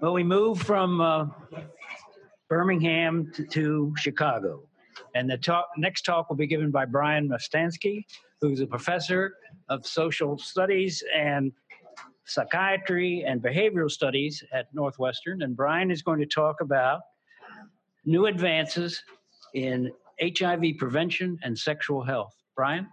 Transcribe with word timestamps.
Well, 0.00 0.12
we 0.12 0.22
moved 0.22 0.64
from 0.64 1.00
uh, 1.00 1.26
Birmingham 2.48 3.32
to, 3.34 3.44
to 3.46 3.94
Chicago. 3.98 4.62
And 5.16 5.28
the 5.28 5.36
talk, 5.36 5.66
next 5.76 6.02
talk 6.02 6.28
will 6.28 6.36
be 6.36 6.46
given 6.46 6.70
by 6.70 6.84
Brian 6.84 7.28
Mustanski, 7.28 8.04
who's 8.40 8.60
a 8.60 8.66
professor 8.66 9.34
of 9.68 9.84
social 9.84 10.38
studies 10.38 11.02
and 11.16 11.50
psychiatry 12.26 13.24
and 13.26 13.42
behavioral 13.42 13.90
studies 13.90 14.44
at 14.52 14.72
Northwestern. 14.72 15.42
And 15.42 15.56
Brian 15.56 15.90
is 15.90 16.02
going 16.02 16.20
to 16.20 16.26
talk 16.26 16.60
about 16.60 17.00
new 18.04 18.26
advances 18.26 19.02
in 19.54 19.90
HIV 20.22 20.78
prevention 20.78 21.40
and 21.42 21.58
sexual 21.58 22.04
health. 22.04 22.34
Brian? 22.54 22.86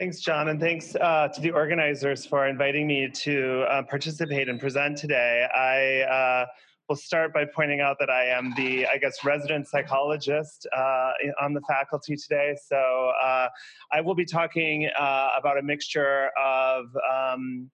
Thanks, 0.00 0.20
John, 0.20 0.48
and 0.48 0.58
thanks 0.58 0.96
uh, 0.96 1.28
to 1.28 1.42
the 1.42 1.50
organizers 1.50 2.24
for 2.24 2.46
inviting 2.46 2.86
me 2.86 3.10
to 3.16 3.66
uh, 3.68 3.82
participate 3.82 4.48
and 4.48 4.58
present 4.58 4.96
today. 4.96 5.46
I 5.54 6.10
uh, 6.10 6.46
will 6.88 6.96
start 6.96 7.34
by 7.34 7.44
pointing 7.44 7.82
out 7.82 7.98
that 8.00 8.08
I 8.08 8.24
am 8.24 8.54
the, 8.56 8.86
I 8.86 8.96
guess, 8.96 9.22
resident 9.26 9.68
psychologist 9.68 10.66
uh, 10.74 11.10
on 11.42 11.52
the 11.52 11.60
faculty 11.68 12.16
today. 12.16 12.56
So 12.64 13.12
uh, 13.22 13.48
I 13.92 14.00
will 14.00 14.14
be 14.14 14.24
talking 14.24 14.88
uh, 14.98 15.32
about 15.38 15.58
a 15.58 15.62
mixture 15.62 16.30
of 16.42 16.86
um, 17.12 17.70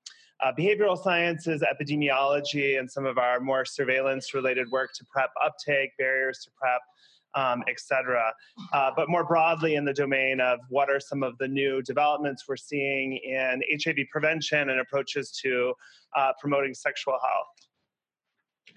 behavioral 0.59 1.01
sciences, 1.01 1.63
epidemiology, 1.63 2.77
and 2.81 2.91
some 2.91 3.07
of 3.07 3.19
our 3.19 3.39
more 3.39 3.65
surveillance-related 3.65 4.69
work 4.73 4.93
to 4.95 5.05
PrEP 5.05 5.31
uptake, 5.45 5.91
barriers 5.97 6.41
to 6.43 6.51
PrEP, 6.61 6.81
um, 7.37 7.63
et 7.69 7.79
cetera. 7.79 8.33
Uh, 8.73 8.91
but 8.97 9.09
more 9.09 9.25
broadly 9.25 9.77
in 9.77 9.85
the 9.85 9.93
domain 9.93 10.41
of 10.41 10.59
what 10.69 10.91
are 10.91 10.99
some 10.99 11.23
of 11.23 11.39
the 11.39 11.47
new 11.47 11.83
developments 11.83 12.45
we're 12.49 12.57
seeing 12.57 13.17
in 13.19 13.63
HIV 13.85 13.99
prevention 14.11 14.71
and 14.71 14.81
approaches 14.81 15.31
to 15.43 15.73
uh, 16.17 16.33
promoting 16.41 16.75
sexual 16.75 17.15
health. 17.15 18.73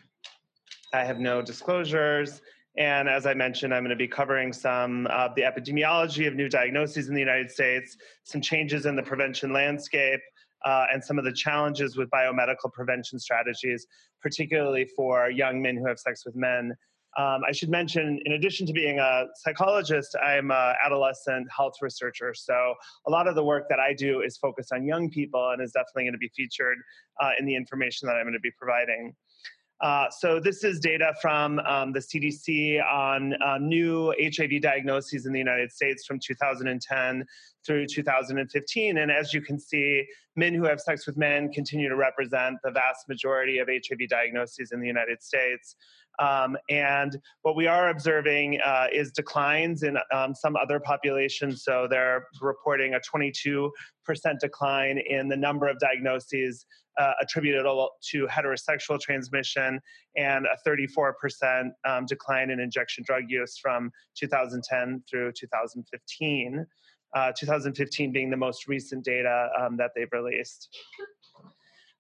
I 0.93 1.03
have 1.03 1.19
no 1.19 1.41
disclosures. 1.41 2.41
And 2.77 3.09
as 3.09 3.25
I 3.25 3.33
mentioned, 3.33 3.73
I'm 3.73 3.83
going 3.83 3.89
to 3.89 3.95
be 3.95 4.07
covering 4.07 4.53
some 4.53 5.07
of 5.07 5.35
the 5.35 5.41
epidemiology 5.41 6.27
of 6.27 6.35
new 6.35 6.47
diagnoses 6.47 7.09
in 7.09 7.13
the 7.13 7.19
United 7.19 7.51
States, 7.51 7.97
some 8.23 8.41
changes 8.41 8.85
in 8.85 8.95
the 8.95 9.03
prevention 9.03 9.51
landscape, 9.51 10.21
uh, 10.65 10.85
and 10.93 11.03
some 11.03 11.17
of 11.17 11.25
the 11.25 11.33
challenges 11.33 11.97
with 11.97 12.09
biomedical 12.09 12.71
prevention 12.71 13.19
strategies, 13.19 13.87
particularly 14.21 14.85
for 14.95 15.29
young 15.29 15.61
men 15.61 15.75
who 15.75 15.87
have 15.87 15.99
sex 15.99 16.25
with 16.25 16.35
men 16.35 16.73
um, 17.19 17.41
I 17.45 17.51
should 17.51 17.69
mention, 17.69 18.17
in 18.23 18.31
addition 18.33 18.65
to 18.67 18.71
being 18.71 18.97
a 18.97 19.25
psychologist, 19.35 20.15
I'm 20.23 20.51
an 20.51 20.75
adolescent 20.85 21.49
health 21.55 21.73
researcher. 21.81 22.33
So 22.33 22.75
a 23.07 23.11
lot 23.11 23.27
of 23.27 23.35
the 23.35 23.43
work 23.43 23.65
that 23.69 23.79
I 23.79 23.93
do 23.93 24.21
is 24.21 24.37
focused 24.37 24.71
on 24.71 24.85
young 24.85 25.09
people 25.09 25.49
and 25.51 25.61
is 25.61 25.73
definitely 25.73 26.03
going 26.03 26.13
to 26.13 26.17
be 26.17 26.31
featured 26.33 26.77
uh, 27.21 27.31
in 27.37 27.45
the 27.45 27.55
information 27.55 28.07
that 28.07 28.13
I'm 28.13 28.23
going 28.23 28.33
to 28.33 28.39
be 28.39 28.51
providing. 28.57 29.13
Uh, 29.81 30.05
so 30.09 30.39
this 30.39 30.63
is 30.63 30.79
data 30.79 31.13
from 31.21 31.59
um, 31.59 31.91
the 31.91 31.99
CDC 31.99 32.81
on 32.85 33.33
uh, 33.41 33.57
new 33.57 34.13
HIV 34.21 34.61
diagnoses 34.61 35.25
in 35.25 35.33
the 35.33 35.39
United 35.39 35.71
States 35.73 36.05
from 36.05 36.19
2010 36.19 37.25
through 37.65 37.85
2015. 37.87 38.97
And 38.97 39.11
as 39.11 39.33
you 39.33 39.41
can 39.41 39.59
see, 39.59 40.05
men 40.35 40.53
who 40.53 40.63
have 40.63 40.79
sex 40.79 41.05
with 41.05 41.17
men 41.17 41.51
continue 41.51 41.89
to 41.89 41.95
represent 41.95 42.57
the 42.63 42.71
vast 42.71 43.07
majority 43.07 43.59
of 43.59 43.67
HIV 43.67 44.09
diagnoses 44.09 44.71
in 44.71 44.79
the 44.79 44.87
United 44.87 45.21
States. 45.21 45.75
Um, 46.19 46.57
and 46.69 47.17
what 47.43 47.55
we 47.55 47.67
are 47.67 47.89
observing 47.89 48.59
uh, 48.63 48.87
is 48.91 49.11
declines 49.11 49.83
in 49.83 49.97
um, 50.13 50.35
some 50.35 50.55
other 50.55 50.79
populations. 50.79 51.63
So 51.63 51.87
they're 51.89 52.27
reporting 52.41 52.95
a 52.95 52.99
22% 52.99 53.71
decline 54.41 54.99
in 54.99 55.29
the 55.29 55.37
number 55.37 55.67
of 55.67 55.79
diagnoses 55.79 56.65
uh, 56.99 57.13
to 57.31 58.27
heterosexual 58.27 58.99
transmission 58.99 59.79
and 60.17 60.45
a 60.45 60.69
34% 60.69 61.69
um, 61.87 62.05
decline 62.05 62.49
in 62.49 62.59
injection 62.59 63.03
drug 63.07 63.23
use 63.29 63.57
from 63.57 63.89
2010 64.17 65.03
through 65.09 65.31
2015. 65.31 66.65
Uh, 67.15 67.31
2015 67.35 68.11
being 68.11 68.29
the 68.29 68.37
most 68.37 68.67
recent 68.67 69.03
data 69.03 69.49
um, 69.59 69.75
that 69.77 69.91
they've 69.95 70.11
released. 70.11 70.69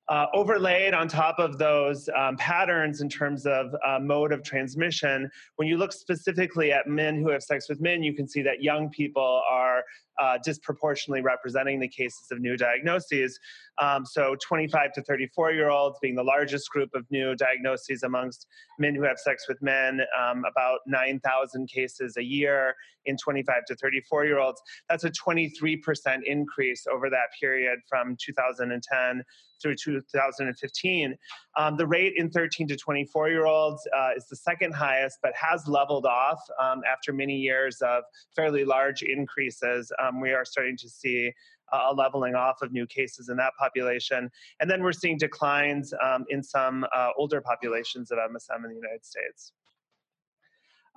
Uh, 0.09 0.25
overlaid 0.33 0.95
on 0.95 1.07
top 1.07 1.37
of 1.37 1.59
those 1.59 2.09
um, 2.17 2.35
patterns 2.37 2.99
in 2.99 3.07
terms 3.07 3.45
of 3.45 3.75
uh, 3.85 3.99
mode 3.99 4.31
of 4.31 4.41
transmission, 4.41 5.29
when 5.57 5.67
you 5.67 5.77
look 5.77 5.93
specifically 5.93 6.71
at 6.71 6.87
men 6.87 7.21
who 7.21 7.29
have 7.29 7.43
sex 7.43 7.69
with 7.69 7.79
men, 7.79 8.01
you 8.01 8.11
can 8.11 8.27
see 8.27 8.41
that 8.41 8.63
young 8.63 8.89
people 8.89 9.43
are 9.47 9.83
uh, 10.19 10.39
disproportionately 10.43 11.21
representing 11.21 11.79
the 11.79 11.87
cases 11.87 12.27
of 12.31 12.39
new 12.39 12.57
diagnoses. 12.57 13.39
Um, 13.79 14.03
so 14.03 14.35
25 14.45 14.93
to 14.93 15.03
34 15.03 15.51
year 15.51 15.69
olds 15.69 15.99
being 16.01 16.15
the 16.15 16.23
largest 16.23 16.71
group 16.71 16.89
of 16.95 17.05
new 17.11 17.35
diagnoses 17.35 18.01
amongst 18.01 18.47
men 18.79 18.95
who 18.95 19.03
have 19.03 19.19
sex 19.19 19.45
with 19.47 19.61
men, 19.61 20.01
um, 20.19 20.43
about 20.49 20.79
9,000 20.87 21.69
cases 21.69 22.17
a 22.17 22.23
year 22.23 22.73
in 23.05 23.15
25 23.15 23.63
to 23.67 23.75
34 23.75 24.25
year 24.25 24.39
olds. 24.39 24.59
That's 24.89 25.03
a 25.03 25.11
23% 25.11 26.23
increase 26.25 26.87
over 26.87 27.11
that 27.11 27.27
period 27.39 27.79
from 27.87 28.17
2010 28.19 29.23
through 29.61 29.75
2015. 29.75 31.15
Um, 31.57 31.77
the 31.77 31.87
rate 31.87 32.13
in 32.17 32.29
13 32.29 32.67
to 32.67 32.75
24 32.75 33.29
year 33.29 33.45
olds 33.45 33.87
uh, 33.97 34.09
is 34.15 34.27
the 34.27 34.35
second 34.35 34.73
highest, 34.73 35.19
but 35.21 35.33
has 35.35 35.67
leveled 35.67 36.05
off 36.05 36.39
um, 36.61 36.81
after 36.91 37.13
many 37.13 37.35
years 37.35 37.81
of 37.81 38.03
fairly 38.35 38.65
large 38.65 39.01
increases. 39.03 39.91
Um, 40.01 40.21
we 40.21 40.31
are 40.31 40.45
starting 40.45 40.77
to 40.77 40.89
see 40.89 41.31
a 41.71 41.93
leveling 41.93 42.35
off 42.35 42.61
of 42.61 42.71
new 42.71 42.87
cases 42.87 43.29
in 43.29 43.37
that 43.37 43.53
population. 43.59 44.29
And 44.59 44.69
then 44.69 44.81
we're 44.81 44.91
seeing 44.91 45.17
declines 45.17 45.93
um, 46.03 46.25
in 46.29 46.41
some 46.41 46.85
uh, 46.95 47.09
older 47.17 47.41
populations 47.41 48.11
of 48.11 48.17
MSM 48.17 48.63
in 48.63 48.69
the 48.69 48.75
United 48.75 49.05
States. 49.05 49.53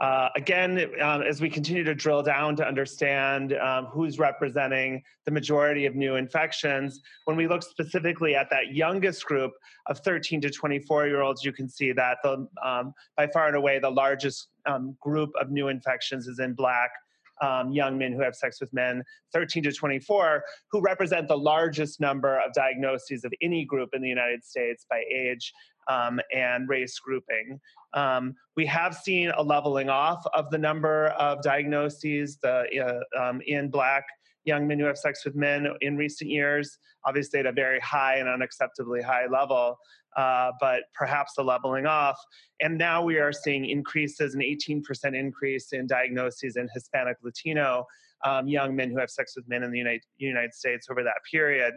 Uh, 0.00 0.28
again, 0.36 0.91
um, 1.00 1.22
as 1.22 1.41
we 1.41 1.48
continue 1.48 1.84
to 1.84 1.94
drill 1.94 2.22
down 2.22 2.56
to 2.56 2.66
understand 2.66 3.53
um, 3.54 3.86
who's 3.86 4.19
representing 4.19 5.03
the 5.26 5.30
majority 5.30 5.86
of 5.86 5.94
new 5.94 6.16
infections, 6.16 7.00
when 7.26 7.36
we 7.36 7.47
look 7.47 7.62
specifically 7.62 8.34
at 8.34 8.50
that 8.50 8.75
youngest 8.75 9.25
group 9.25 9.52
of 9.86 9.98
13 10.00 10.41
to 10.41 10.50
24 10.50 11.06
year 11.06 11.20
olds, 11.20 11.44
you 11.44 11.52
can 11.52 11.69
see 11.69 11.92
that 11.92 12.19
the, 12.25 12.47
um, 12.64 12.92
by 13.16 13.26
far 13.28 13.47
and 13.47 13.56
away 13.56 13.78
the 13.78 13.91
largest 13.91 14.48
um, 14.66 14.97
group 15.00 15.31
of 15.41 15.50
new 15.50 15.69
infections 15.69 16.26
is 16.26 16.38
in 16.41 16.52
black 16.52 16.91
um, 17.42 17.72
young 17.72 17.98
men 17.98 18.12
who 18.12 18.22
have 18.22 18.34
sex 18.34 18.60
with 18.60 18.72
men, 18.72 19.03
13 19.32 19.64
to 19.64 19.72
24, 19.72 20.42
who 20.70 20.80
represent 20.80 21.28
the 21.28 21.36
largest 21.36 22.00
number 22.00 22.38
of 22.38 22.53
diagnoses 22.54 23.25
of 23.25 23.32
any 23.42 23.64
group 23.64 23.91
in 23.92 24.00
the 24.00 24.08
United 24.08 24.44
States 24.44 24.86
by 24.88 25.03
age 25.12 25.52
um, 25.88 26.20
and 26.34 26.69
race 26.69 26.98
grouping. 26.98 27.60
Um, 27.94 28.34
we 28.56 28.64
have 28.66 28.94
seen 28.94 29.32
a 29.36 29.42
leveling 29.42 29.91
off 29.91 30.25
of 30.32 30.50
the 30.50 30.58
number 30.58 31.08
of 31.08 31.42
diagnoses 31.42 32.38
the, 32.38 33.04
uh, 33.19 33.20
um, 33.20 33.41
in 33.47 33.69
Black 33.69 34.04
young 34.44 34.66
men 34.66 34.78
who 34.78 34.86
have 34.86 34.98
sex 34.98 35.25
with 35.25 35.34
men 35.34 35.66
in 35.80 35.97
recent 35.97 36.30
years, 36.30 36.78
obviously 37.04 37.41
at 37.41 37.47
a 37.47 37.53
very 37.53 37.80
high 37.80 38.16
and 38.16 38.28
unacceptably 38.28 39.03
high 39.03 39.26
level, 39.26 39.76
uh, 40.16 40.50
but 40.60 40.82
perhaps 40.94 41.32
a 41.38 41.42
leveling 41.42 41.86
off. 41.86 42.19
And 42.60 42.76
now 42.76 43.02
we 43.02 43.19
are 43.19 43.32
seeing 43.32 43.64
increases, 43.64 44.34
an 44.34 44.41
18% 44.41 45.16
increase 45.19 45.72
in 45.72 45.86
diagnoses 45.86 46.56
in 46.56 46.69
Hispanic 46.75 47.16
Latino 47.22 47.86
um, 48.25 48.47
young 48.47 48.75
men 48.75 48.91
who 48.91 48.98
have 48.98 49.10
sex 49.10 49.34
with 49.36 49.48
men 49.48 49.62
in 49.62 49.70
the 49.70 49.78
United, 49.78 50.02
United 50.19 50.54
States 50.54 50.88
over 50.91 51.02
that 51.02 51.16
period. 51.31 51.75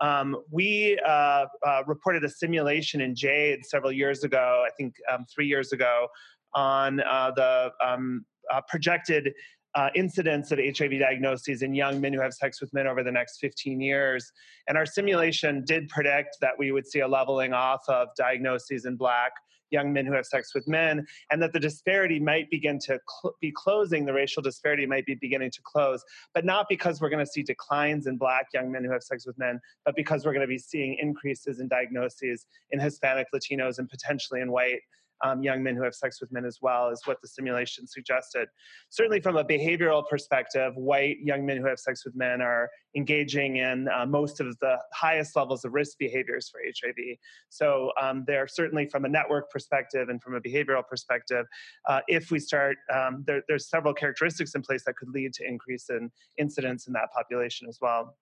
Um, 0.00 0.36
we 0.50 0.98
uh, 1.06 1.46
uh, 1.64 1.82
reported 1.86 2.24
a 2.24 2.28
simulation 2.28 3.00
in 3.00 3.14
JAIDS 3.14 3.68
several 3.68 3.92
years 3.92 4.24
ago, 4.24 4.64
I 4.66 4.70
think 4.76 4.94
um, 5.10 5.24
three 5.32 5.46
years 5.46 5.72
ago, 5.72 6.08
on 6.52 7.00
uh, 7.00 7.30
the 7.34 7.70
um, 7.84 8.24
uh, 8.52 8.60
projected 8.68 9.32
uh, 9.74 9.90
incidence 9.94 10.52
of 10.52 10.58
HIV 10.58 11.00
diagnoses 11.00 11.62
in 11.62 11.74
young 11.74 12.00
men 12.00 12.12
who 12.12 12.20
have 12.20 12.32
sex 12.32 12.60
with 12.60 12.72
men 12.72 12.86
over 12.86 13.02
the 13.02 13.12
next 13.12 13.38
15 13.38 13.80
years. 13.80 14.32
And 14.68 14.78
our 14.78 14.86
simulation 14.86 15.64
did 15.64 15.88
predict 15.88 16.36
that 16.40 16.52
we 16.58 16.72
would 16.72 16.86
see 16.86 17.00
a 17.00 17.08
leveling 17.08 17.52
off 17.52 17.82
of 17.88 18.08
diagnoses 18.16 18.84
in 18.84 18.96
black 18.96 19.32
young 19.70 19.92
men 19.92 20.06
who 20.06 20.12
have 20.12 20.24
sex 20.24 20.54
with 20.54 20.66
men, 20.68 21.04
and 21.30 21.42
that 21.42 21.52
the 21.52 21.58
disparity 21.58 22.20
might 22.20 22.48
begin 22.50 22.78
to 22.78 22.98
cl- 23.08 23.34
be 23.40 23.52
closing, 23.54 24.06
the 24.06 24.12
racial 24.12 24.40
disparity 24.42 24.86
might 24.86 25.04
be 25.04 25.16
beginning 25.16 25.50
to 25.50 25.60
close, 25.64 26.02
but 26.32 26.44
not 26.44 26.66
because 26.68 27.00
we're 27.00 27.10
going 27.10 27.24
to 27.24 27.30
see 27.30 27.42
declines 27.42 28.06
in 28.06 28.16
black 28.16 28.46
young 28.54 28.70
men 28.70 28.84
who 28.84 28.92
have 28.92 29.02
sex 29.02 29.26
with 29.26 29.36
men, 29.36 29.60
but 29.84 29.96
because 29.96 30.24
we're 30.24 30.32
going 30.32 30.46
to 30.46 30.46
be 30.46 30.58
seeing 30.58 30.96
increases 31.00 31.60
in 31.60 31.68
diagnoses 31.68 32.46
in 32.70 32.80
Hispanic, 32.80 33.26
Latinos, 33.34 33.78
and 33.78 33.88
potentially 33.88 34.40
in 34.40 34.50
white 34.52 34.80
um, 35.22 35.42
young 35.42 35.62
men 35.62 35.76
who 35.76 35.82
have 35.82 35.94
sex 35.94 36.20
with 36.20 36.32
men 36.32 36.44
as 36.44 36.58
well, 36.60 36.88
is 36.88 37.02
what 37.04 37.20
the 37.22 37.28
simulation 37.28 37.86
suggested. 37.86 38.48
Certainly, 38.90 39.20
from 39.20 39.36
a 39.36 39.44
behavioral 39.44 40.06
perspective, 40.08 40.74
white 40.76 41.18
young 41.22 41.44
men 41.46 41.58
who 41.58 41.66
have 41.66 41.78
sex 41.78 42.04
with 42.04 42.16
men 42.16 42.40
are 42.40 42.68
engaging 42.96 43.56
in 43.56 43.88
uh, 43.88 44.06
most 44.06 44.40
of 44.40 44.58
the 44.60 44.76
highest 44.92 45.36
levels 45.36 45.64
of 45.64 45.72
risk 45.72 45.98
behaviors 45.98 46.48
for 46.48 46.60
HIV. 46.64 47.16
So, 47.48 47.92
um, 48.00 48.24
they're 48.26 48.48
certainly 48.48 48.86
from 48.86 49.04
a 49.04 49.08
network 49.08 49.50
perspective 49.50 50.08
and 50.08 50.22
from 50.22 50.34
a 50.34 50.40
behavioral 50.40 50.86
perspective, 50.86 51.46
uh, 51.88 52.00
if 52.08 52.30
we 52.30 52.38
start, 52.38 52.76
um, 52.92 53.24
there, 53.26 53.42
there's 53.48 53.68
several 53.68 53.94
characteristics 53.94 54.54
in 54.54 54.62
place 54.62 54.84
that 54.84 54.96
could 54.96 55.08
lead 55.08 55.32
to 55.34 55.46
increase 55.46 55.90
in 55.90 56.10
incidence 56.38 56.86
in 56.86 56.92
that 56.92 57.10
population 57.14 57.68
as 57.68 57.78
well. 57.80 58.16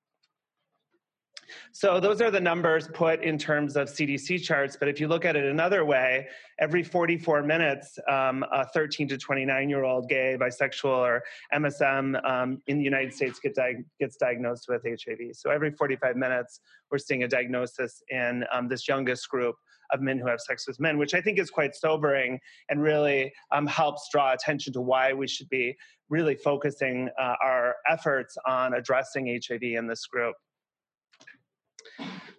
So 1.73 2.01
those 2.01 2.21
are 2.21 2.31
the 2.31 2.41
numbers 2.41 2.89
put 2.89 3.23
in 3.23 3.39
terms 3.39 3.77
of 3.77 3.89
CDC 3.89 4.43
charts. 4.43 4.77
But 4.79 4.89
if 4.89 5.01
you 5.01 5.09
look 5.09 5.25
at 5.25 5.37
it 5.37 5.45
another 5.45 5.85
way, 5.85 6.29
every 6.59 6.83
44 6.83 7.43
minutes, 7.43 7.99
um, 8.09 8.45
a 8.53 8.67
13 8.67 9.09
to 9.09 9.19
29 9.19 9.69
year 9.69 9.85
old 9.85 10.09
gay, 10.09 10.37
bisexual, 10.41 10.99
or 10.99 11.23
MSM 11.55 12.25
um, 12.29 12.63
in 12.67 12.79
the 12.79 12.85
United 12.85 13.13
States 13.13 13.39
get 13.39 13.55
di- 13.55 13.85
gets 13.99 14.17
diagnosed 14.17 14.67
with 14.69 14.83
HIV. 14.85 15.35
So 15.35 15.51
every 15.51 15.71
45 15.71 16.17
minutes, 16.17 16.61
we're 16.91 16.99
seeing 16.99 17.23
a 17.25 17.29
diagnosis 17.29 18.03
in 18.09 18.45
um, 18.53 18.69
this 18.69 18.89
youngest 18.89 19.29
group 19.29 19.57
of 19.93 20.01
men 20.01 20.19
who 20.19 20.27
have 20.27 20.41
sex 20.41 20.67
with 20.67 20.81
men, 20.81 20.99
which 20.99 21.15
I 21.15 21.21
think 21.21 21.39
is 21.39 21.51
quite 21.51 21.75
sobering 21.75 22.39
and 22.69 22.83
really 22.83 23.33
um, 23.51 23.67
helps 23.67 24.09
draw 24.11 24.33
attention 24.33 24.73
to 24.75 24.81
why 24.81 25.13
we 25.13 25.29
should 25.29 25.49
be 25.49 25.77
really 26.09 26.35
focusing 26.35 27.09
uh, 27.19 27.35
our 27.43 27.77
efforts 27.89 28.37
on 28.47 28.75
addressing 28.75 29.27
HIV 29.27 29.63
in 29.63 29.87
this 29.87 30.07
group. 30.07 30.35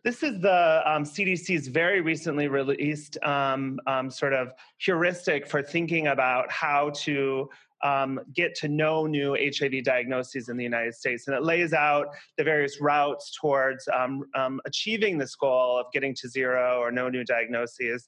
This 0.03 0.21
is 0.21 0.41
the 0.41 0.81
um, 0.85 1.05
CDC's 1.05 1.69
very 1.69 2.01
recently 2.01 2.49
released 2.49 3.17
um, 3.23 3.79
um, 3.87 4.11
sort 4.11 4.33
of 4.33 4.51
heuristic 4.77 5.47
for 5.47 5.61
thinking 5.61 6.07
about 6.07 6.51
how 6.51 6.91
to 6.95 7.49
um, 7.83 8.19
get 8.33 8.53
to 8.55 8.67
know 8.67 9.05
new 9.05 9.35
HIV 9.35 9.85
diagnoses 9.85 10.49
in 10.49 10.57
the 10.57 10.63
United 10.63 10.93
States. 10.93 11.27
And 11.27 11.35
it 11.35 11.43
lays 11.43 11.73
out 11.73 12.07
the 12.37 12.43
various 12.43 12.81
routes 12.81 13.33
towards 13.39 13.87
um, 13.97 14.23
um, 14.35 14.59
achieving 14.65 15.17
this 15.17 15.35
goal 15.35 15.79
of 15.79 15.85
getting 15.93 16.13
to 16.15 16.27
zero 16.27 16.79
or 16.79 16.91
no 16.91 17.07
new 17.07 17.23
diagnoses. 17.23 18.07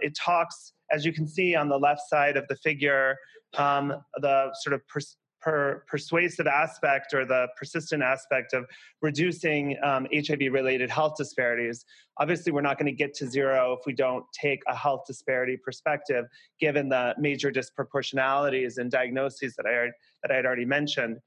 it 0.00 0.16
talks, 0.16 0.72
as 0.92 1.04
you 1.04 1.12
can 1.12 1.26
see 1.26 1.56
on 1.56 1.68
the 1.68 1.78
left 1.78 2.02
side 2.08 2.36
of 2.36 2.46
the 2.48 2.56
figure, 2.56 3.16
the 3.54 4.50
sort 4.62 4.74
of 4.74 4.86
pers- 4.86 5.16
per 5.40 5.84
persuasive 5.86 6.46
aspect 6.46 7.14
or 7.14 7.24
the 7.24 7.48
persistent 7.56 8.02
aspect 8.02 8.52
of 8.52 8.66
reducing 9.02 9.76
um, 9.82 10.06
HIV 10.12 10.52
related 10.52 10.90
health 10.90 11.14
disparities. 11.16 11.84
Obviously, 12.18 12.52
we're 12.52 12.60
not 12.60 12.78
going 12.78 12.86
to 12.86 12.96
get 12.96 13.14
to 13.14 13.26
zero 13.26 13.76
if 13.78 13.86
we 13.86 13.92
don't 13.92 14.24
take 14.32 14.60
a 14.66 14.74
health 14.74 15.02
disparity 15.06 15.56
perspective, 15.56 16.26
given 16.60 16.88
the 16.88 17.14
major 17.18 17.52
disproportionalities 17.52 18.78
and 18.78 18.90
diagnoses 18.90 19.54
that 19.56 19.66
I, 19.66 19.90
that 20.22 20.32
I 20.32 20.36
had 20.36 20.46
already 20.46 20.64
mentioned. 20.64 21.18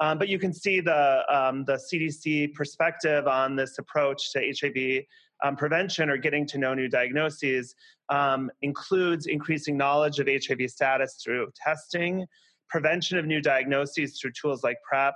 Um, 0.00 0.18
but 0.18 0.28
you 0.28 0.38
can 0.38 0.52
see 0.52 0.80
the, 0.80 1.22
um, 1.32 1.64
the 1.64 1.78
CDC 1.92 2.54
perspective 2.54 3.26
on 3.26 3.56
this 3.56 3.78
approach 3.78 4.32
to 4.32 4.40
HIV 4.40 5.04
um, 5.44 5.56
prevention 5.56 6.08
or 6.08 6.16
getting 6.16 6.46
to 6.46 6.58
know 6.58 6.74
new 6.74 6.88
diagnoses 6.88 7.74
um, 8.08 8.50
includes 8.62 9.26
increasing 9.26 9.76
knowledge 9.76 10.18
of 10.18 10.28
HIV 10.28 10.70
status 10.70 11.20
through 11.22 11.50
testing, 11.56 12.26
prevention 12.72 13.18
of 13.18 13.26
new 13.26 13.40
diagnoses 13.42 14.18
through 14.18 14.32
tools 14.32 14.64
like 14.64 14.78
PrEP, 14.82 15.14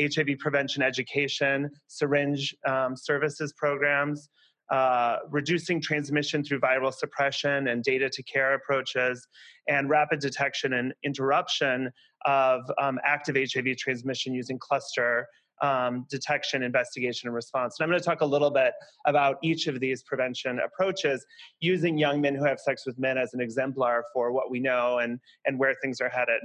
HIV 0.00 0.38
prevention 0.38 0.82
education, 0.82 1.70
syringe 1.86 2.56
um, 2.66 2.96
services 2.96 3.52
programs, 3.52 4.30
uh, 4.70 5.18
reducing 5.30 5.82
transmission 5.82 6.42
through 6.42 6.58
viral 6.60 6.92
suppression 6.92 7.68
and 7.68 7.84
data 7.84 8.08
to 8.08 8.22
care 8.22 8.54
approaches, 8.54 9.28
and 9.68 9.90
rapid 9.90 10.18
detection 10.18 10.72
and 10.72 10.94
interruption 11.04 11.90
of 12.24 12.62
um, 12.80 12.98
active 13.04 13.36
HIV 13.36 13.76
transmission 13.76 14.32
using 14.32 14.58
cluster 14.58 15.26
um, 15.62 16.06
detection, 16.10 16.62
investigation, 16.62 17.28
and 17.28 17.34
response. 17.34 17.76
And 17.78 17.84
I'm 17.84 17.90
going 17.90 18.00
to 18.00 18.04
talk 18.04 18.20
a 18.20 18.26
little 18.26 18.50
bit 18.50 18.72
about 19.06 19.36
each 19.42 19.66
of 19.66 19.80
these 19.80 20.02
prevention 20.02 20.60
approaches 20.60 21.24
using 21.60 21.98
young 21.98 22.20
men 22.20 22.34
who 22.34 22.44
have 22.44 22.58
sex 22.58 22.84
with 22.86 22.98
men 22.98 23.18
as 23.18 23.34
an 23.34 23.40
exemplar 23.40 24.04
for 24.12 24.32
what 24.32 24.50
we 24.50 24.60
know 24.60 24.98
and, 24.98 25.18
and 25.46 25.58
where 25.58 25.74
things 25.82 26.00
are 26.00 26.08
headed. 26.08 26.40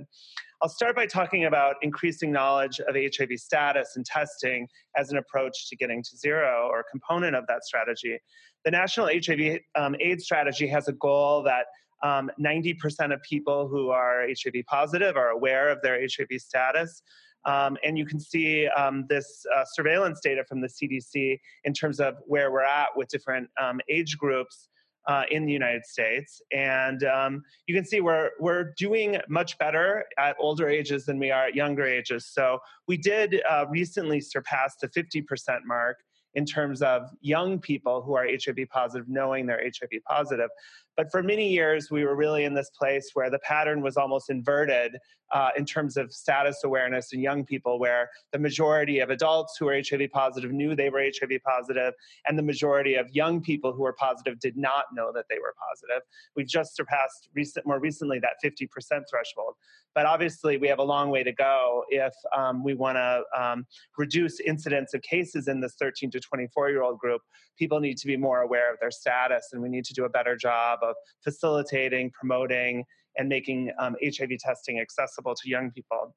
I'll 0.61 0.69
start 0.69 0.95
by 0.95 1.05
talking 1.05 1.45
about 1.45 1.75
increasing 1.81 2.31
knowledge 2.31 2.81
of 2.81 2.95
HIV 2.95 3.39
status 3.39 3.93
and 3.95 4.05
testing 4.05 4.67
as 4.97 5.09
an 5.09 5.17
approach 5.17 5.69
to 5.69 5.75
getting 5.75 6.03
to 6.03 6.17
zero 6.17 6.67
or 6.69 6.81
a 6.81 6.83
component 6.83 7.35
of 7.35 7.47
that 7.47 7.63
strategy. 7.63 8.19
The 8.65 8.71
National 8.71 9.07
HIV 9.07 9.59
um, 9.75 9.95
AIDS 10.01 10.25
Strategy 10.25 10.67
has 10.67 10.89
a 10.89 10.93
goal 10.93 11.43
that 11.43 11.65
um, 12.03 12.29
90% 12.39 13.13
of 13.13 13.21
people 13.23 13.67
who 13.67 13.89
are 13.89 14.25
HIV 14.27 14.65
positive 14.67 15.17
are 15.17 15.29
aware 15.29 15.69
of 15.69 15.81
their 15.81 15.99
HIV 15.99 16.41
status. 16.41 17.01
Um, 17.45 17.77
and 17.83 17.97
you 17.97 18.05
can 18.05 18.19
see 18.19 18.67
um, 18.67 19.05
this 19.09 19.45
uh, 19.55 19.63
surveillance 19.73 20.19
data 20.21 20.43
from 20.47 20.61
the 20.61 20.67
CDC 20.67 21.39
in 21.63 21.73
terms 21.73 21.99
of 21.99 22.15
where 22.25 22.51
we're 22.51 22.63
at 22.63 22.89
with 22.95 23.07
different 23.07 23.49
um, 23.61 23.79
age 23.89 24.17
groups 24.17 24.69
uh, 25.07 25.23
in 25.31 25.45
the 25.45 25.51
United 25.51 25.85
States. 25.85 26.41
And 26.51 27.03
um, 27.03 27.41
you 27.65 27.73
can 27.73 27.85
see 27.85 28.01
we're, 28.01 28.31
we're 28.39 28.73
doing 28.77 29.17
much 29.27 29.57
better 29.57 30.05
at 30.17 30.35
older 30.39 30.69
ages 30.69 31.05
than 31.05 31.17
we 31.17 31.31
are 31.31 31.45
at 31.45 31.55
younger 31.55 31.85
ages. 31.85 32.27
So 32.31 32.59
we 32.87 32.97
did 32.97 33.41
uh, 33.49 33.65
recently 33.69 34.21
surpass 34.21 34.75
the 34.81 34.87
50% 34.89 35.59
mark 35.65 35.97
in 36.35 36.45
terms 36.45 36.81
of 36.81 37.09
young 37.21 37.59
people 37.59 38.03
who 38.03 38.13
are 38.13 38.27
HIV 38.27 38.67
positive 38.69 39.07
knowing 39.09 39.47
they're 39.47 39.63
HIV 39.63 40.01
positive. 40.07 40.49
But 40.99 41.09
for 41.11 41.23
many 41.23 41.47
years, 41.47 41.89
we 41.89 42.03
were 42.03 42.13
really 42.13 42.43
in 42.43 42.53
this 42.53 42.71
place 42.71 43.11
where 43.13 43.29
the 43.29 43.39
pattern 43.39 43.81
was 43.81 43.95
almost 43.95 44.29
inverted 44.29 44.97
uh, 45.31 45.49
in 45.55 45.63
terms 45.63 45.95
of 45.95 46.11
status 46.11 46.65
awareness 46.65 47.13
in 47.13 47.21
young 47.21 47.45
people, 47.45 47.79
where 47.79 48.09
the 48.33 48.39
majority 48.39 48.99
of 48.99 49.09
adults 49.09 49.55
who 49.57 49.69
are 49.69 49.79
HIV 49.79 50.09
positive 50.11 50.51
knew 50.51 50.75
they 50.75 50.89
were 50.89 51.01
HIV 51.01 51.39
positive, 51.45 51.93
and 52.27 52.37
the 52.37 52.43
majority 52.43 52.95
of 52.95 53.07
young 53.11 53.41
people 53.41 53.71
who 53.71 53.83
were 53.83 53.93
positive 53.93 54.41
did 54.41 54.57
not 54.57 54.85
know 54.93 55.13
that 55.13 55.23
they 55.29 55.37
were 55.37 55.53
positive. 55.69 56.05
We've 56.35 56.47
just 56.47 56.75
surpassed 56.75 57.29
recent, 57.33 57.65
more 57.65 57.79
recently 57.79 58.19
that 58.19 58.33
50% 58.43 58.67
threshold. 59.09 59.53
But 59.95 60.05
obviously, 60.05 60.57
we 60.57 60.67
have 60.67 60.79
a 60.79 60.83
long 60.83 61.09
way 61.09 61.23
to 61.23 61.31
go 61.31 61.83
if 61.89 62.13
um, 62.35 62.63
we 62.63 62.73
want 62.73 62.97
to 62.97 63.23
um, 63.37 63.65
reduce 63.97 64.39
incidence 64.39 64.93
of 64.93 65.01
cases 65.01 65.47
in 65.47 65.61
this 65.61 65.75
13 65.79 66.11
to 66.11 66.19
24 66.19 66.69
year 66.69 66.83
old 66.83 66.99
group. 66.99 67.21
People 67.57 67.79
need 67.79 67.97
to 67.97 68.07
be 68.07 68.15
more 68.15 68.41
aware 68.41 68.71
of 68.71 68.79
their 68.79 68.91
status, 68.91 69.49
and 69.51 69.61
we 69.61 69.69
need 69.69 69.85
to 69.85 69.93
do 69.93 70.05
a 70.05 70.09
better 70.09 70.35
job 70.35 70.79
facilitating, 71.23 72.11
promoting, 72.11 72.83
and 73.17 73.27
making 73.27 73.71
um, 73.79 73.95
HIV 74.03 74.31
testing 74.39 74.79
accessible 74.79 75.35
to 75.35 75.49
young 75.49 75.71
people. 75.71 76.15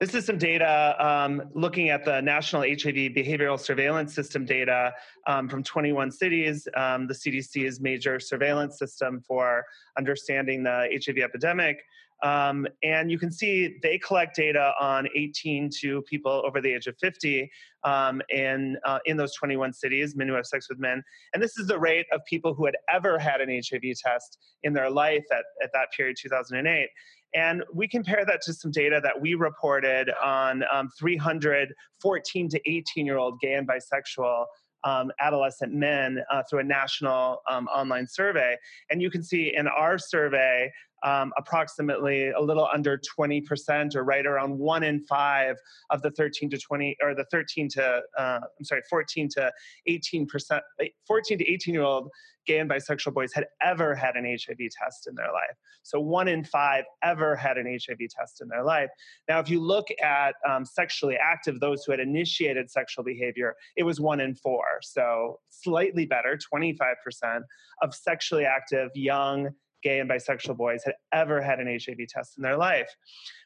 This 0.00 0.12
is 0.12 0.26
some 0.26 0.38
data 0.38 0.96
um, 0.98 1.50
looking 1.54 1.90
at 1.90 2.04
the 2.04 2.20
National 2.20 2.62
HIV 2.62 3.14
Behavioral 3.14 3.58
Surveillance 3.58 4.12
System 4.12 4.44
data 4.44 4.92
um, 5.28 5.48
from 5.48 5.62
21 5.62 6.10
cities. 6.10 6.66
Um, 6.76 7.06
the 7.06 7.14
CDC's 7.14 7.80
major 7.80 8.18
surveillance 8.18 8.76
system 8.76 9.22
for 9.26 9.64
understanding 9.96 10.64
the 10.64 10.88
HIV 10.92 11.18
epidemic. 11.18 11.78
Um, 12.24 12.66
and 12.82 13.10
you 13.10 13.18
can 13.18 13.30
see 13.30 13.76
they 13.82 13.98
collect 13.98 14.34
data 14.34 14.72
on 14.80 15.06
18 15.14 15.70
to 15.80 16.00
people 16.02 16.42
over 16.44 16.60
the 16.60 16.72
age 16.72 16.86
of 16.86 16.96
50 16.98 17.50
um, 17.84 18.22
in, 18.30 18.78
uh, 18.86 18.98
in 19.04 19.18
those 19.18 19.34
21 19.34 19.74
cities, 19.74 20.16
men 20.16 20.28
who 20.28 20.34
have 20.34 20.46
sex 20.46 20.68
with 20.70 20.78
men. 20.78 21.02
And 21.34 21.42
this 21.42 21.58
is 21.58 21.66
the 21.66 21.78
rate 21.78 22.06
of 22.12 22.22
people 22.24 22.54
who 22.54 22.64
had 22.64 22.76
ever 22.90 23.18
had 23.18 23.42
an 23.42 23.50
HIV 23.50 23.82
test 24.02 24.38
in 24.62 24.72
their 24.72 24.88
life 24.88 25.24
at, 25.30 25.44
at 25.62 25.70
that 25.74 25.88
period, 25.94 26.16
2008. 26.18 26.88
And 27.34 27.62
we 27.74 27.86
compare 27.88 28.24
that 28.24 28.40
to 28.42 28.54
some 28.54 28.70
data 28.70 29.00
that 29.02 29.20
we 29.20 29.34
reported 29.34 30.10
on 30.22 30.64
um, 30.72 30.88
300 30.98 31.74
14 32.00 32.48
to 32.50 32.60
18 32.66 33.06
year 33.06 33.18
old 33.18 33.40
gay 33.40 33.54
and 33.54 33.68
bisexual 33.68 34.44
um, 34.84 35.10
adolescent 35.20 35.72
men 35.72 36.22
uh, 36.30 36.42
through 36.48 36.60
a 36.60 36.64
national 36.64 37.40
um, 37.50 37.66
online 37.68 38.06
survey. 38.06 38.56
And 38.90 39.00
you 39.02 39.10
can 39.10 39.22
see 39.22 39.54
in 39.56 39.66
our 39.66 39.98
survey, 39.98 40.70
um, 41.04 41.32
approximately 41.36 42.30
a 42.30 42.40
little 42.40 42.66
under 42.72 42.98
20% 43.18 43.94
or 43.94 44.04
right 44.04 44.26
around 44.26 44.58
one 44.58 44.82
in 44.82 45.02
five 45.02 45.56
of 45.90 46.02
the 46.02 46.10
13 46.10 46.50
to 46.50 46.58
20 46.58 46.96
or 47.02 47.14
the 47.14 47.26
13 47.30 47.68
to 47.68 48.02
uh, 48.18 48.40
i'm 48.58 48.64
sorry 48.64 48.80
14 48.88 49.28
to 49.28 49.52
18 49.86 50.26
percent 50.26 50.62
14 51.06 51.38
to 51.38 51.52
18 51.52 51.74
year 51.74 51.82
old 51.82 52.08
gay 52.46 52.58
and 52.58 52.70
bisexual 52.70 53.14
boys 53.14 53.32
had 53.32 53.46
ever 53.62 53.94
had 53.94 54.16
an 54.16 54.24
hiv 54.24 54.58
test 54.58 55.06
in 55.06 55.14
their 55.14 55.32
life 55.32 55.56
so 55.82 56.00
one 56.00 56.28
in 56.28 56.44
five 56.44 56.84
ever 57.02 57.34
had 57.36 57.58
an 57.58 57.66
hiv 57.66 57.98
test 58.10 58.40
in 58.40 58.48
their 58.48 58.64
life 58.64 58.88
now 59.28 59.38
if 59.38 59.48
you 59.48 59.60
look 59.60 59.86
at 60.02 60.34
um, 60.48 60.64
sexually 60.64 61.16
active 61.16 61.60
those 61.60 61.84
who 61.84 61.92
had 61.92 62.00
initiated 62.00 62.70
sexual 62.70 63.04
behavior 63.04 63.54
it 63.76 63.82
was 63.82 64.00
one 64.00 64.20
in 64.20 64.34
four 64.34 64.64
so 64.82 65.38
slightly 65.50 66.06
better 66.06 66.38
25% 66.54 67.40
of 67.82 67.94
sexually 67.94 68.44
active 68.44 68.90
young 68.94 69.48
gay 69.84 70.00
and 70.00 70.10
bisexual 70.10 70.56
boys 70.56 70.82
had 70.84 70.94
ever 71.12 71.40
had 71.40 71.60
an 71.60 71.66
HIV 71.66 72.08
test 72.08 72.36
in 72.36 72.42
their 72.42 72.56
life. 72.56 72.88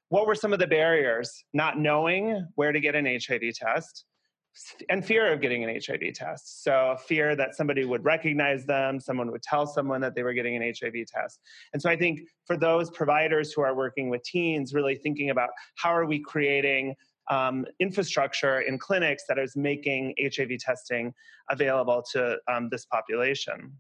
What 0.09 0.27
were 0.27 0.35
some 0.35 0.55
of 0.55 0.59
the 0.59 0.67
barriers? 0.67 1.45
Not 1.53 1.79
knowing 1.79 2.47
where 2.55 2.73
to 2.73 2.81
get 2.81 2.95
an 2.95 3.05
HIV 3.05 3.55
test, 3.55 4.07
and 4.89 5.05
fear 5.05 5.33
of 5.33 5.41
getting 5.41 5.65
an 5.65 5.71
HIV 5.71 6.15
test. 6.15 6.63
So, 6.65 6.97
fear 7.07 7.37
that 7.37 7.55
somebody 7.55 7.85
would 7.85 8.05
recognize 8.05 8.65
them, 8.65 9.01
someone 9.01 9.31
would 9.31 9.43
tell 9.43 9.67
someone 9.67 10.01
that 10.01 10.15
they 10.15 10.23
were 10.23 10.33
getting 10.33 10.57
an 10.57 10.63
HIV 10.63 11.07
test. 11.07 11.41
And 11.73 11.81
so, 11.81 11.89
I 11.91 11.97
think 11.97 12.21
for 12.47 12.57
those 12.57 12.91
providers 12.91 13.53
who 13.53 13.63
are 13.63 13.75
working 13.75 14.09
with 14.09 14.23
teens, 14.25 14.75
really 14.75 14.97
thinking 14.97 15.31
about 15.31 15.51
how 15.77 15.91
are 15.91 16.07
we 16.07 16.21
creating 16.21 16.95
um, 17.31 17.67
infrastructure 17.79 18.61
in 18.61 18.79
clinics 18.79 19.25
that 19.29 19.39
is 19.39 19.55
making 19.55 20.15
HIV 20.21 20.59
testing 20.59 21.13
available 21.51 22.03
to 22.13 22.39
um, 22.49 22.69
this 22.71 22.87
population. 22.87 23.73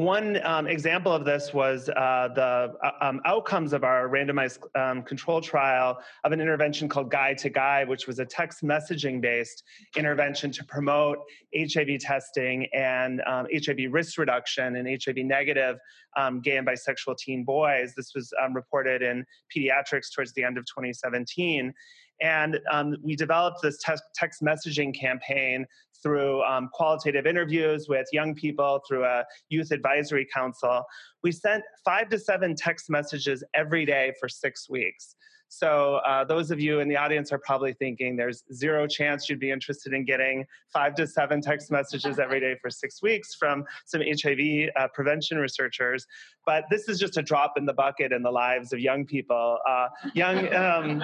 One 0.00 0.42
um, 0.46 0.66
example 0.66 1.12
of 1.12 1.26
this 1.26 1.52
was 1.52 1.90
uh, 1.90 2.30
the 2.34 2.72
uh, 2.82 2.90
um, 3.02 3.20
outcomes 3.26 3.74
of 3.74 3.84
our 3.84 4.08
randomized 4.08 4.60
um, 4.74 5.02
control 5.02 5.42
trial 5.42 5.98
of 6.24 6.32
an 6.32 6.40
intervention 6.40 6.88
called 6.88 7.12
Guy2Guy, 7.12 7.86
which 7.86 8.06
was 8.06 8.18
a 8.18 8.24
text 8.24 8.62
messaging 8.62 9.20
based 9.20 9.62
intervention 9.98 10.52
to 10.52 10.64
promote 10.64 11.18
HIV 11.54 12.00
testing 12.00 12.66
and 12.72 13.20
HIV 13.26 13.76
um, 13.78 13.92
risk 13.92 14.16
reduction 14.16 14.76
in 14.76 14.86
HIV 14.86 15.18
negative 15.18 15.76
um, 16.16 16.40
gay 16.40 16.56
and 16.56 16.66
bisexual 16.66 17.18
teen 17.18 17.44
boys. 17.44 17.92
This 17.94 18.12
was 18.14 18.32
um, 18.42 18.54
reported 18.54 19.02
in 19.02 19.26
pediatrics 19.54 20.06
towards 20.14 20.32
the 20.32 20.44
end 20.44 20.56
of 20.56 20.64
2017. 20.64 21.74
And 22.22 22.58
um, 22.70 22.96
we 23.02 23.16
developed 23.16 23.58
this 23.62 23.78
text, 23.82 24.04
text 24.14 24.42
messaging 24.42 24.98
campaign 24.98 25.66
through 26.02 26.42
um, 26.44 26.68
qualitative 26.72 27.26
interviews 27.26 27.86
with 27.88 28.06
young 28.12 28.34
people, 28.34 28.80
through 28.88 29.04
a 29.04 29.24
youth 29.48 29.70
advisory 29.70 30.26
council. 30.32 30.82
We 31.22 31.32
sent 31.32 31.62
five 31.84 32.08
to 32.10 32.18
seven 32.18 32.54
text 32.54 32.90
messages 32.90 33.44
every 33.54 33.84
day 33.84 34.12
for 34.18 34.28
six 34.28 34.68
weeks. 34.68 35.16
So, 35.52 35.96
uh, 36.06 36.22
those 36.22 36.52
of 36.52 36.60
you 36.60 36.78
in 36.78 36.88
the 36.88 36.96
audience 36.96 37.32
are 37.32 37.38
probably 37.38 37.72
thinking 37.72 38.14
there's 38.14 38.44
zero 38.52 38.86
chance 38.86 39.28
you'd 39.28 39.40
be 39.40 39.50
interested 39.50 39.92
in 39.92 40.04
getting 40.04 40.46
five 40.72 40.94
to 40.94 41.08
seven 41.08 41.40
text 41.40 41.72
messages 41.72 42.20
every 42.20 42.38
day 42.38 42.54
for 42.62 42.70
six 42.70 43.02
weeks 43.02 43.34
from 43.34 43.64
some 43.84 44.00
HIV 44.00 44.70
uh, 44.76 44.86
prevention 44.94 45.38
researchers. 45.38 46.06
But 46.46 46.66
this 46.70 46.88
is 46.88 47.00
just 47.00 47.16
a 47.16 47.22
drop 47.22 47.54
in 47.56 47.66
the 47.66 47.72
bucket 47.72 48.12
in 48.12 48.22
the 48.22 48.30
lives 48.30 48.72
of 48.72 48.78
young 48.78 49.04
people. 49.04 49.58
Uh, 49.68 49.88
young, 50.14 50.54
um, 50.54 51.02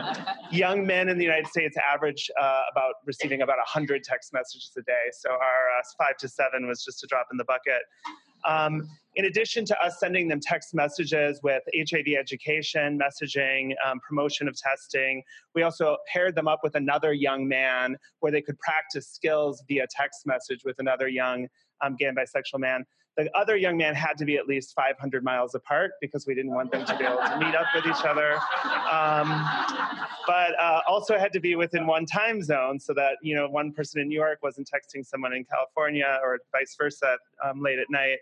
young 0.53 0.87
men 0.87 1.09
in 1.09 1.19
the 1.19 1.25
United 1.25 1.49
States 1.49 1.77
average 1.77 2.31
uh, 2.41 2.63
about 2.71 2.95
receiving 3.05 3.43
about 3.43 3.59
100 3.59 4.05
text 4.05 4.33
messages 4.33 4.71
a 4.79 4.83
day. 4.83 5.11
So, 5.11 5.31
our 5.31 5.37
uh, 5.37 5.83
five 5.99 6.19
to 6.19 6.29
seven 6.29 6.69
was 6.69 6.85
just 6.85 7.03
a 7.03 7.09
drop 7.09 7.27
in 7.33 7.37
the 7.37 7.45
bucket. 7.45 7.83
Um, 8.45 8.89
in 9.15 9.25
addition 9.25 9.65
to 9.65 9.81
us 9.81 9.99
sending 9.99 10.29
them 10.29 10.41
text 10.41 10.75
messages 10.75 11.41
with 11.43 11.63
HIV 11.75 12.09
education, 12.19 12.99
messaging, 12.99 13.73
um, 13.85 13.99
promotion 14.07 14.47
of 14.47 14.57
testing, 14.57 15.23
we 15.55 15.63
also 15.63 15.97
paired 16.13 16.35
them 16.35 16.47
up 16.47 16.61
with 16.63 16.75
another 16.75 17.15
young 17.15 17.49
man 17.49 17.97
where 18.21 18.31
they 18.31 18.43
could 18.43 18.59
practice 18.59 19.09
skills 19.09 19.65
via 19.69 19.87
text 19.91 20.27
message 20.27 20.61
with 20.65 20.77
another 20.79 21.09
young 21.09 21.49
um, 21.83 21.97
gay 21.99 22.07
and 22.07 22.17
bisexual 22.17 22.61
man. 22.61 22.85
The 23.17 23.35
other 23.35 23.57
young 23.57 23.77
man 23.79 23.95
had 23.95 24.19
to 24.19 24.25
be 24.27 24.37
at 24.37 24.47
least 24.47 24.75
500 24.75 25.25
miles 25.25 25.55
apart 25.55 25.93
because 26.01 26.27
we 26.27 26.35
didn't 26.35 26.55
want 26.55 26.71
them 26.71 26.85
to 26.85 26.99
be 26.99 27.05
able 27.05 27.17
to 27.17 27.39
meet 27.39 27.55
up 27.55 27.67
with 27.75 27.87
each 27.87 28.05
other. 28.05 28.35
Um, 28.93 29.49
but 30.27 30.59
uh, 30.61 30.83
also 30.87 31.17
had 31.17 31.33
to 31.33 31.41
be 31.41 31.57
within 31.57 31.87
one 31.87 32.05
time 32.05 32.43
zone 32.43 32.79
so 32.79 32.93
that 32.95 33.17
you 33.23 33.35
know 33.35 33.49
one 33.49 33.73
person 33.73 34.01
in 34.01 34.09
New 34.09 34.15
York 34.15 34.41
wasn't 34.43 34.69
texting 34.69 35.05
someone 35.07 35.33
in 35.33 35.45
California 35.45 36.19
or 36.23 36.41
vice 36.53 36.77
versa 36.79 37.17
um, 37.45 37.63
late 37.63 37.79
at 37.79 37.89
night. 37.91 38.19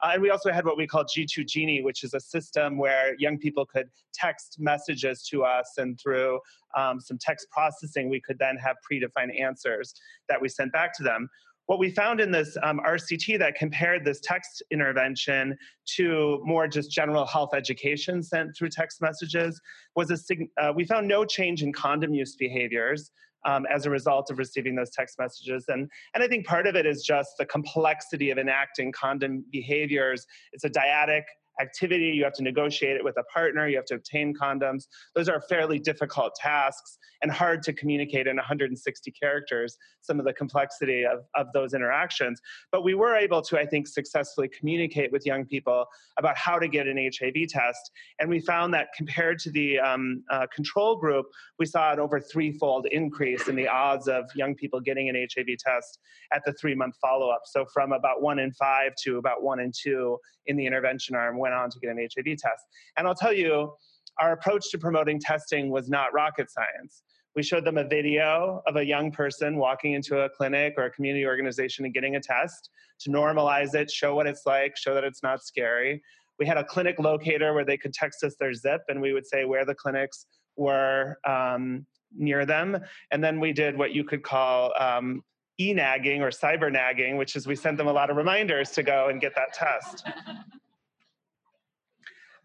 Uh, 0.00 0.10
and 0.12 0.22
we 0.22 0.30
also 0.30 0.52
had 0.52 0.64
what 0.64 0.76
we 0.76 0.86
call 0.86 1.04
G2G 1.04 1.46
Genie, 1.46 1.82
which 1.82 2.04
is 2.04 2.14
a 2.14 2.20
system 2.20 2.78
where 2.78 3.16
young 3.18 3.36
people 3.36 3.66
could 3.66 3.88
text 4.14 4.56
messages 4.60 5.24
to 5.24 5.42
us, 5.42 5.72
and 5.78 5.98
through 6.00 6.40
um, 6.76 7.00
some 7.00 7.18
text 7.18 7.48
processing, 7.50 8.08
we 8.08 8.20
could 8.20 8.38
then 8.38 8.56
have 8.56 8.76
predefined 8.90 9.38
answers 9.40 9.94
that 10.28 10.40
we 10.40 10.48
sent 10.48 10.72
back 10.72 10.96
to 10.96 11.02
them. 11.02 11.28
What 11.68 11.78
we 11.78 11.90
found 11.90 12.18
in 12.18 12.30
this 12.30 12.56
um, 12.62 12.80
RCT 12.80 13.38
that 13.40 13.54
compared 13.54 14.02
this 14.02 14.20
text 14.20 14.62
intervention 14.70 15.54
to 15.96 16.40
more 16.42 16.66
just 16.66 16.90
general 16.90 17.26
health 17.26 17.50
education 17.54 18.22
sent 18.22 18.56
through 18.56 18.70
text 18.70 19.02
messages 19.02 19.60
was 19.94 20.10
a 20.10 20.16
uh, 20.58 20.72
we 20.74 20.86
found 20.86 21.06
no 21.06 21.26
change 21.26 21.62
in 21.62 21.74
condom 21.74 22.14
use 22.14 22.36
behaviors 22.36 23.10
um, 23.44 23.66
as 23.70 23.84
a 23.84 23.90
result 23.90 24.30
of 24.30 24.38
receiving 24.38 24.74
those 24.74 24.88
text 24.88 25.18
messages. 25.18 25.66
And, 25.68 25.90
and 26.14 26.24
I 26.24 26.26
think 26.26 26.46
part 26.46 26.66
of 26.66 26.74
it 26.74 26.86
is 26.86 27.02
just 27.02 27.32
the 27.38 27.44
complexity 27.44 28.30
of 28.30 28.38
enacting 28.38 28.90
condom 28.90 29.44
behaviors. 29.52 30.26
It's 30.54 30.64
a 30.64 30.70
dyadic 30.70 31.24
activity, 31.60 32.06
you 32.06 32.24
have 32.24 32.32
to 32.34 32.42
negotiate 32.42 32.96
it 32.96 33.04
with 33.04 33.16
a 33.18 33.24
partner, 33.24 33.68
you 33.68 33.76
have 33.76 33.84
to 33.86 33.94
obtain 33.94 34.34
condoms. 34.34 34.84
Those 35.14 35.28
are 35.28 35.40
fairly 35.48 35.78
difficult 35.78 36.34
tasks 36.34 36.98
and 37.22 37.30
hard 37.30 37.62
to 37.64 37.72
communicate 37.72 38.26
in 38.26 38.36
160 38.36 39.10
characters, 39.10 39.76
some 40.02 40.18
of 40.18 40.24
the 40.24 40.32
complexity 40.32 41.04
of, 41.04 41.24
of 41.34 41.52
those 41.52 41.74
interactions. 41.74 42.40
But 42.70 42.84
we 42.84 42.94
were 42.94 43.16
able 43.16 43.42
to, 43.42 43.58
I 43.58 43.66
think, 43.66 43.88
successfully 43.88 44.48
communicate 44.48 45.10
with 45.10 45.26
young 45.26 45.44
people 45.44 45.86
about 46.18 46.36
how 46.36 46.58
to 46.58 46.68
get 46.68 46.86
an 46.86 46.96
HIV 46.96 47.48
test. 47.48 47.90
And 48.20 48.30
we 48.30 48.40
found 48.40 48.72
that 48.74 48.88
compared 48.96 49.38
to 49.40 49.50
the 49.50 49.78
um, 49.78 50.22
uh, 50.30 50.46
control 50.54 50.96
group, 50.96 51.26
we 51.58 51.66
saw 51.66 51.92
an 51.92 51.98
over 51.98 52.20
threefold 52.20 52.86
increase 52.90 53.48
in 53.48 53.56
the 53.56 53.68
odds 53.68 54.08
of 54.08 54.24
young 54.34 54.54
people 54.54 54.80
getting 54.80 55.08
an 55.08 55.16
HIV 55.16 55.46
test 55.58 55.98
at 56.32 56.42
the 56.44 56.52
three 56.52 56.74
month 56.74 56.96
follow 57.00 57.30
up. 57.30 57.42
So 57.46 57.64
from 57.72 57.92
about 57.92 58.22
one 58.22 58.38
in 58.38 58.52
five 58.52 58.92
to 59.04 59.18
about 59.18 59.42
one 59.42 59.60
in 59.60 59.72
two 59.74 60.18
in 60.46 60.56
the 60.56 60.66
intervention 60.66 61.14
arm 61.14 61.38
went 61.48 61.60
on 61.60 61.70
to 61.70 61.78
get 61.78 61.90
an 61.90 61.98
HIV 61.98 62.36
test. 62.38 62.66
And 62.96 63.06
I'll 63.06 63.14
tell 63.14 63.32
you, 63.32 63.72
our 64.18 64.32
approach 64.32 64.70
to 64.70 64.78
promoting 64.78 65.20
testing 65.20 65.70
was 65.70 65.88
not 65.88 66.12
rocket 66.12 66.50
science. 66.50 67.02
We 67.36 67.42
showed 67.42 67.64
them 67.64 67.78
a 67.78 67.84
video 67.84 68.62
of 68.66 68.76
a 68.76 68.84
young 68.84 69.12
person 69.12 69.56
walking 69.56 69.92
into 69.92 70.20
a 70.20 70.28
clinic 70.28 70.74
or 70.76 70.84
a 70.86 70.90
community 70.90 71.24
organization 71.24 71.84
and 71.84 71.94
getting 71.94 72.16
a 72.16 72.20
test 72.20 72.70
to 73.00 73.10
normalize 73.10 73.74
it, 73.74 73.90
show 73.90 74.14
what 74.14 74.26
it's 74.26 74.44
like, 74.44 74.76
show 74.76 74.94
that 74.94 75.04
it's 75.04 75.22
not 75.22 75.44
scary. 75.44 76.02
We 76.38 76.46
had 76.46 76.56
a 76.56 76.64
clinic 76.64 76.98
locator 76.98 77.52
where 77.52 77.64
they 77.64 77.76
could 77.76 77.92
text 77.92 78.24
us 78.24 78.34
their 78.40 78.54
zip 78.54 78.82
and 78.88 79.00
we 79.00 79.12
would 79.12 79.26
say 79.26 79.44
where 79.44 79.64
the 79.64 79.74
clinics 79.74 80.26
were 80.56 81.18
um, 81.24 81.86
near 82.16 82.44
them. 82.44 82.78
And 83.12 83.22
then 83.22 83.38
we 83.38 83.52
did 83.52 83.78
what 83.78 83.92
you 83.92 84.02
could 84.02 84.24
call 84.24 84.72
um, 84.78 85.22
e 85.60 85.72
nagging 85.72 86.22
or 86.22 86.30
cyber 86.30 86.72
nagging, 86.72 87.16
which 87.16 87.36
is 87.36 87.46
we 87.46 87.54
sent 87.54 87.76
them 87.76 87.86
a 87.86 87.92
lot 87.92 88.10
of 88.10 88.16
reminders 88.16 88.70
to 88.70 88.82
go 88.82 89.08
and 89.08 89.20
get 89.20 89.34
that 89.36 89.52
test. 89.52 90.06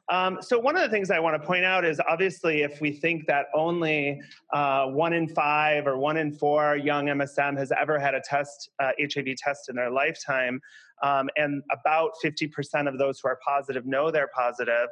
Um, 0.09 0.39
so 0.41 0.59
one 0.59 0.75
of 0.75 0.81
the 0.81 0.89
things 0.89 1.09
I 1.11 1.19
want 1.19 1.41
to 1.41 1.47
point 1.47 1.63
out 1.63 1.85
is 1.85 2.01
obviously 2.09 2.61
if 2.61 2.81
we 2.81 2.91
think 2.91 3.25
that 3.27 3.45
only 3.55 4.21
uh, 4.51 4.87
one 4.87 5.13
in 5.13 5.27
five 5.29 5.87
or 5.87 5.97
one 5.97 6.17
in 6.17 6.31
four 6.31 6.75
young 6.75 7.05
MSM 7.05 7.57
has 7.57 7.71
ever 7.79 7.97
had 7.97 8.13
a 8.13 8.21
test, 8.21 8.69
uh, 8.79 8.91
HIV 8.99 9.35
test 9.37 9.69
in 9.69 9.75
their 9.75 9.89
lifetime, 9.89 10.59
um, 11.01 11.29
and 11.37 11.63
about 11.71 12.11
50% 12.23 12.87
of 12.87 12.97
those 12.97 13.19
who 13.21 13.29
are 13.29 13.39
positive 13.45 13.85
know 13.85 14.11
they're 14.11 14.29
positive, 14.35 14.89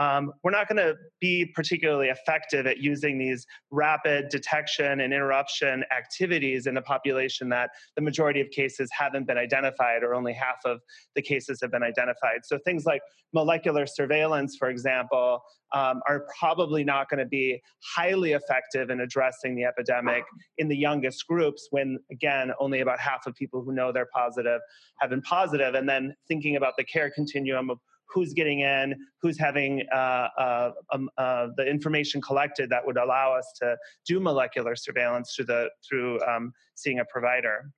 um, 0.00 0.32
we're 0.42 0.50
not 0.50 0.66
going 0.66 0.78
to 0.78 0.94
be 1.20 1.44
particularly 1.54 2.08
effective 2.08 2.66
at 2.66 2.78
using 2.78 3.18
these 3.18 3.46
rapid 3.70 4.30
detection 4.30 5.00
and 5.00 5.12
interruption 5.12 5.84
activities 5.94 6.66
in 6.66 6.78
a 6.78 6.82
population 6.82 7.50
that 7.50 7.68
the 7.96 8.00
majority 8.00 8.40
of 8.40 8.48
cases 8.48 8.88
haven't 8.92 9.26
been 9.26 9.36
identified 9.36 10.02
or 10.02 10.14
only 10.14 10.32
half 10.32 10.56
of 10.64 10.80
the 11.14 11.20
cases 11.20 11.58
have 11.60 11.70
been 11.70 11.82
identified. 11.82 12.40
So 12.44 12.58
things 12.64 12.86
like 12.86 13.02
molecular 13.34 13.86
surveillance, 13.86 14.56
for 14.58 14.70
example, 14.70 15.42
um, 15.74 16.00
are 16.08 16.24
probably 16.38 16.82
not 16.82 17.10
going 17.10 17.18
to 17.18 17.26
be 17.26 17.60
highly 17.94 18.32
effective 18.32 18.88
in 18.88 19.00
addressing 19.00 19.54
the 19.54 19.64
epidemic 19.64 20.24
in 20.56 20.68
the 20.68 20.76
youngest 20.76 21.26
groups 21.28 21.68
when, 21.72 21.98
again, 22.10 22.52
only 22.58 22.80
about 22.80 22.98
half 22.98 23.26
of 23.26 23.34
people 23.34 23.62
who 23.62 23.72
know 23.72 23.92
they're 23.92 24.08
positive 24.14 24.62
have 24.98 25.10
been 25.10 25.20
positive. 25.20 25.74
And 25.74 25.86
then 25.86 26.14
thinking 26.26 26.56
about 26.56 26.72
the 26.78 26.84
care 26.84 27.10
continuum 27.14 27.68
of 27.68 27.78
who's 28.12 28.32
getting 28.32 28.60
in, 28.60 28.94
who's 29.22 29.38
having 29.38 29.82
uh, 29.92 30.28
uh, 30.38 30.70
um, 30.92 31.08
uh, 31.18 31.48
the 31.56 31.66
information 31.66 32.20
collected 32.20 32.70
that 32.70 32.84
would 32.84 32.96
allow 32.96 33.32
us 33.32 33.52
to 33.60 33.76
do 34.06 34.20
molecular 34.20 34.74
surveillance 34.76 35.34
through 35.34 35.46
the 35.46 35.68
through 35.88 36.20
um, 36.26 36.52
seeing 36.74 37.00
a 37.00 37.04
provider. 37.04 37.70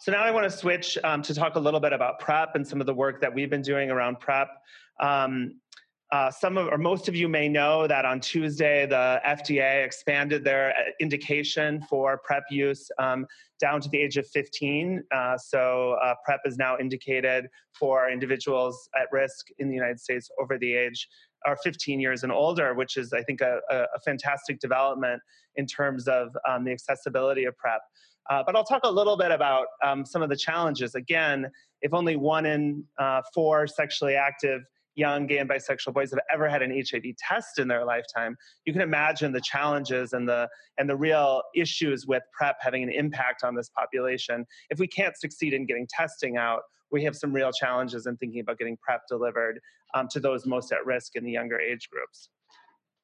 So 0.00 0.12
now 0.12 0.22
I 0.22 0.30
want 0.30 0.44
to 0.50 0.56
switch 0.56 0.96
um, 1.02 1.22
to 1.22 1.34
talk 1.34 1.56
a 1.56 1.60
little 1.60 1.80
bit 1.80 1.92
about 1.92 2.20
PrEP 2.20 2.54
and 2.54 2.66
some 2.66 2.80
of 2.80 2.86
the 2.86 2.94
work 2.94 3.20
that 3.20 3.34
we've 3.34 3.50
been 3.50 3.62
doing 3.62 3.90
around 3.90 4.20
PrEP. 4.20 4.48
Um, 5.00 5.60
uh, 6.10 6.30
some 6.30 6.56
of, 6.56 6.68
or 6.68 6.78
most 6.78 7.06
of 7.08 7.14
you 7.14 7.28
may 7.28 7.48
know 7.48 7.86
that 7.86 8.06
on 8.06 8.18
Tuesday, 8.18 8.86
the 8.86 9.20
FDA 9.26 9.84
expanded 9.84 10.42
their 10.42 10.70
uh, 10.70 10.90
indication 11.00 11.82
for 11.82 12.18
PrEP 12.24 12.44
use 12.50 12.90
um, 12.98 13.26
down 13.60 13.80
to 13.82 13.90
the 13.90 13.98
age 13.98 14.16
of 14.16 14.26
15. 14.28 15.02
Uh, 15.14 15.36
so 15.36 15.98
uh, 16.02 16.14
PrEP 16.24 16.40
is 16.46 16.56
now 16.56 16.78
indicated 16.78 17.46
for 17.78 18.10
individuals 18.10 18.88
at 18.98 19.06
risk 19.12 19.48
in 19.58 19.68
the 19.68 19.74
United 19.74 20.00
States 20.00 20.30
over 20.40 20.56
the 20.58 20.72
age 20.72 21.06
or 21.46 21.56
15 21.62 22.00
years 22.00 22.22
and 22.22 22.32
older, 22.32 22.74
which 22.74 22.96
is, 22.96 23.12
I 23.12 23.22
think, 23.22 23.42
a, 23.42 23.60
a 23.70 24.00
fantastic 24.04 24.60
development 24.60 25.20
in 25.56 25.66
terms 25.66 26.08
of 26.08 26.30
um, 26.48 26.64
the 26.64 26.72
accessibility 26.72 27.44
of 27.44 27.56
PrEP. 27.58 27.80
Uh, 28.30 28.42
but 28.44 28.56
I'll 28.56 28.64
talk 28.64 28.82
a 28.84 28.90
little 28.90 29.16
bit 29.16 29.30
about 29.30 29.66
um, 29.84 30.04
some 30.04 30.22
of 30.22 30.30
the 30.30 30.36
challenges. 30.36 30.94
Again, 30.94 31.50
if 31.82 31.92
only 31.94 32.16
one 32.16 32.46
in 32.46 32.84
uh, 32.98 33.22
four 33.34 33.66
sexually 33.66 34.14
active 34.14 34.62
young 34.98 35.26
gay 35.26 35.38
and 35.38 35.48
bisexual 35.48 35.94
boys 35.94 36.10
have 36.10 36.20
ever 36.32 36.48
had 36.48 36.60
an 36.60 36.70
HIV 36.70 37.04
test 37.18 37.58
in 37.58 37.68
their 37.68 37.84
lifetime, 37.84 38.36
you 38.64 38.72
can 38.72 38.82
imagine 38.82 39.32
the 39.32 39.40
challenges 39.40 40.12
and 40.12 40.28
the 40.28 40.48
and 40.76 40.90
the 40.90 40.96
real 40.96 41.42
issues 41.54 42.06
with 42.06 42.22
PrEP 42.36 42.56
having 42.60 42.82
an 42.82 42.90
impact 42.90 43.44
on 43.44 43.54
this 43.54 43.70
population. 43.70 44.44
If 44.70 44.78
we 44.78 44.86
can't 44.86 45.16
succeed 45.16 45.54
in 45.54 45.66
getting 45.66 45.86
testing 45.88 46.36
out, 46.36 46.62
we 46.90 47.04
have 47.04 47.14
some 47.16 47.32
real 47.32 47.52
challenges 47.52 48.06
in 48.06 48.16
thinking 48.16 48.40
about 48.40 48.58
getting 48.58 48.76
PrEP 48.76 49.02
delivered 49.08 49.60
um, 49.94 50.08
to 50.10 50.20
those 50.20 50.46
most 50.46 50.72
at 50.72 50.84
risk 50.84 51.16
in 51.16 51.24
the 51.24 51.30
younger 51.30 51.58
age 51.60 51.88
groups. 51.90 52.28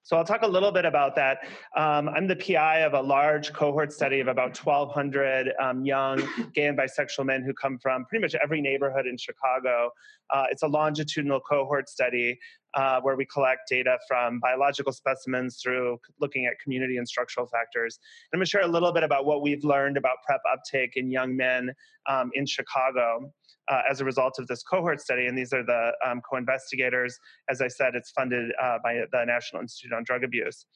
So 0.04 0.18
I'll 0.18 0.24
talk 0.24 0.42
a 0.42 0.46
little 0.46 0.70
bit 0.70 0.84
about 0.84 1.16
that. 1.16 1.38
Um, 1.74 2.10
I'm 2.10 2.26
the 2.26 2.36
PI 2.36 2.80
of 2.80 2.92
a 2.92 3.00
large 3.00 3.54
cohort 3.54 3.90
study 3.90 4.20
of 4.20 4.28
about 4.28 4.54
1,200 4.54 5.54
um, 5.58 5.82
young 5.86 6.22
gay 6.52 6.66
and 6.66 6.76
bisexual 6.76 7.24
men 7.24 7.42
who 7.42 7.54
come 7.54 7.78
from 7.78 8.04
pretty 8.04 8.20
much 8.20 8.34
every 8.34 8.60
neighborhood 8.60 9.06
in 9.06 9.16
Chicago. 9.16 9.88
Uh, 10.28 10.44
it's 10.50 10.62
a 10.62 10.66
longitudinal 10.66 11.40
cohort 11.40 11.88
study 11.88 12.38
uh, 12.74 13.00
where 13.00 13.16
we 13.16 13.24
collect 13.24 13.62
data 13.66 13.96
from 14.06 14.40
biological 14.40 14.92
specimens 14.92 15.58
through 15.62 15.98
looking 16.20 16.44
at 16.44 16.58
community 16.62 16.98
and 16.98 17.08
structural 17.08 17.46
factors. 17.46 17.98
And 18.30 18.36
I'm 18.36 18.40
going 18.40 18.44
to 18.44 18.50
share 18.50 18.62
a 18.62 18.68
little 18.68 18.92
bit 18.92 19.04
about 19.04 19.24
what 19.24 19.40
we've 19.40 19.64
learned 19.64 19.96
about 19.96 20.16
PrEP 20.26 20.42
uptake 20.52 20.96
in 20.96 21.10
young 21.10 21.34
men 21.34 21.72
um, 22.10 22.30
in 22.34 22.44
Chicago 22.44 23.32
uh, 23.68 23.82
as 23.90 24.00
a 24.00 24.04
result 24.04 24.38
of 24.38 24.46
this 24.46 24.62
cohort 24.62 25.00
study. 25.00 25.26
And 25.26 25.36
these 25.36 25.52
are 25.52 25.64
the 25.64 25.92
um, 26.06 26.20
co 26.28 26.36
investigators. 26.36 27.18
As 27.48 27.60
I 27.60 27.68
said, 27.68 27.94
it's 27.94 28.10
funded 28.10 28.52
uh, 28.62 28.78
by 28.82 29.02
the 29.10 29.24
National 29.24 29.62
Institute 29.62 29.92
on 29.92 30.04
Drug 30.04 30.24
Abuse. 30.24 30.66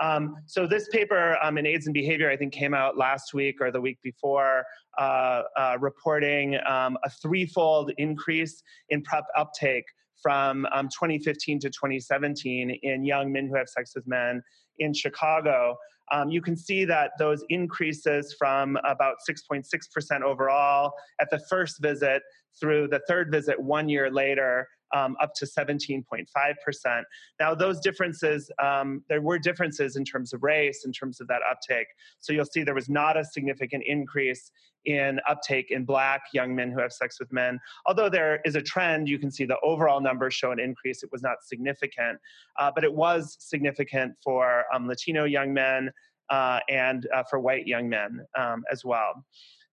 Um, 0.00 0.36
so 0.46 0.66
this 0.66 0.88
paper 0.88 1.36
um, 1.42 1.58
in 1.58 1.66
AIDS 1.66 1.86
and 1.86 1.94
Behavior, 1.94 2.30
I 2.30 2.36
think, 2.36 2.52
came 2.52 2.72
out 2.72 2.96
last 2.96 3.34
week 3.34 3.56
or 3.60 3.70
the 3.70 3.80
week 3.80 3.98
before, 4.02 4.64
uh, 4.98 5.42
uh 5.56 5.76
reporting 5.80 6.58
um, 6.66 6.96
a 7.04 7.10
threefold 7.10 7.92
increase 7.98 8.62
in 8.88 9.02
PrEP 9.02 9.24
uptake 9.36 9.84
from 10.22 10.66
um, 10.72 10.88
2015 10.88 11.60
to 11.60 11.68
2017 11.68 12.78
in 12.82 13.04
young 13.04 13.32
men 13.32 13.48
who 13.48 13.56
have 13.56 13.68
sex 13.68 13.92
with 13.94 14.06
men 14.06 14.42
in 14.78 14.94
Chicago 14.94 15.76
um, 16.10 16.30
you 16.30 16.42
can 16.42 16.56
see 16.56 16.84
that 16.84 17.12
those 17.18 17.44
increases 17.48 18.34
from 18.38 18.76
about 18.84 19.16
6.6% 19.28 20.22
overall 20.22 20.92
at 21.20 21.28
the 21.30 21.38
first 21.48 21.80
visit 21.80 22.22
through 22.60 22.88
the 22.88 23.00
third 23.08 23.30
visit 23.30 23.58
one 23.60 23.88
year 23.88 24.10
later 24.10 24.66
um, 24.92 25.16
up 25.20 25.34
to 25.34 25.46
17.5%. 25.46 27.02
Now, 27.40 27.54
those 27.54 27.80
differences, 27.80 28.50
um, 28.62 29.02
there 29.08 29.20
were 29.20 29.38
differences 29.38 29.96
in 29.96 30.04
terms 30.04 30.32
of 30.32 30.42
race, 30.42 30.84
in 30.84 30.92
terms 30.92 31.20
of 31.20 31.28
that 31.28 31.40
uptake. 31.50 31.88
So 32.20 32.32
you'll 32.32 32.46
see 32.46 32.62
there 32.62 32.74
was 32.74 32.88
not 32.88 33.16
a 33.16 33.24
significant 33.24 33.84
increase 33.86 34.50
in 34.84 35.20
uptake 35.28 35.70
in 35.70 35.84
black 35.84 36.22
young 36.32 36.54
men 36.54 36.70
who 36.70 36.80
have 36.80 36.92
sex 36.92 37.18
with 37.20 37.32
men. 37.32 37.60
Although 37.86 38.08
there 38.08 38.40
is 38.44 38.56
a 38.56 38.62
trend, 38.62 39.08
you 39.08 39.18
can 39.18 39.30
see 39.30 39.44
the 39.44 39.58
overall 39.62 40.00
numbers 40.00 40.34
show 40.34 40.50
an 40.50 40.58
increase. 40.58 41.02
It 41.02 41.10
was 41.12 41.22
not 41.22 41.36
significant, 41.42 42.18
uh, 42.58 42.70
but 42.74 42.84
it 42.84 42.92
was 42.92 43.36
significant 43.38 44.14
for 44.22 44.64
um, 44.74 44.88
Latino 44.88 45.24
young 45.24 45.52
men 45.52 45.90
uh, 46.30 46.60
and 46.68 47.06
uh, 47.14 47.22
for 47.28 47.38
white 47.38 47.66
young 47.66 47.88
men 47.88 48.20
um, 48.38 48.64
as 48.70 48.84
well. 48.84 49.24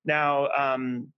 Now, 0.06 0.50
um, 0.58 1.12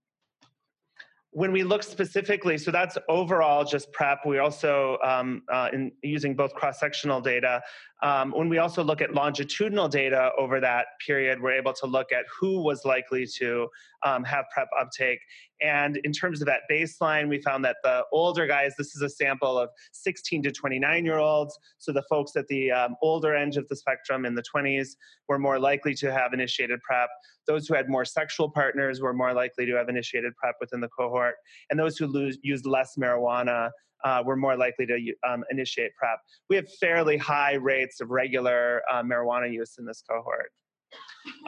when 1.32 1.52
we 1.54 1.64
look 1.64 1.82
specifically, 1.82 2.58
so 2.58 2.72
that's 2.72 2.98
overall 3.08 3.64
just 3.64 3.92
PrEP. 3.94 4.26
We 4.26 4.40
also, 4.40 4.98
um, 5.04 5.44
uh, 5.52 5.70
in 5.72 5.92
using 6.04 6.36
both 6.36 6.54
cross-sectional 6.54 7.22
data, 7.22 7.62
um, 8.02 8.32
when 8.32 8.50
we 8.50 8.58
also 8.58 8.84
look 8.84 9.02
at 9.02 9.14
longitudinal 9.14 9.88
data 9.88 10.32
over 10.38 10.60
that 10.60 10.88
period, 11.06 11.42
we're 11.42 11.52
able 11.52 11.74
to 11.74 11.86
look 11.86 12.12
at 12.12 12.26
who 12.40 12.62
was 12.64 12.84
likely 12.84 13.28
to 13.38 13.68
um, 14.04 14.24
have 14.24 14.46
PrEP 14.54 14.68
uptake. 14.80 15.20
And 15.62 15.98
in 15.98 16.12
terms 16.12 16.42
of 16.42 16.48
that 16.48 16.62
baseline, 16.70 17.30
we 17.30 17.40
found 17.40 17.64
that 17.66 17.78
the 17.84 18.04
older 18.12 18.48
guys, 18.48 18.74
this 18.76 18.96
is 18.96 19.04
a 19.04 19.10
sample 19.10 19.60
of 19.60 19.70
16 19.92 20.42
to 20.44 20.52
29 20.52 21.06
year 21.06 21.20
olds. 21.20 21.58
So 21.78 21.92
the 21.92 22.02
folks 22.10 22.36
at 22.36 22.48
the 22.48 22.72
um, 22.72 22.96
older 23.04 23.36
end 23.36 23.58
of 23.58 23.68
the 23.68 23.76
spectrum 23.76 24.26
in 24.26 24.34
the 24.34 24.44
20s 24.44 24.96
were 25.28 25.38
more 25.38 25.60
likely 25.60 25.94
to 25.96 26.12
have 26.12 26.34
initiated 26.34 26.82
PrEP. 26.82 27.10
Those 27.46 27.68
who 27.68 27.76
had 27.76 27.88
more 27.88 28.06
sexual 28.06 28.50
partners 28.50 29.02
were 29.02 29.14
more 29.14 29.34
likely 29.34 29.68
to 29.68 29.76
have 29.76 29.90
initiated 29.90 30.36
PrEP 30.38 30.56
within 30.60 30.80
the 30.82 30.90
cohort. 30.90 31.36
And 31.70 31.80
those 31.80 31.98
who 31.98 32.08
lose, 32.08 32.40
used 32.42 32.66
less 32.66 32.96
marijuana 33.00 33.70
uh, 34.04 34.24
we're 34.26 34.36
more 34.36 34.58
likely 34.58 34.86
to 34.86 35.14
um, 35.28 35.44
initiate 35.52 35.96
PrEP. 35.96 36.20
We 36.50 36.56
have 36.56 36.72
fairly 36.80 37.18
high 37.18 37.54
rates 37.54 38.02
of 38.02 38.10
regular 38.10 38.82
uh, 38.92 39.04
marijuana 39.04 39.52
use 39.52 39.76
in 39.78 39.86
this 39.86 40.04
cohort. 40.10 40.52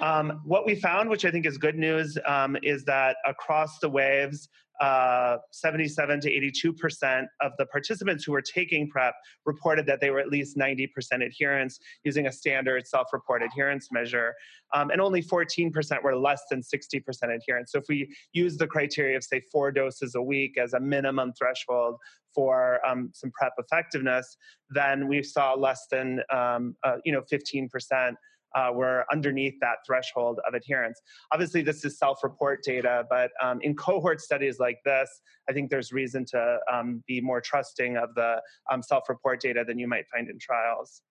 Um, 0.04 0.42
what 0.44 0.66
we 0.66 0.76
found, 0.76 1.10
which 1.10 1.24
I 1.24 1.32
think 1.32 1.46
is 1.46 1.58
good 1.58 1.78
news, 1.78 2.18
um, 2.28 2.58
is 2.62 2.84
that 2.84 3.16
across 3.26 3.80
the 3.80 3.88
waves, 3.88 4.50
uh, 4.82 5.38
77 5.52 6.20
to 6.20 6.30
82 6.30 6.74
percent 6.74 7.28
of 7.40 7.54
the 7.58 7.66
participants 7.68 8.26
who 8.26 8.34
were 8.34 8.42
taking 8.42 8.90
PrEP 8.90 9.14
reported 9.46 9.86
that 9.86 10.02
they 10.02 10.10
were 10.10 10.20
at 10.20 10.28
least 10.28 10.58
90 10.58 10.88
percent 10.88 11.24
adherence 11.24 11.80
using 12.04 12.28
a 12.28 12.32
standard 12.34 12.86
self-report 12.86 13.44
adherence 13.44 13.94
measure, 13.94 14.34
um, 14.74 14.90
and 14.90 15.00
only 15.00 15.22
14 15.22 15.72
percent 15.72 16.04
were 16.04 16.18
less 16.18 16.42
than 16.52 16.62
60 16.62 17.00
percent 17.00 17.32
adherence. 17.32 17.72
So 17.72 17.78
if 17.78 17.86
we 17.88 18.14
use 18.34 18.58
the 18.58 18.68
criteria 18.68 19.16
of 19.16 19.24
say 19.24 19.42
four 19.54 19.72
doses 19.72 20.16
a 20.16 20.22
week 20.22 20.58
as 20.58 20.74
a 20.74 20.82
minimum 20.82 21.32
threshold 21.32 21.96
for 22.36 22.86
um, 22.86 23.12
some 23.14 23.32
PrEP 23.32 23.54
effectiveness, 23.58 24.36
then 24.70 25.08
we 25.08 25.24
saw 25.24 25.54
less 25.54 25.88
than 25.90 26.20
um, 26.30 26.76
uh, 26.84 26.98
you 27.06 27.14
know 27.14 27.22
15 27.30 27.70
percent 27.70 28.18
uh, 28.56 28.72
were 28.74 29.06
underneath 29.12 29.56
that 29.62 29.78
threshold 29.86 30.40
of 30.48 30.54
adherence. 30.54 31.02
Obviously, 31.32 31.62
this 31.62 31.84
is 31.86 31.98
self 31.98 32.24
report 32.24 32.64
data, 32.64 33.06
but 33.10 33.32
um, 33.42 33.60
in 33.62 33.76
cohort 33.76 34.22
studies 34.22 34.60
like 34.60 34.80
this, 34.86 35.10
I 35.50 35.54
think 35.54 35.70
there's 35.70 35.92
reason 35.92 36.26
to 36.32 36.58
um, 36.72 37.04
be 37.08 37.22
more 37.22 37.42
trusting 37.42 37.98
of 37.98 38.14
the 38.16 38.42
um, 38.72 38.82
self 38.82 39.10
report 39.10 39.42
data 39.42 39.64
than 39.66 39.80
you 39.80 39.88
might 39.88 40.06
find 40.14 40.30
in 40.30 40.40
trials. 40.40 41.02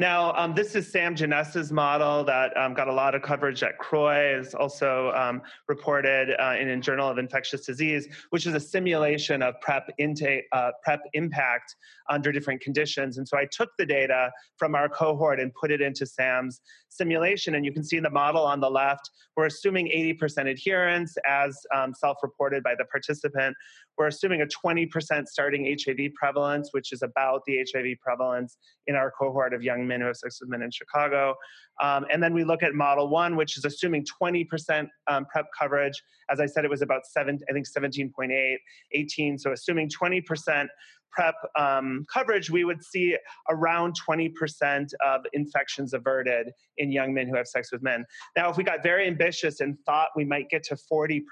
Now, 0.00 0.32
um, 0.34 0.54
this 0.54 0.76
is 0.76 0.86
Sam 0.86 1.16
Jenness's 1.16 1.72
model 1.72 2.22
that 2.22 2.56
um, 2.56 2.72
got 2.72 2.86
a 2.86 2.92
lot 2.92 3.16
of 3.16 3.22
coverage 3.22 3.64
at 3.64 3.78
CROI. 3.78 4.38
It's 4.38 4.54
also 4.54 5.10
um, 5.10 5.42
reported 5.66 6.36
uh, 6.40 6.54
in 6.54 6.68
a 6.68 6.76
Journal 6.76 7.08
of 7.08 7.18
Infectious 7.18 7.66
Disease, 7.66 8.06
which 8.30 8.46
is 8.46 8.54
a 8.54 8.60
simulation 8.60 9.42
of 9.42 9.60
PrEP 9.60 9.90
intake, 9.98 10.44
uh, 10.52 10.70
PrEP 10.84 11.00
impact 11.14 11.74
under 12.08 12.30
different 12.30 12.60
conditions. 12.60 13.18
And 13.18 13.26
so 13.26 13.36
I 13.36 13.46
took 13.50 13.70
the 13.76 13.84
data 13.84 14.30
from 14.56 14.76
our 14.76 14.88
cohort 14.88 15.40
and 15.40 15.52
put 15.52 15.72
it 15.72 15.80
into 15.80 16.06
Sam's 16.06 16.60
simulation. 16.90 17.56
And 17.56 17.64
you 17.64 17.72
can 17.72 17.82
see 17.82 17.98
the 17.98 18.10
model 18.10 18.44
on 18.44 18.60
the 18.60 18.70
left. 18.70 19.10
We're 19.36 19.46
assuming 19.46 19.88
80% 19.88 20.48
adherence 20.48 21.16
as 21.28 21.58
um, 21.74 21.92
self-reported 21.92 22.62
by 22.62 22.76
the 22.78 22.84
participant. 22.84 23.56
We're 23.98 24.06
assuming 24.06 24.42
a 24.42 24.46
20% 24.46 25.26
starting 25.26 25.76
HIV 25.84 26.14
prevalence, 26.14 26.68
which 26.72 26.92
is 26.92 27.02
about 27.02 27.42
the 27.46 27.64
HIV 27.72 27.98
prevalence 28.00 28.56
in 28.86 28.94
our 28.94 29.10
cohort 29.10 29.52
of 29.52 29.62
young 29.62 29.86
men 29.86 30.00
who 30.00 30.06
have 30.06 30.16
sex 30.16 30.38
with 30.40 30.48
men 30.48 30.62
in 30.62 30.70
Chicago. 30.70 31.34
Um, 31.82 32.06
and 32.12 32.22
then 32.22 32.32
we 32.32 32.44
look 32.44 32.62
at 32.62 32.74
model 32.74 33.08
one, 33.08 33.36
which 33.36 33.56
is 33.58 33.64
assuming 33.64 34.06
20% 34.22 34.88
um, 35.08 35.26
PrEP 35.26 35.46
coverage. 35.58 36.00
As 36.30 36.40
I 36.40 36.46
said, 36.46 36.64
it 36.64 36.70
was 36.70 36.82
about 36.82 37.06
seven, 37.06 37.38
I 37.50 37.52
think 37.52 37.66
17.8, 37.66 38.56
18. 38.92 39.38
So 39.38 39.52
assuming 39.52 39.90
20% 39.90 40.68
PrEP 41.10 41.34
um, 41.58 42.04
coverage, 42.12 42.50
we 42.50 42.64
would 42.64 42.82
see 42.84 43.16
around 43.48 43.96
20% 44.08 44.88
of 45.04 45.22
infections 45.32 45.94
averted 45.94 46.50
in 46.76 46.92
young 46.92 47.14
men 47.14 47.28
who 47.28 47.36
have 47.36 47.46
sex 47.46 47.72
with 47.72 47.82
men. 47.82 48.04
Now, 48.36 48.50
if 48.50 48.56
we 48.56 48.64
got 48.64 48.82
very 48.82 49.06
ambitious 49.06 49.60
and 49.60 49.76
thought 49.86 50.08
we 50.16 50.24
might 50.24 50.48
get 50.50 50.62
to 50.64 50.76
40%, 50.90 51.22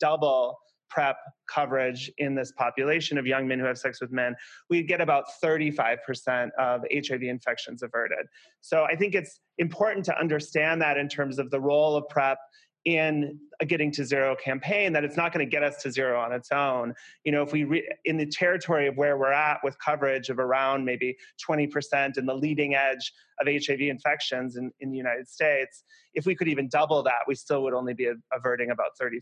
double 0.00 0.58
PrEP 0.90 1.16
coverage 1.48 2.10
in 2.18 2.34
this 2.34 2.52
population 2.52 3.16
of 3.16 3.26
young 3.26 3.46
men 3.48 3.58
who 3.58 3.64
have 3.64 3.78
sex 3.78 4.00
with 4.00 4.12
men, 4.12 4.34
we'd 4.68 4.88
get 4.88 5.00
about 5.00 5.24
35% 5.42 6.50
of 6.58 6.82
HIV 6.92 7.22
infections 7.22 7.82
averted. 7.82 8.26
So 8.60 8.84
I 8.84 8.96
think 8.96 9.14
it's 9.14 9.40
important 9.58 10.04
to 10.06 10.18
understand 10.18 10.82
that 10.82 10.96
in 10.96 11.08
terms 11.08 11.38
of 11.38 11.50
the 11.50 11.60
role 11.60 11.96
of 11.96 12.08
PrEP 12.08 12.38
in 12.84 13.38
a 13.60 13.66
getting 13.66 13.90
to 13.92 14.04
zero 14.04 14.34
campaign 14.42 14.92
that 14.94 15.04
it's 15.04 15.16
not 15.16 15.32
going 15.32 15.44
to 15.44 15.50
get 15.50 15.62
us 15.62 15.82
to 15.82 15.90
zero 15.90 16.18
on 16.18 16.32
its 16.32 16.50
own. 16.50 16.94
You 17.24 17.32
know 17.32 17.42
if 17.42 17.52
we 17.52 17.64
re- 17.64 17.88
in 18.04 18.16
the 18.16 18.26
territory 18.26 18.86
of 18.86 18.96
where 18.96 19.18
we're 19.18 19.32
at 19.32 19.58
with 19.62 19.78
coverage 19.78 20.30
of 20.30 20.38
around 20.38 20.84
maybe 20.84 21.16
20% 21.46 22.16
in 22.16 22.26
the 22.26 22.34
leading 22.34 22.74
edge 22.74 23.12
of 23.40 23.46
hiv 23.46 23.80
infections 23.80 24.56
in, 24.56 24.70
in 24.80 24.90
the 24.90 24.98
united 24.98 25.26
states 25.26 25.84
if 26.14 26.26
we 26.26 26.34
could 26.34 26.48
even 26.48 26.68
double 26.68 27.02
that 27.02 27.20
we 27.26 27.34
still 27.34 27.62
would 27.62 27.74
only 27.74 27.94
be 27.94 28.10
averting 28.32 28.70
about 28.70 28.90
35% 29.00 29.14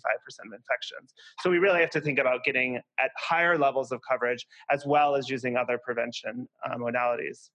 of 0.47 0.53
infections. 0.55 1.13
So 1.41 1.51
we 1.51 1.59
really 1.59 1.81
have 1.81 1.91
to 1.91 2.01
think 2.01 2.19
about 2.19 2.45
getting 2.45 2.77
at 2.99 3.11
higher 3.17 3.59
levels 3.59 3.93
of 3.93 4.01
coverage 4.09 4.47
as 4.71 4.87
well 4.87 5.15
as 5.15 5.29
using 5.29 5.57
other 5.57 5.79
prevention 5.79 6.49
uh, 6.65 6.77
modalities 6.77 7.51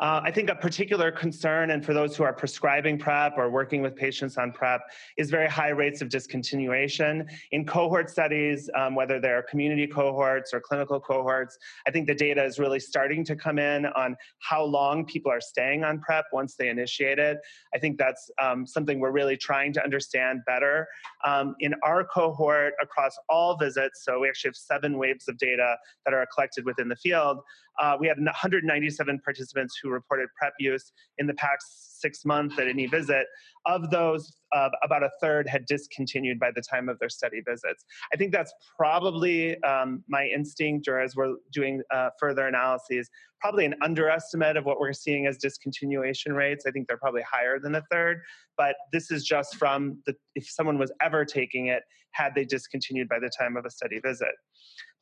Uh, 0.00 0.20
I 0.22 0.30
think 0.30 0.48
a 0.48 0.54
particular 0.54 1.10
concern, 1.10 1.72
and 1.72 1.84
for 1.84 1.92
those 1.92 2.16
who 2.16 2.22
are 2.22 2.32
prescribing 2.32 2.98
PrEP 2.98 3.34
or 3.36 3.50
working 3.50 3.82
with 3.82 3.96
patients 3.96 4.36
on 4.36 4.52
PrEP, 4.52 4.80
is 5.16 5.28
very 5.28 5.48
high 5.48 5.70
rates 5.70 6.00
of 6.00 6.08
discontinuation. 6.08 7.28
In 7.50 7.66
cohort 7.66 8.08
studies, 8.08 8.70
um, 8.76 8.94
whether 8.94 9.20
they're 9.20 9.42
community 9.42 9.88
cohorts 9.88 10.54
or 10.54 10.60
clinical 10.60 11.00
cohorts, 11.00 11.58
I 11.86 11.90
think 11.90 12.06
the 12.06 12.14
data 12.14 12.44
is 12.44 12.60
really 12.60 12.78
starting 12.78 13.24
to 13.24 13.34
come 13.34 13.58
in 13.58 13.86
on 13.86 14.16
how 14.38 14.62
long 14.64 15.04
people 15.04 15.32
are 15.32 15.40
staying 15.40 15.82
on 15.82 15.98
PrEP 15.98 16.26
once 16.32 16.54
they 16.54 16.68
initiate 16.68 17.18
it. 17.18 17.38
I 17.74 17.78
think 17.78 17.98
that's 17.98 18.30
um, 18.40 18.66
something 18.66 19.00
we're 19.00 19.10
really 19.10 19.36
trying 19.36 19.72
to 19.72 19.82
understand 19.82 20.42
better. 20.46 20.86
Um, 21.24 21.56
in 21.58 21.74
our 21.82 22.04
cohort, 22.04 22.74
across 22.80 23.18
all 23.28 23.56
visits, 23.56 24.04
so 24.04 24.20
we 24.20 24.28
actually 24.28 24.50
have 24.50 24.56
seven 24.56 24.96
waves 24.96 25.26
of 25.26 25.38
data 25.38 25.76
that 26.04 26.14
are 26.14 26.24
collected 26.32 26.64
within 26.64 26.88
the 26.88 26.96
field, 26.96 27.38
uh, 27.80 27.96
we 27.98 28.06
had 28.08 28.18
197 28.18 29.20
participants 29.24 29.78
who 29.82 29.90
reported 29.90 30.28
PrEP 30.36 30.52
use 30.58 30.92
in 31.18 31.26
the 31.26 31.34
past 31.34 32.00
six 32.00 32.24
months 32.24 32.58
at 32.58 32.68
any 32.68 32.86
visit. 32.86 33.26
Of 33.66 33.90
those, 33.90 34.32
uh, 34.54 34.70
about 34.82 35.02
a 35.02 35.10
third 35.20 35.48
had 35.48 35.66
discontinued 35.66 36.38
by 36.38 36.50
the 36.54 36.62
time 36.62 36.88
of 36.88 36.98
their 36.98 37.08
study 37.08 37.42
visits. 37.46 37.84
I 38.12 38.16
think 38.16 38.32
that's 38.32 38.52
probably 38.76 39.62
um, 39.62 40.02
my 40.08 40.26
instinct, 40.26 40.88
or 40.88 41.00
as 41.00 41.14
we're 41.16 41.34
doing 41.52 41.82
uh, 41.92 42.10
further 42.18 42.46
analyses, 42.46 43.10
probably 43.40 43.64
an 43.64 43.74
underestimate 43.82 44.56
of 44.56 44.64
what 44.64 44.80
we're 44.80 44.92
seeing 44.92 45.26
as 45.26 45.38
discontinuation 45.38 46.34
rates. 46.34 46.64
I 46.66 46.70
think 46.70 46.88
they're 46.88 46.98
probably 46.98 47.22
higher 47.30 47.58
than 47.60 47.74
a 47.74 47.82
third, 47.90 48.20
but 48.56 48.76
this 48.92 49.10
is 49.10 49.24
just 49.24 49.56
from 49.56 49.98
the, 50.06 50.14
if 50.34 50.48
someone 50.48 50.78
was 50.78 50.92
ever 51.02 51.24
taking 51.24 51.66
it, 51.66 51.82
had 52.12 52.34
they 52.34 52.44
discontinued 52.44 53.08
by 53.08 53.18
the 53.20 53.30
time 53.38 53.56
of 53.56 53.64
a 53.64 53.70
study 53.70 54.00
visit. 54.00 54.32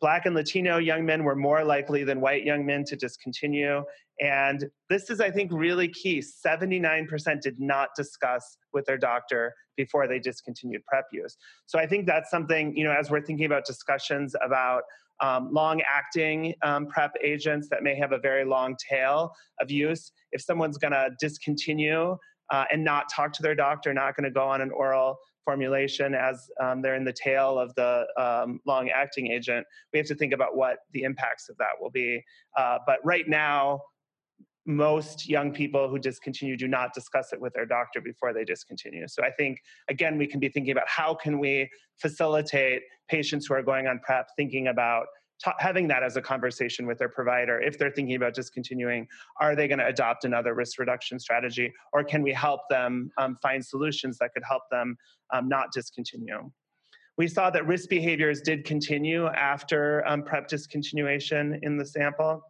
Black 0.00 0.26
and 0.26 0.34
Latino 0.34 0.78
young 0.78 1.04
men 1.06 1.24
were 1.24 1.36
more 1.36 1.64
likely 1.64 2.04
than 2.04 2.20
white 2.20 2.44
young 2.44 2.66
men 2.66 2.84
to 2.84 2.96
discontinue. 2.96 3.82
And 4.20 4.64
this 4.88 5.10
is, 5.10 5.20
I 5.20 5.30
think, 5.30 5.50
really 5.52 5.88
key. 5.88 6.22
79% 6.22 7.40
did 7.40 7.58
not 7.58 7.90
discuss 7.96 8.58
with 8.72 8.84
their 8.86 8.98
doctor 8.98 9.54
before 9.76 10.06
they 10.08 10.18
discontinued 10.18 10.82
PrEP 10.86 11.04
use. 11.12 11.36
So 11.66 11.78
I 11.78 11.86
think 11.86 12.06
that's 12.06 12.30
something, 12.30 12.76
you 12.76 12.84
know, 12.84 12.92
as 12.92 13.10
we're 13.10 13.22
thinking 13.22 13.46
about 13.46 13.64
discussions 13.64 14.34
about 14.44 14.82
um, 15.20 15.50
long 15.52 15.80
acting 15.82 16.54
um, 16.62 16.86
PrEP 16.86 17.12
agents 17.22 17.68
that 17.70 17.82
may 17.82 17.94
have 17.94 18.12
a 18.12 18.18
very 18.18 18.44
long 18.44 18.76
tail 18.90 19.32
of 19.60 19.70
use, 19.70 20.12
if 20.32 20.42
someone's 20.42 20.78
going 20.78 20.92
to 20.92 21.10
discontinue 21.20 22.16
uh, 22.50 22.64
and 22.70 22.84
not 22.84 23.06
talk 23.14 23.32
to 23.34 23.42
their 23.42 23.54
doctor, 23.54 23.92
not 23.94 24.16
going 24.16 24.24
to 24.24 24.30
go 24.30 24.46
on 24.46 24.60
an 24.60 24.70
oral 24.70 25.16
formulation 25.46 26.14
as 26.14 26.50
um, 26.60 26.82
they're 26.82 26.96
in 26.96 27.04
the 27.04 27.18
tail 27.26 27.58
of 27.58 27.74
the 27.76 28.06
um, 28.18 28.60
long 28.66 28.90
acting 28.90 29.26
agent, 29.28 29.64
we 29.92 29.98
have 29.98 30.08
to 30.08 30.14
think 30.14 30.34
about 30.34 30.56
what 30.60 30.78
the 30.92 31.02
impacts 31.04 31.48
of 31.48 31.56
that 31.56 31.74
will 31.80 31.90
be. 31.90 32.22
Uh, 32.58 32.78
but 32.86 32.98
right 33.04 33.28
now, 33.28 33.80
most 34.66 35.28
young 35.28 35.52
people 35.52 35.88
who 35.88 35.98
discontinue 35.98 36.56
do 36.56 36.66
not 36.66 36.92
discuss 36.92 37.32
it 37.32 37.40
with 37.40 37.52
their 37.54 37.64
doctor 37.66 38.00
before 38.00 38.32
they 38.32 38.44
discontinue. 38.44 39.06
So 39.06 39.22
I 39.22 39.30
think, 39.30 39.60
again, 39.88 40.18
we 40.18 40.26
can 40.26 40.40
be 40.40 40.48
thinking 40.48 40.72
about 40.72 40.88
how 40.88 41.14
can 41.14 41.38
we 41.38 41.70
facilitate 41.96 42.82
patients 43.08 43.46
who 43.46 43.54
are 43.54 43.62
going 43.62 43.86
on 43.86 44.00
PrEP 44.00 44.26
thinking 44.36 44.66
about 44.66 45.06
having 45.58 45.88
that 45.88 46.02
as 46.02 46.16
a 46.16 46.22
conversation 46.22 46.86
with 46.86 46.98
their 46.98 47.08
provider 47.08 47.60
if 47.60 47.78
they're 47.78 47.90
thinking 47.90 48.16
about 48.16 48.34
discontinuing 48.34 49.06
are 49.40 49.54
they 49.54 49.68
going 49.68 49.78
to 49.78 49.86
adopt 49.86 50.24
another 50.24 50.54
risk 50.54 50.78
reduction 50.78 51.18
strategy? 51.18 51.72
Or 51.92 52.02
can 52.02 52.22
we 52.22 52.32
help 52.32 52.60
them 52.70 53.10
um, 53.18 53.36
find 53.42 53.64
solutions 53.64 54.18
that 54.18 54.32
could 54.34 54.44
help 54.48 54.62
them 54.70 54.96
um, 55.32 55.48
not 55.48 55.72
discontinue? 55.72 56.50
We 57.18 57.28
saw 57.28 57.48
that 57.50 57.66
risk 57.66 57.88
behaviors 57.88 58.42
did 58.42 58.64
continue 58.64 59.26
after 59.26 60.06
um, 60.06 60.22
prep 60.22 60.48
discontinuation 60.48 61.58
in 61.62 61.78
the 61.78 61.84
sample 61.86 62.42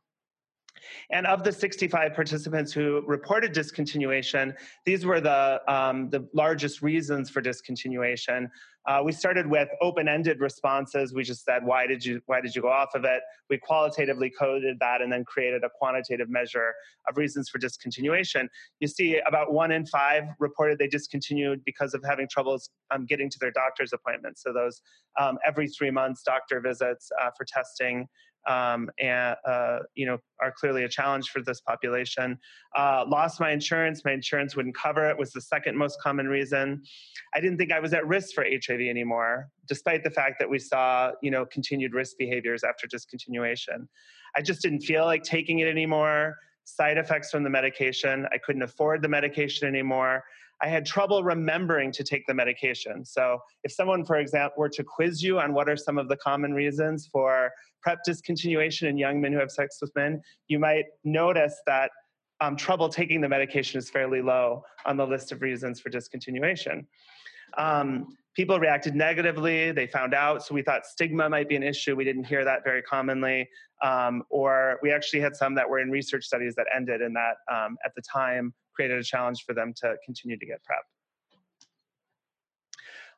and 1.11 1.27
of 1.27 1.45
the 1.45 1.53
65 1.53 2.15
participants 2.15 2.73
who 2.73 3.03
reported 3.07 3.55
discontinuation, 3.55 4.55
these 4.85 5.05
were 5.05 5.21
the, 5.21 5.61
um, 5.73 6.11
the 6.11 6.27
largest 6.33 6.83
reasons 6.83 7.31
for 7.31 7.43
discontinuation. 7.43 8.49
Uh, 8.87 9.03
we 9.05 9.11
started 9.11 9.49
with 9.49 9.69
open-ended 9.81 10.41
responses. 10.41 11.13
We 11.13 11.25
just 11.25 11.45
said, 11.45 11.65
why 11.65 11.89
did 11.89 12.05
you 12.05 12.21
why 12.27 12.41
did 12.41 12.55
you 12.55 12.63
go 12.63 12.69
off 12.69 12.95
of 12.95 13.05
it? 13.05 13.21
We 13.51 13.59
qualitatively 13.59 14.31
coded 14.39 14.79
that 14.79 15.03
and 15.03 15.13
then 15.13 15.25
created 15.25 15.65
a 15.65 15.69
quantitative 15.77 16.31
measure 16.31 16.73
of 17.09 17.17
reasons 17.17 17.49
for 17.49 17.59
discontinuation. 17.59 18.47
You 18.79 18.87
see, 18.87 19.21
about 19.27 19.53
one 19.53 19.73
in 19.73 19.87
five 19.87 20.25
reported 20.39 20.79
they 20.79 20.87
discontinued 20.87 21.63
because 21.65 21.95
of 21.95 22.05
having 22.05 22.29
troubles 22.31 22.71
um, 22.95 23.07
getting 23.07 23.29
to 23.29 23.39
their 23.41 23.51
doctor's 23.51 23.93
appointments. 23.93 24.43
So 24.45 24.53
those 24.53 24.81
um, 25.21 25.39
every 25.45 25.67
three 25.69 25.91
months 25.91 26.23
doctor 26.23 26.61
visits 26.61 27.11
uh, 27.21 27.31
for 27.37 27.45
testing 27.45 28.07
um, 28.47 28.91
and 29.01 29.37
uh, 29.47 29.79
you 29.95 30.07
know 30.07 30.19
are 30.41 30.53
clearly 30.53 30.85
a 30.85 30.89
challenge 30.89 31.31
for 31.31 31.43
this 31.43 31.61
population. 31.61 32.39
Uh, 32.77 33.05
lost 33.07 33.41
my 33.41 33.51
insurance. 33.51 34.03
My 34.05 34.13
insurance 34.13 34.57
wouldn't 34.57 34.77
cover 34.77 35.09
it. 35.09 35.19
Was 35.19 35.33
the 35.33 35.41
second 35.41 35.77
most 35.77 36.01
common 36.01 36.27
reason. 36.29 36.83
I 37.35 37.41
didn't 37.41 37.59
think 37.59 37.73
I 37.73 37.81
was 37.81 37.93
at 37.93 38.07
risk 38.07 38.35
for 38.35 38.45
HIV 38.45 38.81
anymore, 38.81 39.49
despite 39.67 40.05
the 40.05 40.11
fact 40.11 40.39
that 40.39 40.49
we 40.49 40.59
saw 40.59 41.13
you 41.23 41.31
know 41.31 41.45
continued 41.47 41.95
risk 41.95 42.17
behaviors 42.19 42.65
after 42.65 42.87
discontinuation. 42.87 43.87
I 44.37 44.43
just 44.43 44.63
didn't 44.63 44.81
feel 44.81 45.05
like 45.05 45.23
taking 45.23 45.61
it 45.61 45.69
anymore. 45.69 46.37
Side 46.65 46.99
effects 46.99 47.31
from 47.31 47.45
the 47.45 47.51
medication. 47.51 48.27
I 48.33 48.39
couldn't 48.39 48.63
afford 48.63 49.01
the 49.01 49.09
medication 49.09 49.69
anymore. 49.69 50.25
I 50.63 50.69
had 50.69 50.87
trouble 50.87 51.23
remembering 51.23 51.93
to 51.93 52.05
take 52.05 52.27
the 52.27 52.35
medication. 52.35 53.05
So, 53.05 53.39
if 53.65 53.73
someone, 53.73 54.05
for 54.05 54.17
example, 54.17 54.55
were 54.59 54.69
to 54.71 54.85
quiz 54.85 55.23
you 55.23 55.39
on 55.39 55.53
what 55.53 55.69
are 55.69 55.77
some 55.77 55.99
of 55.99 56.09
the 56.09 56.17
common 56.17 56.55
reasons 56.55 57.09
for 57.13 57.53
PrEP 57.83 57.99
discontinuation 58.09 58.89
in 58.89 58.97
young 58.97 59.21
men 59.21 59.33
who 59.33 59.39
have 59.39 59.51
sex 59.51 59.79
with 59.81 59.95
men, 59.95 60.23
you 60.49 60.59
might 60.59 60.87
notice 61.05 61.61
that 61.67 61.91
um, 62.41 62.57
trouble 62.57 62.89
taking 62.89 63.21
the 63.21 63.29
medication 63.29 63.79
is 63.79 63.89
fairly 63.91 64.23
low 64.23 64.63
on 64.85 64.97
the 64.97 65.07
list 65.07 65.33
of 65.33 65.43
reasons 65.43 65.81
for 65.81 65.91
discontinuation. 65.91 66.87
Um, 67.57 68.17
people 68.37 68.61
reacted 68.61 68.95
negatively, 68.95 69.73
they 69.73 69.87
found 69.87 70.13
out, 70.13 70.45
so 70.45 70.55
we 70.55 70.61
thought 70.61 70.85
stigma 70.85 71.29
might 71.29 71.49
be 71.49 71.57
an 71.57 71.63
issue. 71.63 71.97
We 71.97 72.05
didn't 72.05 72.25
hear 72.25 72.45
that 72.45 72.63
very 72.63 72.83
commonly. 72.83 73.49
Um, 73.83 74.23
or 74.31 74.79
we 74.83 74.93
actually 74.93 75.21
had 75.21 75.35
some 75.35 75.55
that 75.55 75.69
were 75.69 75.81
in 75.81 75.91
research 75.91 76.25
studies 76.25 76.55
that 76.57 76.67
ended 76.75 77.01
and 77.01 77.17
that 77.17 77.37
um, 77.53 77.77
at 77.85 77.93
the 77.97 78.03
time 78.03 78.55
created 78.75 78.99
a 78.99 79.03
challenge 79.03 79.45
for 79.45 79.55
them 79.55 79.73
to 79.79 79.97
continue 80.05 80.39
to 80.39 80.47
get 80.47 80.63
PrEP. 80.65 80.85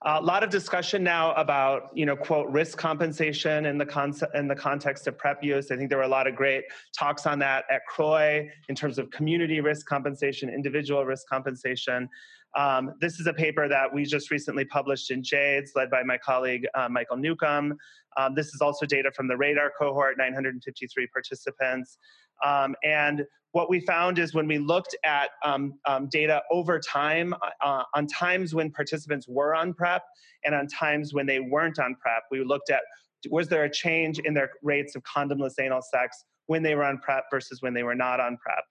A 0.03 0.23
lot 0.23 0.45
of 0.45 0.51
discussion 0.51 1.03
now 1.03 1.33
about, 1.35 1.91
you 1.93 2.07
know, 2.07 2.15
quote, 2.15 2.49
risk 2.51 2.79
compensation 2.79 3.67
in 3.67 3.79
the, 3.79 3.87
concept, 3.87 4.37
in 4.37 4.47
the 4.47 4.55
context 4.55 5.09
of 5.09 5.19
PrEP 5.19 5.43
use. 5.43 5.73
I 5.73 5.77
think 5.77 5.89
there 5.89 5.99
were 5.99 6.05
a 6.05 6.09
lot 6.09 6.29
of 6.29 6.37
great 6.37 6.63
talks 6.97 7.27
on 7.27 7.41
that 7.41 7.65
at 7.69 7.81
CROI 7.89 8.49
in 8.69 8.77
terms 8.77 8.99
of 8.99 9.11
community 9.11 9.61
risk 9.61 9.87
compensation, 9.87 10.51
individual 10.51 11.05
risk 11.05 11.27
compensation. 11.29 12.09
Um, 12.57 12.95
this 13.01 13.19
is 13.19 13.27
a 13.27 13.33
paper 13.33 13.69
that 13.69 13.93
we 13.93 14.05
just 14.05 14.31
recently 14.31 14.65
published 14.65 15.11
in 15.11 15.21
JAIDS, 15.21 15.73
led 15.75 15.91
by 15.91 16.05
my 16.05 16.17
colleague 16.17 16.65
uh, 16.77 16.89
Michael 16.89 17.17
Newcomb. 17.17 17.77
Um, 18.17 18.35
this 18.37 18.55
is 18.55 18.61
also 18.61 18.87
data 18.87 19.11
from 19.11 19.27
the 19.27 19.37
RADAR 19.37 19.73
cohort, 19.77 20.17
953 20.17 21.09
participants. 21.09 21.99
Um, 22.45 22.77
and 22.85 23.25
what 23.53 23.71
we 23.71 23.81
found 23.81 24.19
is 24.19 24.35
when 24.35 24.47
we 24.47 24.59
looked 24.59 24.97
at 25.05 25.31
um, 25.45 25.75
um, 25.87 26.09
data 26.11 26.43
over 26.51 26.79
time, 26.79 27.35
uh, 27.65 27.83
on 27.95 28.07
times 28.07 28.55
when 28.55 28.71
participants 28.71 29.27
were 29.29 29.55
on 29.55 29.73
PrEP 29.73 30.03
and 30.45 30.55
on 30.55 30.67
times 30.67 31.15
when 31.15 31.27
they 31.27 31.41
weren't 31.41 31.79
on 31.79 31.95
PrEP, 31.95 32.23
we 32.31 32.45
looked 32.45 32.71
at 32.71 32.83
was 33.31 33.49
there 33.49 33.65
a 33.65 33.71
change 33.71 34.21
in 34.21 34.33
their 34.33 34.51
rates 34.63 34.95
of 34.95 35.03
condomless 35.03 35.55
anal 35.61 35.83
sex 35.83 36.25
when 36.47 36.63
they 36.63 36.75
were 36.75 36.85
on 36.85 36.99
PrEP 36.99 37.25
versus 37.31 37.61
when 37.63 37.75
they 37.75 37.83
were 37.83 37.95
not 37.95 38.21
on 38.21 38.37
PrEP. 38.37 38.65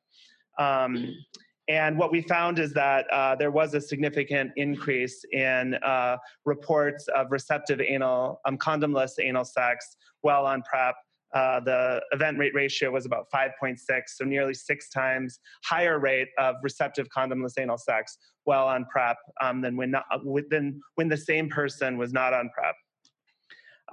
Um, 0.58 1.16
and 1.68 1.98
what 1.98 2.12
we 2.12 2.22
found 2.22 2.60
is 2.60 2.74
that 2.74 3.08
uh, 3.12 3.36
there 3.36 3.52
was 3.52 3.74
a 3.74 3.82
significant 3.82 4.52
increase 4.56 5.26
in 5.34 5.74
uh, 5.76 6.18
reports 6.46 7.08
of 7.10 7.28
receptive 7.30 7.82
anal, 7.82 8.40
um, 8.46 8.58
condomless 8.58 9.12
anal 9.22 9.44
sex 9.44 9.98
while 10.22 10.46
on 10.46 10.62
PrEP 10.62 10.96
uh, 11.34 11.60
the 11.60 12.02
event 12.12 12.38
rate 12.38 12.54
ratio 12.54 12.92
was 12.92 13.06
about 13.06 13.26
5.6, 13.34 13.78
so 14.08 14.26
nearly 14.26 14.54
six 14.54 14.90
times 14.90 15.40
higher 15.63 16.00
rate 16.00 16.30
of 16.38 16.56
receptive 16.63 17.08
condomless 17.16 17.54
anal 17.60 17.78
sex 17.78 18.18
while 18.46 18.68
on 18.68 18.86
PrEP 18.86 19.18
um, 19.42 19.62
than 19.62 19.76
when, 19.76 19.92
not, 19.92 20.06
than 20.50 20.80
when 20.96 21.10
the 21.10 21.18
same 21.18 21.50
person 21.50 21.98
was 21.98 22.13
not 22.13 22.34
on 22.34 22.50
PrEP. 22.56 22.76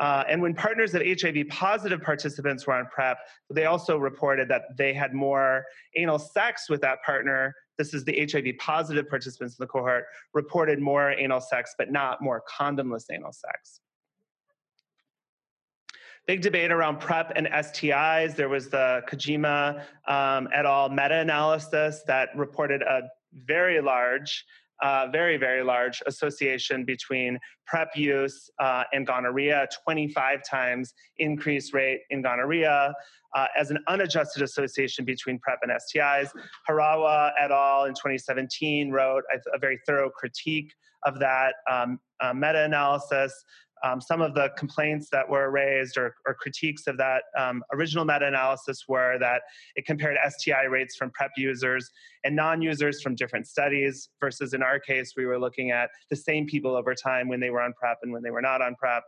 Uh, 0.01 0.25
and 0.29 0.42
when 0.42 0.55
partners 0.55 0.94
of 0.94 1.03
HIV 1.05 1.49
positive 1.49 2.03
participants 2.03 2.66
were 2.66 2.75
on 2.75 2.87
PrEP, 2.87 3.16
they 3.51 3.66
also 3.66 3.97
reported 3.97 4.49
that 4.49 4.62
they 4.77 4.92
had 4.92 5.14
more 5.14 5.64
anal 5.97 6.18
sex 6.18 6.68
with 6.68 6.81
that 6.81 6.99
partner. 7.05 7.55
This 7.79 7.94
is 7.94 8.05
the 8.05 8.29
HIV 8.31 8.59
positive 8.59 9.09
participants 9.09 9.57
in 9.59 9.62
the 9.62 9.68
cohort, 9.68 10.07
reported 10.33 10.81
more 10.81 11.12
anal 11.12 11.40
sex, 11.40 11.75
but 11.79 11.92
not 11.92 12.20
more 12.20 12.42
condomless 12.59 13.05
anal 13.12 13.33
sex. 13.33 13.81
Big 16.27 16.41
debate 16.41 16.73
around 16.73 17.01
PrEP 17.01 17.33
and 17.37 17.47
STIs. 17.49 18.35
There 18.35 18.49
was 18.49 18.71
the 18.71 19.03
Kojima 19.09 19.83
um, 20.09 20.49
et 20.55 20.65
al. 20.65 20.89
meta 20.89 21.17
analysis 21.17 22.03
that 22.07 22.31
reported 22.35 22.81
a 22.83 23.03
very 23.45 23.81
large 23.81 24.45
uh, 24.83 25.07
very, 25.11 25.37
very 25.37 25.63
large 25.63 26.03
association 26.07 26.85
between 26.85 27.39
PrEP 27.67 27.97
use 27.97 28.51
uh, 28.59 28.85
and 28.93 29.07
gonorrhea, 29.07 29.69
25 29.85 30.41
times 30.45 30.95
increased 31.19 31.73
rate 31.73 32.01
in 32.11 32.23
gonorrhea. 32.23 32.93
Uh, 33.35 33.47
as 33.59 33.73
an 33.73 33.79
unadjusted 33.89 34.43
association 34.43 35.05
between 35.05 35.41
PrEP 35.41 35.59
and 35.63 35.73
STIs. 35.73 36.29
Harawa 36.69 37.33
et 37.41 37.51
al. 37.51 37.85
in 37.85 37.93
2017 37.93 38.93
wrote 38.93 39.25
a, 39.35 39.57
a 39.57 39.59
very 39.59 39.81
thorough 39.87 40.09
critique 40.09 40.73
of 41.05 41.19
that 41.19 41.55
um, 41.69 41.99
uh, 42.21 42.33
meta 42.33 42.63
analysis. 42.63 43.45
Um, 43.85 44.01
some 44.01 44.23
of 44.23 44.35
the 44.35 44.51
complaints 44.57 45.11
that 45.11 45.29
were 45.29 45.51
raised 45.51 45.99
or, 45.99 46.14
or 46.27 46.35
critiques 46.35 46.87
of 46.87 46.97
that 46.97 47.25
um, 47.38 47.62
original 47.73 48.05
meta 48.05 48.27
analysis 48.27 48.85
were 48.88 49.18
that 49.18 49.42
it 49.77 49.85
compared 49.85 50.16
STI 50.27 50.64
rates 50.64 50.97
from 50.97 51.11
PrEP 51.11 51.33
users 51.37 51.90
and 52.25 52.35
non 52.35 52.62
users 52.62 53.03
from 53.03 53.14
different 53.14 53.47
studies, 53.47 54.09
versus 54.18 54.55
in 54.55 54.62
our 54.62 54.79
case, 54.79 55.12
we 55.16 55.27
were 55.27 55.38
looking 55.38 55.70
at 55.70 55.90
the 56.09 56.16
same 56.16 56.47
people 56.47 56.75
over 56.75 56.94
time 56.94 57.29
when 57.29 57.38
they 57.38 57.51
were 57.51 57.61
on 57.61 57.75
PrEP 57.75 57.99
and 58.03 58.12
when 58.12 58.23
they 58.23 58.31
were 58.31 58.40
not 58.40 58.62
on 58.62 58.75
PrEP. 58.77 59.03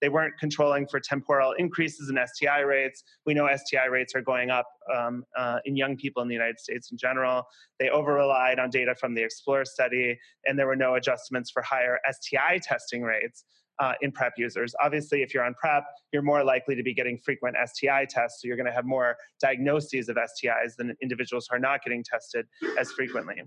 They 0.00 0.08
weren't 0.08 0.34
controlling 0.38 0.86
for 0.86 1.00
temporal 1.00 1.52
increases 1.58 2.08
in 2.08 2.18
STI 2.34 2.60
rates. 2.60 3.02
We 3.26 3.34
know 3.34 3.48
STI 3.52 3.86
rates 3.86 4.14
are 4.14 4.22
going 4.22 4.50
up 4.50 4.66
um, 4.94 5.24
uh, 5.36 5.58
in 5.64 5.76
young 5.76 5.96
people 5.96 6.22
in 6.22 6.28
the 6.28 6.34
United 6.34 6.60
States 6.60 6.92
in 6.92 6.96
general. 6.96 7.42
They 7.80 7.90
over 7.90 8.14
relied 8.14 8.60
on 8.60 8.70
data 8.70 8.94
from 8.94 9.14
the 9.14 9.22
Explore 9.22 9.64
study, 9.64 10.18
and 10.44 10.56
there 10.56 10.68
were 10.68 10.76
no 10.76 10.94
adjustments 10.94 11.50
for 11.50 11.62
higher 11.62 11.98
STI 12.08 12.60
testing 12.62 13.02
rates 13.02 13.44
uh, 13.80 13.94
in 14.02 14.12
PrEP 14.12 14.34
users. 14.36 14.74
Obviously, 14.82 15.22
if 15.22 15.34
you're 15.34 15.44
on 15.44 15.54
PrEP, 15.54 15.84
you're 16.12 16.22
more 16.22 16.44
likely 16.44 16.74
to 16.76 16.82
be 16.82 16.94
getting 16.94 17.18
frequent 17.18 17.56
STI 17.64 18.06
tests, 18.08 18.42
so 18.42 18.46
you're 18.46 18.56
going 18.56 18.66
to 18.66 18.72
have 18.72 18.84
more 18.84 19.16
diagnoses 19.40 20.08
of 20.08 20.16
STIs 20.16 20.76
than 20.76 20.94
individuals 21.02 21.48
who 21.50 21.56
are 21.56 21.60
not 21.60 21.82
getting 21.82 22.04
tested 22.04 22.46
as 22.78 22.92
frequently. 22.92 23.42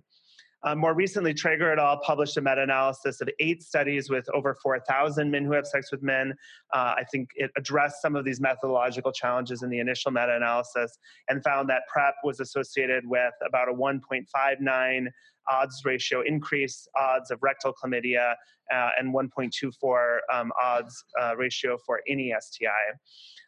Um, 0.66 0.78
more 0.78 0.94
recently, 0.94 1.34
Traeger 1.34 1.72
et 1.74 1.80
al. 1.80 1.98
published 1.98 2.38
a 2.38 2.42
meta 2.42 2.62
analysis 2.62 3.20
of 3.20 3.30
eight 3.42 3.62
studies 3.62 4.10
with 4.10 4.26
over 4.34 4.56
4,000 4.64 5.30
men 5.30 5.44
who 5.44 5.52
have 5.52 5.68
sex 5.68 5.92
with 5.92 6.02
men. 6.02 6.34
Uh, 6.74 6.96
I 6.98 7.04
think 7.12 7.30
it 7.36 7.52
addressed 7.58 8.02
some 8.02 8.16
of 8.16 8.24
these 8.24 8.40
methodological 8.40 9.12
challenges 9.12 9.62
in 9.62 9.70
the 9.70 9.80
initial 9.80 10.12
meta 10.12 10.36
analysis 10.36 10.98
and 11.28 11.44
found 11.44 11.70
that 11.70 11.82
PrEP 11.92 12.16
was 12.24 12.40
associated 12.40 13.06
with 13.06 13.34
about 13.46 13.68
a 13.68 13.74
1.59 13.74 15.08
odds 15.50 15.82
ratio 15.86 16.22
increase 16.22 16.88
odds 16.96 17.32
of 17.32 17.40
rectal 17.42 17.74
chlamydia 17.74 18.34
uh, 18.74 18.90
and 18.98 19.14
1.24 19.14 20.18
um, 20.34 20.52
odds 20.62 21.04
uh, 21.22 21.36
ratio 21.36 21.78
for 21.86 22.02
any 22.08 22.34
STI. 22.40 22.70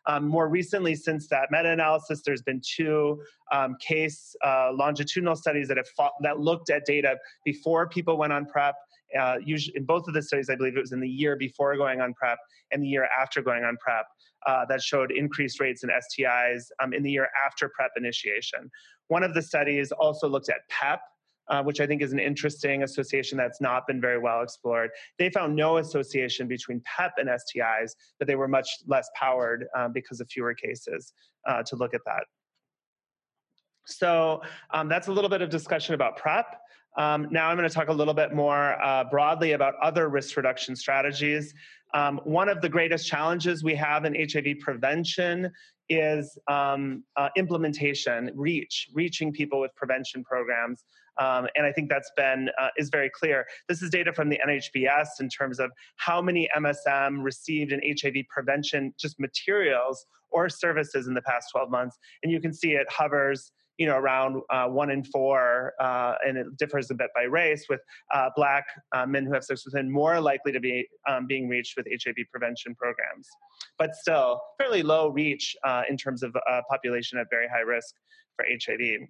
Um, 0.08 0.28
more 0.28 0.50
recently, 0.50 0.96
since 0.96 1.28
that 1.30 1.48
meta-analysis, 1.52 2.22
there's 2.26 2.42
been 2.42 2.62
two 2.62 3.22
um, 3.52 3.76
case 3.80 4.36
uh, 4.46 4.72
longitudinal 4.74 5.36
studies 5.36 5.68
that 5.68 5.78
have 5.78 5.88
fought, 5.96 6.12
that 6.22 6.40
looked 6.40 6.70
at 6.70 6.86
data 6.86 7.16
before 7.44 7.88
people 7.88 8.18
went 8.18 8.34
on 8.34 8.46
PrEP. 8.46 8.76
Uh, 9.20 9.38
usually, 9.44 9.76
in 9.78 9.86
both 9.86 10.08
of 10.08 10.14
the 10.14 10.22
studies, 10.22 10.50
I 10.50 10.56
believe 10.56 10.76
it 10.76 10.82
was 10.82 10.92
in 10.92 11.00
the 11.00 11.10
year 11.10 11.36
before 11.36 11.76
going 11.78 12.02
on 12.02 12.14
PrEP 12.14 12.38
and 12.72 12.84
the 12.84 12.88
year 12.88 13.08
after 13.20 13.42
going 13.42 13.64
on 13.64 13.78
PrEP. 13.78 14.06
Uh, 14.46 14.64
that 14.64 14.80
showed 14.80 15.12
increased 15.12 15.60
rates 15.60 15.84
in 15.84 15.90
STIs 15.90 16.66
um, 16.80 16.94
in 16.94 17.02
the 17.02 17.10
year 17.10 17.28
after 17.48 17.68
PrEP 17.68 17.90
initiation. 17.98 18.70
One 19.08 19.24
of 19.24 19.34
the 19.34 19.42
studies 19.42 19.92
also 19.92 20.28
looked 20.28 20.50
at 20.50 20.58
PEP, 20.70 21.00
uh, 21.50 21.64
which 21.64 21.80
I 21.80 21.88
think 21.88 22.02
is 22.02 22.14
an 22.14 22.20
interesting 22.20 22.84
association 22.84 23.38
that's 23.38 23.62
not 23.62 23.88
been 23.88 24.02
very 24.02 24.20
well 24.20 24.42
explored. 24.42 24.92
They 25.20 25.30
found 25.30 25.56
no 25.56 25.78
association 25.78 26.48
between 26.48 26.82
PEP 26.82 27.14
and 27.18 27.30
STIs, 27.30 27.92
but 28.20 28.28
they 28.28 28.36
were 28.36 28.48
much 28.48 28.70
less 28.88 29.10
powered 29.16 29.68
um, 29.76 29.92
because 29.94 30.20
of 30.20 30.30
fewer 30.30 30.54
cases 30.54 31.14
uh, 31.48 31.64
to 31.64 31.76
look 31.76 31.94
at 31.94 32.02
that. 32.06 32.24
So 33.88 34.42
um, 34.74 34.90
that's 34.90 35.08
a 35.08 35.12
little 35.12 35.30
bit 35.30 35.42
of 35.42 35.50
discussion 35.50 35.94
about 35.94 36.18
PrEP. 36.18 36.46
Um, 36.98 37.28
now 37.30 37.50
I'm 37.50 37.58
going 37.58 37.68
to 37.68 37.74
talk 37.74 37.90
a 37.90 37.94
little 37.94 38.14
bit 38.14 38.34
more 38.34 38.82
uh, 38.82 39.04
broadly 39.06 39.52
about 39.52 39.76
other 39.82 40.10
risk 40.10 40.38
reduction 40.38 40.76
strategies. 40.76 41.54
Um, 41.94 42.20
one 42.24 42.50
of 42.50 42.62
the 42.62 42.70
greatest 42.70 43.08
challenges 43.08 43.64
we 43.64 43.76
have 43.76 44.06
in 44.06 44.16
HIV 44.16 44.60
prevention 44.60 45.52
is 45.88 46.38
um, 46.48 47.04
uh, 47.16 47.30
implementation, 47.38 48.32
reach, 48.34 48.90
reaching 48.94 49.32
people 49.32 49.60
with 49.60 49.74
prevention 49.76 50.24
programs. 50.24 50.84
Um, 51.18 51.48
and 51.56 51.66
I 51.66 51.72
think 51.72 51.90
that's 51.90 52.12
been 52.18 52.50
uh, 52.60 52.70
is 52.78 52.90
very 52.90 53.10
clear. 53.10 53.46
This 53.70 53.82
is 53.82 53.90
data 53.90 54.12
from 54.12 54.30
the 54.30 54.40
NHBS 54.46 55.08
in 55.22 55.30
terms 55.30 55.60
of 55.60 55.72
how 55.96 56.22
many 56.22 56.50
MSM 56.58 57.24
received 57.24 57.72
in 57.72 57.82
HIV 58.02 58.26
prevention 58.30 58.94
just 59.00 59.20
materials 59.20 60.06
or 60.30 60.50
services 60.50 61.08
in 61.08 61.14
the 61.14 61.22
past 61.22 61.52
12 61.52 61.70
months, 61.70 61.98
and 62.24 62.32
you 62.32 62.42
can 62.42 62.54
see 62.54 62.72
it 62.72 62.88
hovers 62.90 63.52
you 63.78 63.86
know, 63.86 63.98
around 63.98 64.42
uh, 64.50 64.68
one 64.68 64.90
in 64.90 65.04
four, 65.04 65.74
uh, 65.80 66.14
and 66.26 66.38
it 66.38 66.58
differs 66.58 66.90
a 66.92 66.94
bit 66.94 67.10
by 67.16 67.24
race, 67.24 67.66
with 67.70 67.82
uh, 68.14 68.30
black 68.36 68.66
uh, 68.96 69.06
men 69.06 69.26
who 69.26 69.34
have 69.34 69.44
sex 69.44 69.66
with 69.66 69.74
men 69.74 69.92
more 69.92 70.20
likely 70.20 70.52
to 70.52 70.60
be 70.60 70.88
um, 71.10 71.28
being 71.28 71.48
reached 71.48 71.76
with 71.78 71.86
HIV 71.88 72.16
prevention 72.32 72.76
programs. 72.76 73.28
But 73.78 73.96
still, 73.96 74.42
fairly 74.58 74.84
low 74.84 75.10
reach 75.10 75.56
uh, 75.64 75.84
in 75.90 75.98
terms 75.98 76.24
of 76.24 76.36
population 76.70 77.20
at 77.20 77.28
very 77.30 77.48
high 77.48 77.62
risk 77.62 77.94
for 78.36 78.46
HIV. 78.46 79.08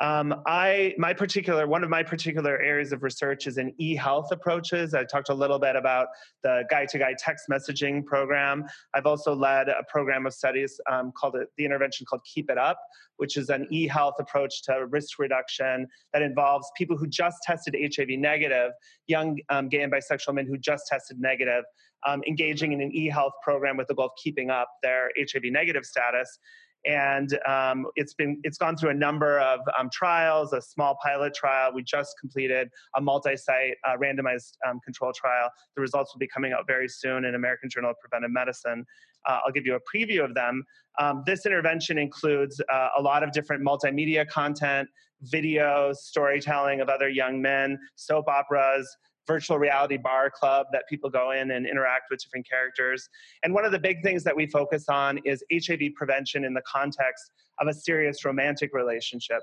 Um, 0.00 0.42
I, 0.46 0.94
my 0.98 1.12
particular, 1.12 1.66
one 1.66 1.84
of 1.84 1.90
my 1.90 2.02
particular 2.02 2.58
areas 2.60 2.92
of 2.92 3.02
research 3.02 3.46
is 3.46 3.58
in 3.58 3.74
e-health 3.78 4.32
approaches. 4.32 4.94
I 4.94 5.04
talked 5.04 5.28
a 5.28 5.34
little 5.34 5.58
bit 5.58 5.76
about 5.76 6.08
the 6.42 6.64
guy-to-guy 6.70 7.14
text 7.18 7.44
messaging 7.50 8.04
program. 8.04 8.64
I've 8.94 9.06
also 9.06 9.34
led 9.34 9.68
a 9.68 9.84
program 9.88 10.26
of 10.26 10.32
studies 10.32 10.80
um, 10.90 11.12
called 11.12 11.36
it, 11.36 11.48
the 11.58 11.64
intervention 11.64 12.06
called 12.06 12.22
Keep 12.24 12.50
It 12.50 12.58
Up, 12.58 12.78
which 13.18 13.36
is 13.36 13.50
an 13.50 13.66
e-health 13.70 14.14
approach 14.18 14.62
to 14.64 14.86
risk 14.86 15.18
reduction 15.18 15.86
that 16.12 16.22
involves 16.22 16.70
people 16.76 16.96
who 16.96 17.06
just 17.06 17.36
tested 17.42 17.76
HIV 17.78 18.08
negative, 18.18 18.72
young 19.06 19.38
um, 19.50 19.68
gay 19.68 19.82
and 19.82 19.92
bisexual 19.92 20.34
men 20.34 20.46
who 20.46 20.56
just 20.56 20.86
tested 20.86 21.20
negative, 21.20 21.64
um, 22.06 22.22
engaging 22.26 22.72
in 22.72 22.80
an 22.80 22.90
e-health 22.92 23.32
program 23.44 23.76
with 23.76 23.88
the 23.88 23.94
goal 23.94 24.06
of 24.06 24.12
keeping 24.22 24.50
up 24.50 24.68
their 24.82 25.10
HIV 25.18 25.44
negative 25.44 25.84
status 25.84 26.38
and 26.84 27.38
um, 27.46 27.86
it's 27.96 28.14
been 28.14 28.40
it's 28.42 28.58
gone 28.58 28.76
through 28.76 28.90
a 28.90 28.94
number 28.94 29.38
of 29.40 29.60
um, 29.78 29.88
trials 29.92 30.52
a 30.52 30.60
small 30.60 30.98
pilot 31.02 31.34
trial. 31.34 31.72
We 31.72 31.82
just 31.82 32.14
completed 32.20 32.68
a 32.96 33.00
multi-site 33.00 33.76
uh, 33.86 33.96
randomized 33.96 34.52
um, 34.68 34.80
control 34.84 35.12
trial. 35.12 35.50
The 35.76 35.80
results 35.80 36.12
will 36.14 36.18
be 36.18 36.28
coming 36.28 36.52
out 36.52 36.66
very 36.66 36.88
soon 36.88 37.24
in 37.24 37.34
american 37.34 37.70
journal 37.70 37.90
of 37.90 37.96
preventive 38.00 38.32
medicine. 38.32 38.84
Uh, 39.26 39.38
i'll 39.44 39.52
give 39.52 39.66
you 39.66 39.76
a 39.76 39.80
preview 39.96 40.24
of 40.24 40.34
them. 40.34 40.64
Um, 40.98 41.22
this 41.26 41.46
intervention 41.46 41.98
includes 41.98 42.60
uh, 42.72 42.88
a 42.98 43.02
lot 43.02 43.22
of 43.22 43.32
different 43.32 43.64
multimedia 43.64 44.26
content 44.26 44.88
videos 45.32 45.96
storytelling 45.96 46.80
of 46.80 46.88
other 46.88 47.08
young 47.08 47.40
men 47.40 47.78
soap 47.94 48.26
operas 48.28 48.96
virtual 49.26 49.58
reality 49.58 49.96
bar 49.96 50.30
club 50.30 50.66
that 50.72 50.84
people 50.88 51.10
go 51.10 51.30
in 51.30 51.50
and 51.52 51.66
interact 51.66 52.04
with 52.10 52.20
different 52.20 52.48
characters. 52.48 53.08
And 53.42 53.54
one 53.54 53.64
of 53.64 53.72
the 53.72 53.78
big 53.78 54.02
things 54.02 54.24
that 54.24 54.34
we 54.34 54.46
focus 54.46 54.86
on 54.88 55.18
is 55.24 55.44
HIV 55.52 55.94
prevention 55.96 56.44
in 56.44 56.54
the 56.54 56.62
context 56.66 57.30
of 57.60 57.68
a 57.68 57.74
serious 57.74 58.24
romantic 58.24 58.70
relationship. 58.72 59.40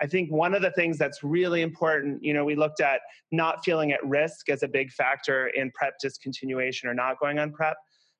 I 0.00 0.06
think 0.06 0.30
one 0.30 0.54
of 0.54 0.60
the 0.60 0.72
things 0.72 0.98
that's 0.98 1.22
really 1.22 1.62
important, 1.62 2.22
you 2.22 2.34
know, 2.34 2.44
we 2.44 2.54
looked 2.54 2.80
at 2.80 3.00
not 3.32 3.64
feeling 3.64 3.92
at 3.92 4.04
risk 4.04 4.50
as 4.50 4.62
a 4.62 4.68
big 4.68 4.92
factor 4.92 5.48
in 5.48 5.70
PrEP 5.72 5.94
discontinuation 6.04 6.84
or 6.84 6.94
not 6.94 7.18
going 7.18 7.38
on 7.38 7.52
PrEP. 7.52 7.76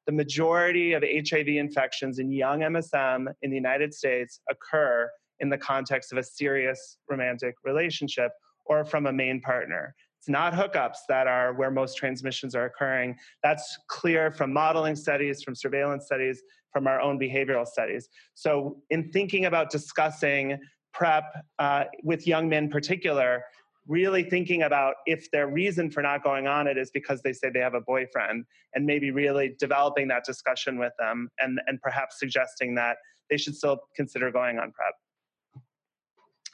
The 0.06 0.12
majority 0.12 0.92
of 0.94 1.02
HIV 1.02 1.48
infections 1.48 2.18
in 2.18 2.32
young 2.32 2.60
MSM 2.60 3.26
in 3.42 3.50
the 3.50 3.56
United 3.56 3.92
States 3.92 4.40
occur 4.50 5.10
in 5.40 5.50
the 5.50 5.58
context 5.58 6.12
of 6.12 6.18
a 6.18 6.22
serious 6.22 6.98
romantic 7.10 7.56
relationship 7.64 8.30
or 8.66 8.84
from 8.84 9.06
a 9.06 9.12
main 9.12 9.40
partner. 9.40 9.94
It's 10.26 10.32
not 10.32 10.54
hookups 10.54 11.06
that 11.08 11.28
are 11.28 11.52
where 11.52 11.70
most 11.70 11.96
transmissions 11.96 12.56
are 12.56 12.64
occurring. 12.64 13.16
That's 13.44 13.78
clear 13.86 14.32
from 14.32 14.52
modeling 14.52 14.96
studies, 14.96 15.40
from 15.40 15.54
surveillance 15.54 16.06
studies, 16.06 16.42
from 16.72 16.88
our 16.88 17.00
own 17.00 17.16
behavioral 17.16 17.64
studies. 17.64 18.08
So, 18.34 18.78
in 18.90 19.12
thinking 19.12 19.44
about 19.44 19.70
discussing 19.70 20.58
PrEP 20.92 21.32
uh, 21.60 21.84
with 22.02 22.26
young 22.26 22.48
men 22.48 22.64
in 22.64 22.70
particular, 22.70 23.44
really 23.86 24.24
thinking 24.24 24.62
about 24.62 24.94
if 25.06 25.30
their 25.30 25.46
reason 25.46 25.92
for 25.92 26.02
not 26.02 26.24
going 26.24 26.48
on 26.48 26.66
it 26.66 26.76
is 26.76 26.90
because 26.90 27.22
they 27.22 27.32
say 27.32 27.48
they 27.54 27.60
have 27.60 27.74
a 27.74 27.80
boyfriend 27.80 28.46
and 28.74 28.84
maybe 28.84 29.12
really 29.12 29.54
developing 29.60 30.08
that 30.08 30.24
discussion 30.24 30.76
with 30.76 30.92
them 30.98 31.30
and, 31.38 31.60
and 31.68 31.80
perhaps 31.82 32.18
suggesting 32.18 32.74
that 32.74 32.96
they 33.30 33.36
should 33.36 33.54
still 33.54 33.78
consider 33.94 34.32
going 34.32 34.58
on 34.58 34.72
PrEP. 34.72 34.94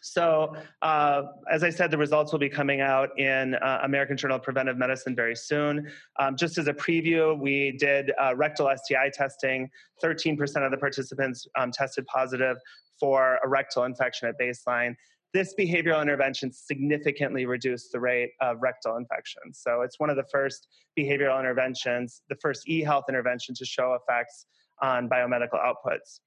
So, 0.03 0.57
uh, 0.83 1.23
as 1.51 1.63
I 1.63 1.71
said, 1.71 1.93
the 1.93 1.97
results 1.97 2.33
will 2.33 2.41
be 2.41 2.49
coming 2.49 2.81
out 2.81 3.17
in 3.21 3.55
uh, 3.55 3.79
American 3.85 4.17
Journal 4.17 4.37
of 4.37 4.43
Preventive 4.43 4.77
Medicine 4.77 5.15
very 5.15 5.37
soon. 5.37 5.89
Um, 6.19 6.37
just 6.37 6.59
as 6.59 6.67
a 6.67 6.75
preview, 6.75 7.39
we 7.39 7.77
did 7.79 8.11
uh, 8.21 8.35
rectal 8.35 8.69
STI 8.75 9.11
testing. 9.15 9.71
13% 10.03 10.65
of 10.65 10.73
the 10.73 10.77
participants 10.77 11.47
um, 11.57 11.71
tested 11.71 12.05
positive 12.07 12.57
for 12.99 13.39
a 13.45 13.49
rectal 13.49 13.85
infection 13.85 14.29
at 14.29 14.35
baseline. 14.41 14.97
This 15.33 15.55
behavioral 15.59 16.03
intervention 16.03 16.53
significantly 16.53 17.47
reduced 17.47 17.93
the 17.93 18.01
rate 18.01 18.33
of 18.41 18.57
rectal 18.61 18.97
infections. 18.97 19.61
So, 19.63 19.83
it's 19.83 20.01
one 20.01 20.11
of 20.11 20.17
the 20.17 20.27
first 20.33 20.67
behavioral 20.99 21.39
interventions, 21.39 22.23
the 22.29 22.37
first 22.43 22.69
e 22.69 22.81
health 22.81 23.05
intervention 23.09 23.55
to 23.55 23.65
show 23.65 23.95
effects 23.95 24.47
on 24.83 25.09
biomedical 25.09 25.61
outputs. 25.65 26.19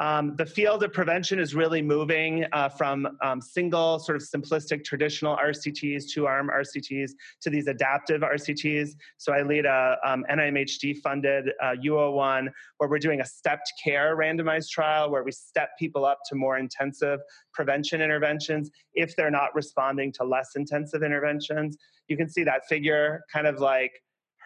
Um, 0.00 0.34
the 0.36 0.46
field 0.46 0.82
of 0.82 0.94
prevention 0.94 1.38
is 1.38 1.54
really 1.54 1.82
moving 1.82 2.46
uh, 2.52 2.70
from 2.70 3.06
um, 3.22 3.42
single, 3.42 3.98
sort 3.98 4.16
of 4.16 4.22
simplistic, 4.26 4.82
traditional 4.82 5.36
RCTs, 5.36 6.04
two 6.10 6.26
arm 6.26 6.50
RCTs, 6.52 7.10
to 7.42 7.50
these 7.50 7.66
adaptive 7.66 8.22
RCTs. 8.22 8.92
So 9.18 9.34
I 9.34 9.42
lead 9.42 9.66
a 9.66 9.98
um, 10.02 10.24
NIMHD 10.30 11.02
funded 11.02 11.50
uh, 11.62 11.74
U01 11.84 12.48
where 12.78 12.88
we're 12.88 12.98
doing 12.98 13.20
a 13.20 13.26
stepped 13.26 13.70
care 13.84 14.16
randomized 14.16 14.70
trial 14.70 15.10
where 15.10 15.22
we 15.22 15.32
step 15.32 15.70
people 15.78 16.06
up 16.06 16.20
to 16.30 16.34
more 16.34 16.56
intensive 16.56 17.20
prevention 17.52 18.00
interventions 18.00 18.70
if 18.94 19.14
they're 19.16 19.30
not 19.30 19.54
responding 19.54 20.12
to 20.12 20.24
less 20.24 20.56
intensive 20.56 21.02
interventions. 21.02 21.76
You 22.08 22.16
can 22.16 22.28
see 22.28 22.42
that 22.44 22.66
figure 22.68 23.22
kind 23.30 23.46
of 23.46 23.60
like 23.60 23.92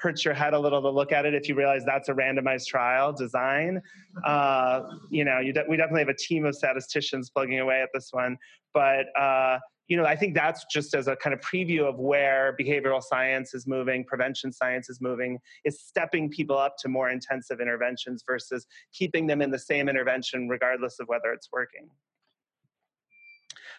hurts 0.01 0.25
your 0.25 0.35
head 0.35 0.55
a 0.55 0.59
little 0.59 0.83
to 0.83 0.91
look 0.91 1.13
at 1.13 1.25
it 1.25 1.35
if 1.35 1.49
you 1.49 1.55
realize 1.55 1.85
that's 1.85 2.09
a 2.09 2.15
randomized 2.15 2.67
trial 2.67 3.13
design. 3.13 3.81
Uh, 4.25 4.83
you 5.11 5.25
know, 5.25 5.39
you 5.41 5.53
de- 5.53 5.65
we 5.69 5.77
definitely 5.77 6.01
have 6.01 6.09
a 6.09 6.17
team 6.17 6.45
of 6.45 6.55
statisticians 6.55 7.31
plugging 7.31 7.61
away 7.61 7.81
at 7.81 7.89
this 7.95 8.09
one, 8.13 8.37
but 8.73 9.07
uh, 9.19 9.59
you 9.89 9.97
know, 9.97 10.05
I 10.05 10.17
think 10.17 10.35
that's 10.35 10.65
just 10.73 10.95
as 10.95 11.09
a 11.09 11.17
kind 11.17 11.35
of 11.35 11.41
preview 11.41 11.87
of 11.87 11.99
where 11.99 12.57
behavioral 12.59 13.03
science 13.03 13.53
is 13.55 13.67
moving, 13.67 14.05
prevention 14.05 14.51
science 14.53 14.89
is 14.89 15.01
moving, 15.01 15.39
is 15.65 15.81
stepping 15.81 16.31
people 16.31 16.57
up 16.57 16.77
to 16.79 16.89
more 16.89 17.11
intensive 17.11 17.61
interventions 17.61 18.25
versus 18.27 18.67
keeping 18.93 19.27
them 19.27 19.43
in 19.43 19.51
the 19.51 19.59
same 19.59 19.89
intervention 19.89 20.49
regardless 20.49 21.01
of 21.01 21.09
whether 21.09 21.33
it's 21.33 21.51
working. 21.53 21.89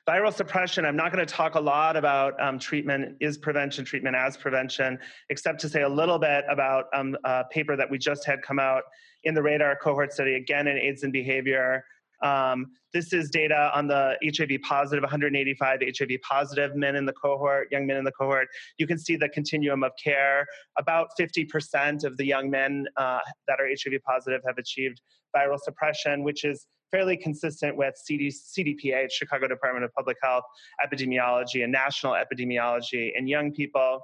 Viral 0.08 0.32
suppression, 0.32 0.86
I'm 0.86 0.96
not 0.96 1.12
going 1.12 1.26
to 1.26 1.34
talk 1.34 1.56
a 1.56 1.60
lot 1.60 1.98
about 1.98 2.40
um, 2.40 2.60
treatment 2.60 3.18
is 3.22 3.40
prevention, 3.40 3.84
treatment 3.84 4.16
as 4.16 4.38
prevention, 4.38 5.00
except 5.32 5.60
to 5.62 5.70
say 5.70 5.82
a 5.82 5.90
little 5.90 6.20
bit 6.20 6.46
about 6.48 6.86
um, 6.94 7.18
a 7.24 7.44
paper 7.50 7.76
that 7.76 7.90
we 7.90 7.98
just 7.98 8.24
had 8.24 8.44
come 8.44 8.60
out 8.60 8.84
in 9.24 9.34
the 9.34 9.42
RADAR 9.42 9.78
cohort 9.82 10.14
study, 10.14 10.36
again 10.36 10.68
in 10.68 10.78
AIDS 10.78 11.02
and 11.02 11.12
behavior. 11.12 11.84
Um, 12.22 12.68
this 12.94 13.14
is 13.14 13.32
data 13.32 13.72
on 13.74 13.88
the 13.88 14.16
HIV 14.24 14.62
positive, 14.62 15.02
185 15.02 15.80
HIV 15.82 16.10
positive 16.22 16.76
men 16.76 16.96
in 16.96 17.08
the 17.08 17.14
cohort, 17.14 17.70
young 17.72 17.88
men 17.88 17.98
in 17.98 18.04
the 18.04 18.12
cohort. 18.12 18.48
You 18.78 18.86
can 18.86 19.00
see 19.00 19.16
the 19.16 19.30
continuum 19.30 19.84
of 19.84 19.92
care. 20.02 20.46
About 20.78 21.10
50% 21.20 22.04
of 22.04 22.16
the 22.18 22.26
young 22.26 22.52
men 22.52 22.86
uh, 22.96 23.20
that 23.48 23.60
are 23.60 23.68
HIV 23.68 24.02
positive 24.04 24.42
have 24.46 24.60
achieved 24.60 25.02
viral 25.36 25.60
suppression, 25.60 26.24
which 26.24 26.46
is 26.46 26.68
fairly 26.92 27.18
consistent 27.18 27.76
with 27.76 27.96
CD, 27.98 28.30
CDPH, 28.30 29.12
Chicago 29.12 29.48
Department 29.48 29.86
of 29.86 29.94
Public 29.94 30.18
Health, 30.22 30.44
epidemiology, 30.86 31.64
and 31.64 31.72
national 31.72 32.14
epidemiology 32.14 33.12
in 33.16 33.28
young 33.28 33.52
people. 33.52 34.02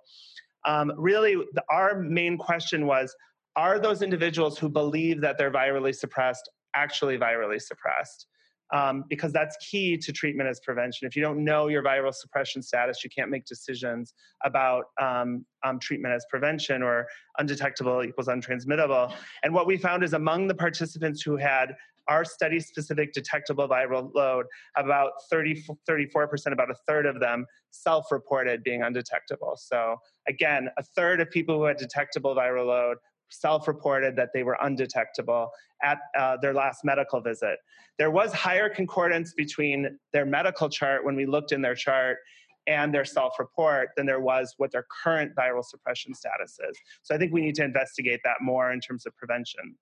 Um, 0.65 0.91
really, 0.97 1.35
the, 1.35 1.63
our 1.69 1.99
main 2.01 2.37
question 2.37 2.85
was 2.85 3.15
are 3.55 3.79
those 3.79 4.01
individuals 4.01 4.57
who 4.57 4.69
believe 4.69 5.21
that 5.21 5.37
they're 5.37 5.51
virally 5.51 5.93
suppressed 5.93 6.49
actually 6.75 7.17
virally 7.17 7.61
suppressed? 7.61 8.27
Um, 8.73 9.03
because 9.09 9.33
that's 9.33 9.57
key 9.57 9.97
to 9.97 10.13
treatment 10.13 10.47
as 10.47 10.61
prevention. 10.61 11.05
If 11.05 11.17
you 11.17 11.21
don't 11.21 11.43
know 11.43 11.67
your 11.67 11.83
viral 11.83 12.13
suppression 12.13 12.61
status, 12.61 13.03
you 13.03 13.09
can't 13.09 13.29
make 13.29 13.43
decisions 13.43 14.13
about 14.45 14.85
um, 15.01 15.45
um, 15.65 15.77
treatment 15.77 16.13
as 16.13 16.25
prevention 16.29 16.81
or 16.81 17.05
undetectable 17.37 18.01
equals 18.01 18.27
untransmittable. 18.27 19.13
And 19.43 19.53
what 19.53 19.67
we 19.67 19.75
found 19.75 20.05
is 20.05 20.13
among 20.13 20.47
the 20.47 20.55
participants 20.55 21.21
who 21.21 21.35
had 21.35 21.75
our 22.11 22.25
study 22.25 22.59
specific 22.59 23.13
detectable 23.13 23.69
viral 23.69 24.11
load, 24.13 24.45
about 24.75 25.11
30, 25.29 25.63
34%, 25.89 26.51
about 26.51 26.69
a 26.69 26.75
third 26.85 27.05
of 27.05 27.21
them 27.21 27.45
self 27.71 28.11
reported 28.11 28.63
being 28.63 28.83
undetectable. 28.83 29.53
So, 29.55 29.95
again, 30.27 30.67
a 30.77 30.83
third 30.83 31.21
of 31.21 31.31
people 31.31 31.57
who 31.57 31.63
had 31.63 31.77
detectable 31.77 32.35
viral 32.35 32.67
load 32.67 32.97
self 33.29 33.65
reported 33.65 34.17
that 34.17 34.29
they 34.33 34.43
were 34.43 34.57
undetectable 34.61 35.49
at 35.81 35.99
uh, 36.19 36.35
their 36.41 36.53
last 36.53 36.83
medical 36.83 37.21
visit. 37.21 37.57
There 37.97 38.11
was 38.11 38.33
higher 38.33 38.67
concordance 38.67 39.33
between 39.33 39.97
their 40.11 40.25
medical 40.25 40.67
chart 40.67 41.05
when 41.05 41.15
we 41.15 41.25
looked 41.25 41.53
in 41.53 41.61
their 41.61 41.75
chart 41.75 42.17
and 42.67 42.93
their 42.93 43.05
self 43.05 43.39
report 43.39 43.89
than 43.95 44.05
there 44.05 44.19
was 44.19 44.53
what 44.57 44.73
their 44.73 44.85
current 45.03 45.31
viral 45.33 45.63
suppression 45.63 46.13
status 46.13 46.59
is. 46.69 46.77
So 47.03 47.15
I 47.15 47.17
think 47.17 47.31
we 47.31 47.39
need 47.39 47.55
to 47.55 47.63
investigate 47.63 48.19
that 48.25 48.37
more 48.41 48.73
in 48.73 48.81
terms 48.81 49.05
of 49.05 49.15
prevention. 49.15 49.77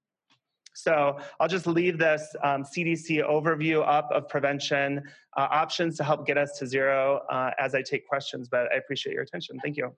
So 0.81 1.17
I'll 1.39 1.47
just 1.47 1.67
leave 1.67 1.97
this 1.97 2.35
um, 2.43 2.63
CDC 2.63 3.27
overview 3.29 3.85
up 3.87 4.09
of 4.11 4.27
prevention 4.29 5.03
uh, 5.37 5.47
options 5.51 5.97
to 5.97 6.03
help 6.03 6.25
get 6.25 6.37
us 6.37 6.57
to 6.59 6.67
zero 6.67 7.21
uh, 7.29 7.51
as 7.59 7.75
I 7.75 7.81
take 7.81 8.07
questions, 8.07 8.47
but 8.49 8.71
I 8.73 8.77
appreciate 8.77 9.13
your 9.13 9.23
attention. 9.23 9.59
Thank 9.61 9.77
you. 9.77 9.93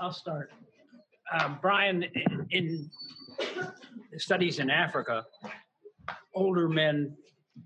I'll 0.00 0.12
start. 0.12 0.52
Um, 1.32 1.58
Brian, 1.62 2.02
in, 2.02 2.46
in 2.50 2.90
studies 4.18 4.58
in 4.58 4.68
Africa, 4.68 5.24
older 6.34 6.68
men 6.68 7.16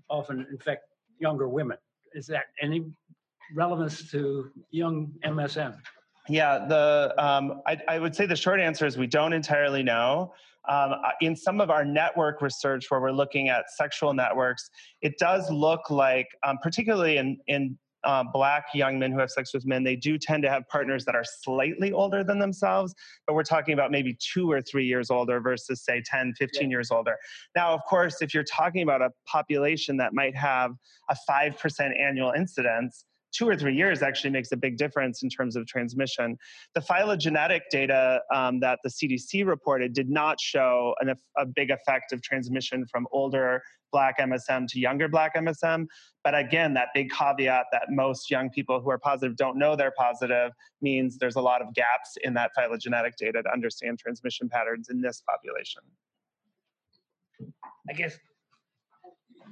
often 0.09 0.47
infect 0.49 0.85
younger 1.19 1.49
women. 1.49 1.77
Is 2.13 2.25
that 2.27 2.45
any 2.61 2.85
relevance 3.53 4.09
to 4.11 4.51
young 4.71 5.11
MSM? 5.25 5.77
Yeah, 6.27 6.65
the 6.67 7.13
um, 7.17 7.61
I, 7.65 7.77
I, 7.87 7.99
would 7.99 8.15
say 8.15 8.27
the 8.27 8.35
short 8.35 8.59
answer 8.59 8.85
is 8.85 8.97
we 8.97 9.07
don't 9.07 9.33
entirely 9.33 9.81
know. 9.81 10.33
Um, 10.67 10.93
in 11.21 11.35
some 11.35 11.59
of 11.59 11.71
our 11.71 11.83
network 11.83 12.41
research, 12.41 12.85
where 12.89 12.99
we're 12.99 13.11
looking 13.11 13.49
at 13.49 13.71
sexual 13.71 14.13
networks, 14.13 14.69
it 15.01 15.17
does 15.17 15.49
look 15.49 15.89
like, 15.89 16.27
um, 16.43 16.59
particularly 16.61 17.17
in 17.17 17.39
in 17.47 17.77
uh, 18.03 18.23
black 18.31 18.65
young 18.73 18.97
men 18.97 19.11
who 19.11 19.19
have 19.19 19.31
sex 19.31 19.53
with 19.53 19.65
men, 19.65 19.83
they 19.83 19.95
do 19.95 20.17
tend 20.17 20.43
to 20.43 20.49
have 20.49 20.67
partners 20.69 21.05
that 21.05 21.15
are 21.15 21.23
slightly 21.23 21.91
older 21.91 22.23
than 22.23 22.39
themselves, 22.39 22.93
but 23.27 23.33
we're 23.33 23.43
talking 23.43 23.73
about 23.73 23.91
maybe 23.91 24.17
two 24.19 24.49
or 24.49 24.61
three 24.61 24.85
years 24.85 25.09
older 25.09 25.39
versus, 25.39 25.83
say, 25.83 26.01
10, 26.05 26.33
15 26.37 26.61
yeah. 26.61 26.69
years 26.69 26.91
older. 26.91 27.17
Now, 27.55 27.73
of 27.73 27.81
course, 27.85 28.21
if 28.21 28.33
you're 28.33 28.43
talking 28.43 28.83
about 28.83 29.01
a 29.01 29.11
population 29.25 29.97
that 29.97 30.13
might 30.13 30.35
have 30.35 30.71
a 31.09 31.17
5% 31.29 31.99
annual 31.99 32.31
incidence, 32.31 33.05
two 33.31 33.47
or 33.47 33.55
three 33.55 33.75
years 33.75 34.01
actually 34.01 34.31
makes 34.31 34.51
a 34.51 34.57
big 34.57 34.77
difference 34.77 35.23
in 35.23 35.29
terms 35.29 35.55
of 35.55 35.65
transmission. 35.67 36.37
The 36.75 36.81
phylogenetic 36.81 37.63
data 37.71 38.21
um, 38.33 38.59
that 38.61 38.79
the 38.83 38.89
CDC 38.89 39.45
reported 39.45 39.93
did 39.93 40.09
not 40.09 40.39
show 40.39 40.95
an, 40.99 41.13
a 41.37 41.45
big 41.45 41.71
effect 41.71 42.11
of 42.11 42.21
transmission 42.21 42.85
from 42.91 43.07
older 43.11 43.61
black 43.91 44.19
MSM 44.19 44.67
to 44.67 44.79
younger 44.79 45.07
black 45.07 45.35
MSM. 45.35 45.85
But 46.23 46.37
again, 46.37 46.73
that 46.75 46.89
big 46.93 47.11
caveat 47.11 47.65
that 47.71 47.83
most 47.89 48.29
young 48.29 48.49
people 48.49 48.79
who 48.79 48.89
are 48.89 48.99
positive 48.99 49.35
don't 49.35 49.57
know 49.57 49.75
they're 49.75 49.93
positive 49.97 50.51
means 50.81 51.17
there's 51.17 51.35
a 51.35 51.41
lot 51.41 51.61
of 51.61 51.73
gaps 51.73 52.17
in 52.23 52.33
that 52.35 52.51
phylogenetic 52.55 53.15
data 53.17 53.41
to 53.43 53.51
understand 53.51 53.99
transmission 53.99 54.49
patterns 54.49 54.89
in 54.89 55.01
this 55.01 55.23
population. 55.27 55.81
I 57.89 57.93
guess 57.93 58.17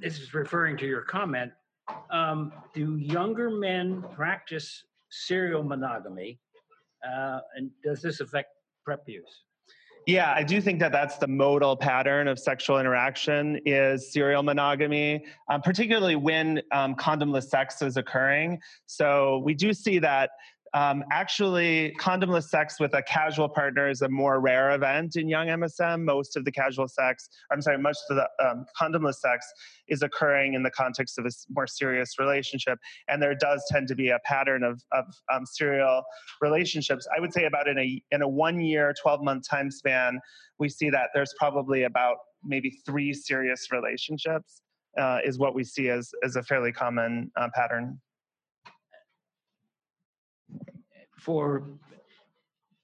this 0.00 0.20
is 0.20 0.34
referring 0.34 0.76
to 0.78 0.86
your 0.86 1.02
comment 1.02 1.52
um, 2.10 2.52
do 2.74 2.96
younger 2.96 3.50
men 3.50 4.04
practice 4.14 4.84
serial 5.10 5.62
monogamy? 5.62 6.38
Uh, 7.06 7.40
and 7.56 7.70
does 7.84 8.02
this 8.02 8.20
affect 8.20 8.48
PrEP 8.84 9.02
use? 9.06 9.44
Yeah, 10.08 10.32
I 10.34 10.42
do 10.42 10.62
think 10.62 10.80
that 10.80 10.90
that's 10.90 11.18
the 11.18 11.26
modal 11.26 11.76
pattern 11.76 12.28
of 12.28 12.38
sexual 12.38 12.78
interaction 12.78 13.60
is 13.66 14.10
serial 14.10 14.42
monogamy, 14.42 15.26
um, 15.50 15.60
particularly 15.60 16.16
when 16.16 16.62
um, 16.72 16.94
condomless 16.94 17.50
sex 17.50 17.82
is 17.82 17.98
occurring. 17.98 18.58
So 18.86 19.42
we 19.44 19.52
do 19.52 19.74
see 19.74 19.98
that 19.98 20.30
um, 20.74 21.04
actually, 21.10 21.94
condomless 21.98 22.48
sex 22.48 22.78
with 22.78 22.94
a 22.94 23.02
casual 23.02 23.48
partner 23.48 23.88
is 23.88 24.02
a 24.02 24.08
more 24.08 24.40
rare 24.40 24.72
event 24.72 25.16
in 25.16 25.28
young 25.28 25.46
MSM. 25.46 26.04
Most 26.04 26.36
of 26.36 26.44
the 26.44 26.52
casual 26.52 26.88
sex, 26.88 27.28
I'm 27.50 27.62
sorry, 27.62 27.78
most 27.78 28.04
of 28.10 28.16
the 28.16 28.28
um, 28.44 28.66
condomless 28.78 29.16
sex 29.16 29.46
is 29.88 30.02
occurring 30.02 30.54
in 30.54 30.62
the 30.62 30.70
context 30.70 31.18
of 31.18 31.26
a 31.26 31.30
more 31.50 31.66
serious 31.66 32.18
relationship. 32.18 32.78
And 33.08 33.22
there 33.22 33.34
does 33.34 33.64
tend 33.70 33.88
to 33.88 33.94
be 33.94 34.10
a 34.10 34.18
pattern 34.24 34.62
of, 34.62 34.82
of 34.92 35.04
um, 35.32 35.46
serial 35.46 36.02
relationships. 36.40 37.06
I 37.16 37.20
would 37.20 37.32
say 37.32 37.44
about 37.44 37.68
in 37.68 37.78
a, 37.78 38.02
in 38.10 38.22
a 38.22 38.28
one 38.28 38.60
year, 38.60 38.94
12 39.00 39.22
month 39.22 39.48
time 39.48 39.70
span, 39.70 40.20
we 40.58 40.68
see 40.68 40.90
that 40.90 41.10
there's 41.14 41.34
probably 41.38 41.84
about 41.84 42.16
maybe 42.44 42.70
three 42.84 43.12
serious 43.14 43.68
relationships. 43.72 44.62
Uh, 44.98 45.18
is 45.24 45.38
what 45.38 45.54
we 45.54 45.62
see 45.62 45.90
as, 45.90 46.10
as 46.24 46.34
a 46.34 46.42
fairly 46.42 46.72
common 46.72 47.30
uh, 47.36 47.46
pattern 47.54 48.00
for 51.18 51.64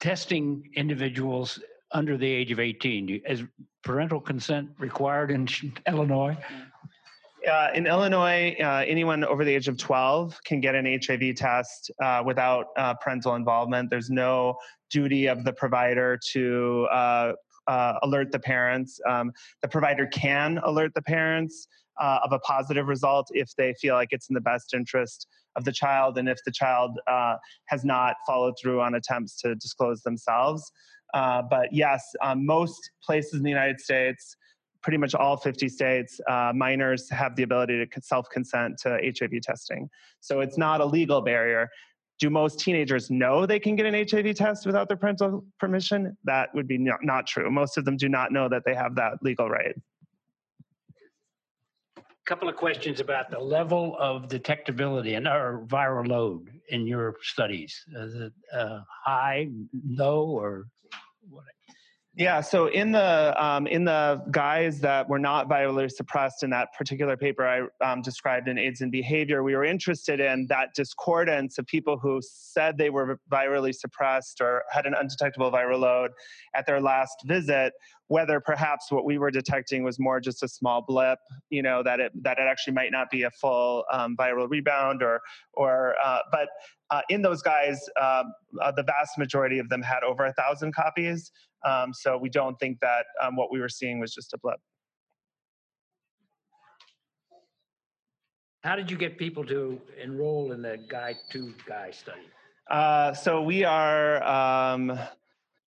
testing 0.00 0.70
individuals 0.76 1.60
under 1.92 2.16
the 2.16 2.26
age 2.26 2.50
of 2.52 2.60
18? 2.60 3.22
Is 3.28 3.44
parental 3.82 4.20
consent 4.20 4.70
required 4.78 5.30
in 5.30 5.48
Illinois? 5.88 6.36
Uh, 7.50 7.68
in 7.74 7.86
Illinois, 7.86 8.56
uh, 8.60 8.84
anyone 8.86 9.22
over 9.22 9.44
the 9.44 9.54
age 9.54 9.68
of 9.68 9.76
12 9.76 10.40
can 10.44 10.60
get 10.60 10.74
an 10.74 10.86
HIV 10.86 11.36
test 11.36 11.90
uh, 12.02 12.22
without 12.24 12.68
uh, 12.76 12.94
parental 12.94 13.34
involvement. 13.34 13.90
There's 13.90 14.08
no 14.08 14.56
duty 14.90 15.26
of 15.26 15.44
the 15.44 15.52
provider 15.52 16.18
to 16.32 16.86
uh, 17.68 17.70
uh, 17.70 17.98
alert 18.02 18.32
the 18.32 18.38
parents. 18.38 19.00
Um, 19.08 19.32
the 19.62 19.68
provider 19.68 20.06
can 20.06 20.58
alert 20.64 20.92
the 20.94 21.02
parents 21.02 21.66
of 22.00 22.32
a 22.32 22.38
positive 22.40 22.88
result 22.88 23.28
if 23.32 23.54
they 23.56 23.74
feel 23.80 23.94
like 23.94 24.08
it's 24.10 24.28
in 24.28 24.34
the 24.34 24.40
best 24.40 24.74
interest 24.74 25.26
of 25.56 25.64
the 25.64 25.72
child 25.72 26.18
and 26.18 26.28
if 26.28 26.38
the 26.44 26.50
child 26.50 26.98
uh, 27.06 27.36
has 27.66 27.84
not 27.84 28.16
followed 28.26 28.54
through 28.60 28.80
on 28.80 28.94
attempts 28.94 29.40
to 29.40 29.54
disclose 29.54 30.02
themselves. 30.02 30.72
Uh, 31.12 31.42
but 31.42 31.72
yes, 31.72 32.04
um, 32.22 32.44
most 32.44 32.90
places 33.02 33.34
in 33.34 33.42
the 33.42 33.50
United 33.50 33.80
States, 33.80 34.36
pretty 34.82 34.98
much 34.98 35.14
all 35.14 35.36
50 35.36 35.68
states, 35.68 36.20
uh, 36.28 36.52
minors 36.54 37.08
have 37.10 37.36
the 37.36 37.44
ability 37.44 37.86
to 37.86 38.02
self 38.02 38.28
consent 38.30 38.78
to 38.82 38.98
HIV 39.02 39.40
testing. 39.42 39.88
So 40.20 40.40
it's 40.40 40.58
not 40.58 40.80
a 40.80 40.84
legal 40.84 41.20
barrier. 41.20 41.70
Do 42.20 42.30
most 42.30 42.60
teenagers 42.60 43.10
know 43.10 43.44
they 43.44 43.58
can 43.58 43.74
get 43.76 43.86
an 43.86 43.94
HIV 43.94 44.36
test 44.36 44.66
without 44.66 44.88
their 44.88 44.96
parental 44.96 45.44
permission? 45.58 46.16
That 46.24 46.54
would 46.54 46.68
be 46.68 46.78
not, 46.78 47.00
not 47.02 47.26
true. 47.26 47.50
Most 47.50 47.76
of 47.76 47.84
them 47.84 47.96
do 47.96 48.08
not 48.08 48.32
know 48.32 48.48
that 48.48 48.62
they 48.64 48.74
have 48.74 48.94
that 48.96 49.14
legal 49.22 49.50
right. 49.50 49.74
A 51.98 52.02
couple 52.24 52.48
of 52.48 52.56
questions 52.56 53.00
about 53.00 53.30
the 53.30 53.38
level 53.38 53.96
of 53.98 54.28
detectability 54.28 55.16
and 55.16 55.26
or 55.26 55.64
viral 55.66 56.06
load 56.06 56.48
in 56.68 56.86
your 56.86 57.16
studies. 57.20 57.84
Is 57.94 58.14
it 58.14 58.32
uh, 58.52 58.80
high, 59.04 59.48
low, 59.86 60.24
or 60.24 60.66
what? 61.28 61.44
Yeah, 62.16 62.42
so 62.42 62.66
in 62.66 62.92
the 62.92 63.34
um, 63.44 63.66
in 63.66 63.84
the 63.84 64.22
guys 64.30 64.78
that 64.80 65.08
were 65.08 65.18
not 65.18 65.48
virally 65.48 65.90
suppressed 65.90 66.44
in 66.44 66.50
that 66.50 66.68
particular 66.72 67.16
paper 67.16 67.44
I 67.44 67.84
um, 67.84 68.02
described 68.02 68.46
in 68.46 68.56
AIDS 68.56 68.82
and 68.82 68.92
Behavior, 68.92 69.42
we 69.42 69.56
were 69.56 69.64
interested 69.64 70.20
in 70.20 70.46
that 70.48 70.74
discordance 70.76 71.58
of 71.58 71.66
people 71.66 71.98
who 71.98 72.20
said 72.22 72.78
they 72.78 72.90
were 72.90 73.18
virally 73.32 73.74
suppressed 73.74 74.40
or 74.40 74.62
had 74.70 74.86
an 74.86 74.94
undetectable 74.94 75.50
viral 75.50 75.80
load 75.80 76.12
at 76.54 76.66
their 76.66 76.80
last 76.80 77.16
visit, 77.24 77.72
whether 78.06 78.38
perhaps 78.38 78.92
what 78.92 79.04
we 79.04 79.18
were 79.18 79.32
detecting 79.32 79.82
was 79.82 79.98
more 79.98 80.20
just 80.20 80.40
a 80.44 80.48
small 80.48 80.84
blip, 80.86 81.18
you 81.50 81.62
know, 81.62 81.82
that 81.82 81.98
it 81.98 82.12
that 82.22 82.38
it 82.38 82.46
actually 82.48 82.74
might 82.74 82.92
not 82.92 83.10
be 83.10 83.24
a 83.24 83.30
full 83.32 83.84
um, 83.92 84.16
viral 84.16 84.48
rebound, 84.48 85.02
or 85.02 85.20
or 85.54 85.96
uh, 86.04 86.20
but 86.30 86.46
uh, 86.90 87.00
in 87.08 87.22
those 87.22 87.42
guys, 87.42 87.80
uh, 88.00 88.22
uh 88.62 88.70
the 88.70 88.84
vast 88.84 89.18
majority 89.18 89.58
of 89.58 89.68
them 89.68 89.82
had 89.82 90.04
over 90.04 90.26
a 90.26 90.32
thousand 90.34 90.72
copies. 90.72 91.32
Um, 91.64 91.92
so 91.92 92.18
we 92.18 92.28
don't 92.28 92.58
think 92.58 92.78
that 92.80 93.06
um, 93.22 93.36
what 93.36 93.50
we 93.50 93.60
were 93.60 93.68
seeing 93.68 93.98
was 93.98 94.12
just 94.14 94.32
a 94.32 94.38
blip. 94.38 94.58
How 98.62 98.76
did 98.76 98.90
you 98.90 98.96
get 98.96 99.18
people 99.18 99.44
to 99.44 99.80
enroll 100.02 100.52
in 100.52 100.62
the 100.62 100.78
Guy 100.88 101.16
Two 101.30 101.54
Guy 101.66 101.90
study? 101.90 102.22
Uh, 102.70 103.12
so 103.12 103.42
we 103.42 103.62
are 103.62 104.22
um, 104.24 104.98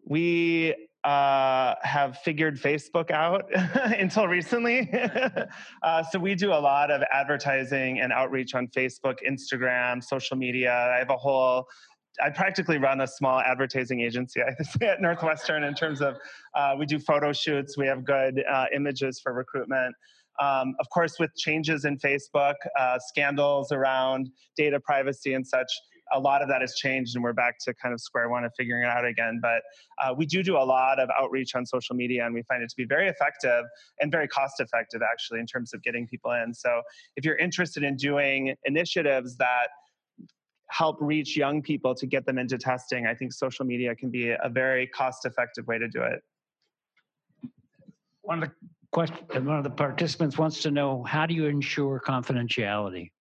we 0.03 0.73
uh, 1.03 1.75
have 1.83 2.17
figured 2.17 2.59
Facebook 2.59 3.11
out 3.11 3.49
until 3.53 4.27
recently. 4.27 4.89
uh, 5.83 6.03
so 6.03 6.19
we 6.19 6.35
do 6.35 6.51
a 6.51 6.59
lot 6.59 6.89
of 6.91 7.03
advertising 7.13 7.99
and 8.01 8.11
outreach 8.11 8.55
on 8.55 8.67
Facebook, 8.67 9.17
Instagram, 9.27 10.03
social 10.03 10.35
media. 10.35 10.73
I 10.73 10.97
have 10.97 11.09
a 11.09 11.17
whole 11.17 11.67
I 12.23 12.29
practically 12.29 12.77
run 12.77 13.01
a 13.01 13.07
small 13.07 13.39
advertising 13.39 14.01
agency 14.01 14.41
at 14.81 15.01
Northwestern 15.01 15.63
in 15.63 15.73
terms 15.75 16.01
of 16.01 16.15
uh, 16.55 16.75
we 16.77 16.85
do 16.85 16.99
photo 16.99 17.31
shoots, 17.31 17.77
we 17.77 17.87
have 17.87 18.03
good 18.05 18.43
uh, 18.51 18.65
images 18.73 19.19
for 19.19 19.33
recruitment. 19.33 19.95
Um, 20.39 20.75
of 20.79 20.89
course, 20.89 21.19
with 21.19 21.35
changes 21.35 21.85
in 21.85 21.97
Facebook, 21.97 22.55
uh, 22.79 22.99
scandals 22.99 23.71
around 23.71 24.29
data 24.55 24.79
privacy 24.79 25.33
and 25.33 25.45
such, 25.45 25.71
a 26.13 26.19
lot 26.19 26.41
of 26.41 26.47
that 26.47 26.61
has 26.61 26.75
changed, 26.75 27.15
and 27.15 27.23
we're 27.23 27.33
back 27.33 27.55
to 27.65 27.73
kind 27.73 27.93
of 27.93 27.99
square 27.99 28.29
one 28.29 28.43
of 28.45 28.51
figuring 28.55 28.83
it 28.83 28.89
out 28.89 29.05
again. 29.05 29.39
But 29.41 29.61
uh, 30.01 30.13
we 30.13 30.25
do 30.25 30.41
do 30.43 30.55
a 30.55 30.63
lot 30.63 30.99
of 30.99 31.09
outreach 31.19 31.53
on 31.55 31.65
social 31.65 31.95
media, 31.95 32.25
and 32.25 32.33
we 32.33 32.43
find 32.43 32.63
it 32.63 32.69
to 32.69 32.75
be 32.77 32.85
very 32.85 33.07
effective 33.09 33.65
and 33.99 34.11
very 34.11 34.27
cost 34.27 34.59
effective, 34.59 35.01
actually, 35.01 35.39
in 35.39 35.47
terms 35.47 35.73
of 35.73 35.83
getting 35.83 36.07
people 36.07 36.31
in. 36.31 36.53
So 36.53 36.81
if 37.15 37.25
you're 37.25 37.37
interested 37.37 37.83
in 37.83 37.97
doing 37.97 38.55
initiatives 38.65 39.37
that 39.37 39.67
help 40.69 40.97
reach 40.99 41.37
young 41.37 41.61
people 41.61 41.95
to 41.95 42.05
get 42.05 42.25
them 42.25 42.37
into 42.37 42.57
testing, 42.57 43.07
I 43.07 43.13
think 43.13 43.33
social 43.33 43.65
media 43.65 43.95
can 43.95 44.09
be 44.09 44.31
a 44.31 44.49
very 44.49 44.87
cost 44.87 45.25
effective 45.25 45.67
way 45.67 45.77
to 45.77 45.87
do 45.87 46.01
it. 46.01 46.21
One 48.21 48.43
of 48.43 48.49
the 48.49 48.55
questions, 48.91 49.21
one 49.31 49.57
of 49.57 49.63
the 49.63 49.69
participants 49.69 50.37
wants 50.37 50.61
to 50.63 50.71
know 50.71 51.03
how 51.03 51.25
do 51.25 51.33
you 51.33 51.45
ensure 51.45 52.01
confidentiality 52.05 53.11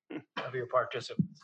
of 0.44 0.54
your 0.54 0.66
participants? 0.66 1.40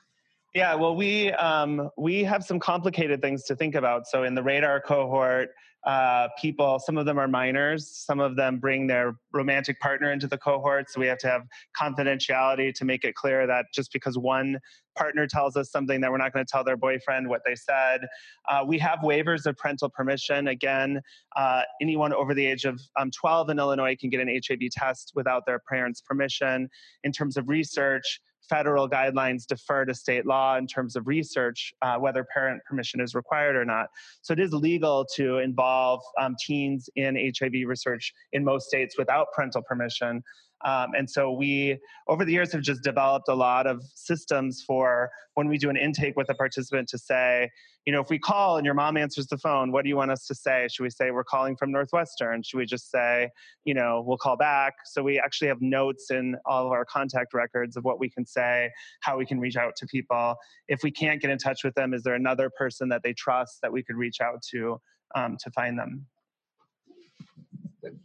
Yeah, 0.54 0.74
well, 0.74 0.94
we 0.94 1.32
um, 1.32 1.88
we 1.96 2.22
have 2.24 2.44
some 2.44 2.60
complicated 2.60 3.22
things 3.22 3.44
to 3.44 3.56
think 3.56 3.74
about. 3.74 4.06
So 4.06 4.24
in 4.24 4.34
the 4.34 4.42
RADAR 4.42 4.80
cohort, 4.80 5.48
uh, 5.84 6.28
people, 6.38 6.78
some 6.78 6.98
of 6.98 7.06
them 7.06 7.18
are 7.18 7.26
minors, 7.26 7.88
some 7.88 8.20
of 8.20 8.36
them 8.36 8.58
bring 8.58 8.86
their 8.86 9.16
romantic 9.32 9.80
partner 9.80 10.12
into 10.12 10.26
the 10.26 10.36
cohort. 10.36 10.90
So 10.90 11.00
we 11.00 11.06
have 11.06 11.18
to 11.18 11.26
have 11.28 11.42
confidentiality 11.80 12.72
to 12.74 12.84
make 12.84 13.02
it 13.02 13.14
clear 13.14 13.46
that 13.46 13.66
just 13.74 13.92
because 13.92 14.16
one 14.18 14.58
partner 14.94 15.26
tells 15.26 15.56
us 15.56 15.70
something 15.70 16.02
that 16.02 16.10
we're 16.10 16.18
not 16.18 16.34
going 16.34 16.44
to 16.44 16.50
tell 16.50 16.62
their 16.62 16.76
boyfriend 16.76 17.28
what 17.28 17.40
they 17.46 17.56
said. 17.56 18.06
Uh, 18.48 18.62
we 18.64 18.78
have 18.78 18.98
waivers 19.00 19.46
of 19.46 19.56
parental 19.56 19.88
permission. 19.88 20.48
Again, 20.48 21.00
uh, 21.34 21.62
anyone 21.80 22.12
over 22.12 22.34
the 22.34 22.44
age 22.44 22.64
of 22.64 22.78
um, 22.96 23.10
12 23.10 23.48
in 23.50 23.58
Illinois 23.58 23.96
can 23.98 24.10
get 24.10 24.20
an 24.20 24.28
HIV 24.28 24.60
test 24.70 25.12
without 25.14 25.46
their 25.46 25.62
parents' 25.68 26.02
permission. 26.02 26.68
In 27.02 27.10
terms 27.10 27.36
of 27.36 27.48
research, 27.48 28.20
federal 28.48 28.88
guidelines 28.88 29.46
defer 29.46 29.84
to 29.84 29.94
state 29.94 30.26
law 30.26 30.56
in 30.56 30.66
terms 30.66 30.96
of 30.96 31.06
research, 31.06 31.72
uh, 31.82 31.96
whether 31.96 32.24
parent 32.24 32.62
permission 32.64 33.00
is 33.00 33.14
required 33.14 33.56
or 33.56 33.64
not. 33.64 33.88
So 34.22 34.32
it 34.32 34.40
is 34.40 34.52
legal 34.52 35.06
to 35.16 35.38
involve 35.38 36.02
um, 36.20 36.36
teens 36.44 36.88
in 36.96 37.16
HIV 37.16 37.66
research 37.66 38.12
in 38.32 38.44
most 38.44 38.68
states 38.68 38.96
without 38.98 39.28
parental 39.34 39.62
permission. 39.62 40.22
Um, 40.64 40.90
and 40.96 41.10
so 41.10 41.32
we, 41.32 41.78
over 42.08 42.24
the 42.24 42.32
years, 42.32 42.52
have 42.52 42.62
just 42.62 42.82
developed 42.82 43.28
a 43.28 43.34
lot 43.34 43.66
of 43.66 43.82
systems 43.94 44.62
for 44.66 45.10
when 45.34 45.48
we 45.48 45.58
do 45.58 45.70
an 45.70 45.76
intake 45.76 46.16
with 46.16 46.28
a 46.28 46.34
participant 46.34 46.88
to 46.88 46.98
say, 46.98 47.50
you 47.84 47.92
know, 47.92 48.00
if 48.00 48.10
we 48.10 48.18
call 48.18 48.58
and 48.58 48.64
your 48.64 48.74
mom 48.74 48.96
answers 48.96 49.26
the 49.26 49.36
phone, 49.36 49.72
what 49.72 49.82
do 49.82 49.88
you 49.88 49.96
want 49.96 50.10
us 50.10 50.26
to 50.26 50.34
say? 50.34 50.68
Should 50.70 50.84
we 50.84 50.90
say 50.90 51.10
we're 51.10 51.24
calling 51.24 51.56
from 51.56 51.72
Northwestern? 51.72 52.42
Should 52.42 52.58
we 52.58 52.66
just 52.66 52.90
say, 52.90 53.30
you 53.64 53.74
know, 53.74 54.04
we'll 54.06 54.18
call 54.18 54.36
back? 54.36 54.74
So 54.84 55.02
we 55.02 55.18
actually 55.18 55.48
have 55.48 55.60
notes 55.60 56.10
in 56.10 56.36
all 56.46 56.66
of 56.66 56.72
our 56.72 56.84
contact 56.84 57.34
records 57.34 57.76
of 57.76 57.84
what 57.84 57.98
we 57.98 58.08
can 58.08 58.24
say, 58.24 58.70
how 59.00 59.18
we 59.18 59.26
can 59.26 59.40
reach 59.40 59.56
out 59.56 59.74
to 59.76 59.86
people. 59.86 60.36
If 60.68 60.84
we 60.84 60.92
can't 60.92 61.20
get 61.20 61.30
in 61.30 61.38
touch 61.38 61.64
with 61.64 61.74
them, 61.74 61.92
is 61.92 62.04
there 62.04 62.14
another 62.14 62.50
person 62.56 62.88
that 62.90 63.02
they 63.02 63.14
trust 63.14 63.58
that 63.62 63.72
we 63.72 63.82
could 63.82 63.96
reach 63.96 64.20
out 64.20 64.42
to 64.52 64.80
um, 65.14 65.36
to 65.40 65.50
find 65.50 65.78
them? 65.78 66.06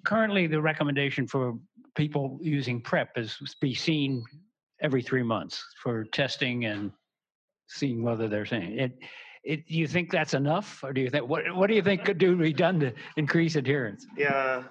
Currently, 0.05 0.47
the 0.47 0.61
recommendation 0.61 1.28
for 1.28 1.53
people 1.95 2.39
using 2.41 2.82
PrEP 2.82 3.15
is 3.15 3.38
be 3.61 3.75
seen 3.75 4.23
every 4.82 5.03
three 5.03 5.23
months 5.23 5.63
for 5.84 6.03
testing 6.05 6.65
and 6.65 6.91
seeing 7.67 8.01
whether 8.01 8.28
they're 8.28 8.45
saying 8.45 8.80
it. 8.80 8.97
It, 9.47 9.65
do 9.65 9.75
you 9.75 9.87
think 9.87 10.11
that's 10.11 10.33
enough, 10.33 10.83
or 10.83 10.91
do 10.91 10.99
you 10.99 11.09
think 11.09 11.25
what 11.25 11.55
what 11.55 11.67
do 11.67 11.73
you 11.73 11.81
think 11.81 12.03
could 12.03 12.17
do 12.17 12.35
be 12.35 12.51
done 12.51 12.81
to 12.81 12.91
increase 13.15 13.55
adherence? 13.55 14.05
Yeah, 14.17 14.63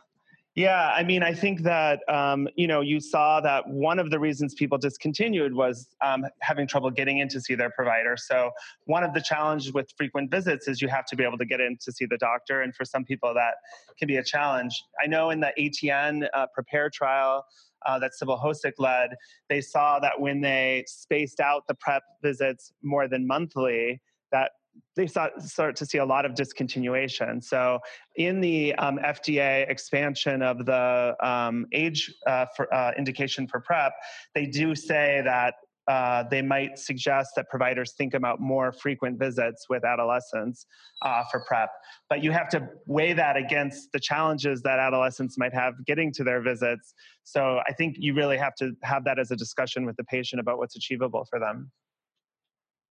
yeah, 0.54 0.90
I 0.94 1.02
mean, 1.02 1.22
I 1.22 1.32
think 1.32 1.62
that 1.62 2.00
um, 2.10 2.46
you 2.56 2.66
know 2.66 2.82
you 2.82 3.00
saw 3.00 3.40
that 3.40 3.66
one 3.66 3.98
of 3.98 4.10
the 4.10 4.18
reasons 4.18 4.54
people 4.54 4.76
discontinued 4.76 5.54
was 5.54 5.88
um, 6.04 6.26
having 6.40 6.66
trouble 6.66 6.90
getting 6.90 7.20
in 7.20 7.28
to 7.28 7.40
see 7.40 7.54
their 7.54 7.70
provider. 7.70 8.18
So 8.18 8.50
one 8.84 9.02
of 9.02 9.14
the 9.14 9.22
challenges 9.22 9.72
with 9.72 9.90
frequent 9.96 10.30
visits 10.30 10.68
is 10.68 10.82
you 10.82 10.88
have 10.88 11.06
to 11.06 11.16
be 11.16 11.24
able 11.24 11.38
to 11.38 11.46
get 11.46 11.60
in 11.60 11.78
to 11.80 11.90
see 11.90 12.04
the 12.04 12.18
doctor, 12.18 12.60
and 12.60 12.74
for 12.74 12.84
some 12.84 13.02
people 13.02 13.32
that 13.32 13.54
can 13.98 14.08
be 14.08 14.16
a 14.16 14.24
challenge. 14.24 14.82
I 15.02 15.06
know 15.06 15.30
in 15.30 15.40
the 15.40 15.54
ATN 15.58 16.28
uh, 16.34 16.46
PrEPare 16.58 16.92
trial. 16.92 17.46
Uh, 17.84 18.00
that 18.00 18.14
Sybil 18.14 18.36
Hosek 18.36 18.72
led, 18.78 19.10
they 19.48 19.60
saw 19.60 20.00
that 20.00 20.18
when 20.18 20.40
they 20.40 20.82
spaced 20.88 21.38
out 21.38 21.62
the 21.68 21.74
PrEP 21.74 22.02
visits 22.20 22.72
more 22.82 23.06
than 23.06 23.24
monthly, 23.24 24.00
that 24.32 24.52
they 24.96 25.06
start, 25.06 25.40
start 25.42 25.76
to 25.76 25.86
see 25.86 25.98
a 25.98 26.04
lot 26.04 26.24
of 26.24 26.32
discontinuation. 26.32 27.42
So, 27.42 27.78
in 28.16 28.40
the 28.40 28.74
um, 28.76 28.98
FDA 28.98 29.68
expansion 29.68 30.42
of 30.42 30.64
the 30.64 31.14
um, 31.22 31.66
age 31.72 32.12
uh, 32.26 32.46
for, 32.56 32.72
uh, 32.72 32.92
indication 32.96 33.46
for 33.46 33.60
PrEP, 33.60 33.92
they 34.34 34.46
do 34.46 34.74
say 34.74 35.22
that 35.24 35.54
uh, 35.88 36.24
they 36.30 36.42
might 36.42 36.78
suggest 36.78 37.30
that 37.36 37.48
providers 37.48 37.92
think 37.96 38.14
about 38.14 38.40
more 38.40 38.72
frequent 38.72 39.18
visits 39.18 39.66
with 39.68 39.84
adolescents 39.84 40.66
uh, 41.02 41.22
for 41.30 41.44
PrEP. 41.46 41.70
But 42.10 42.24
you 42.24 42.32
have 42.32 42.48
to 42.50 42.68
weigh 42.86 43.12
that 43.12 43.36
against 43.36 43.92
the 43.92 44.00
challenges 44.00 44.62
that 44.62 44.80
adolescents 44.80 45.38
might 45.38 45.54
have 45.54 45.74
getting 45.86 46.12
to 46.14 46.24
their 46.24 46.40
visits. 46.42 46.92
So 47.22 47.60
I 47.68 47.72
think 47.72 47.96
you 47.98 48.14
really 48.14 48.36
have 48.36 48.54
to 48.56 48.72
have 48.82 49.04
that 49.04 49.18
as 49.18 49.30
a 49.30 49.36
discussion 49.36 49.86
with 49.86 49.96
the 49.96 50.04
patient 50.04 50.40
about 50.40 50.58
what's 50.58 50.74
achievable 50.74 51.24
for 51.30 51.38
them. 51.38 51.70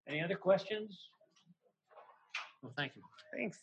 Any 0.07 0.21
other 0.21 0.36
questions? 0.36 1.09
Well, 2.66 2.74
thank 2.76 2.95
you. 2.95 3.03
Thanks. 3.32 3.59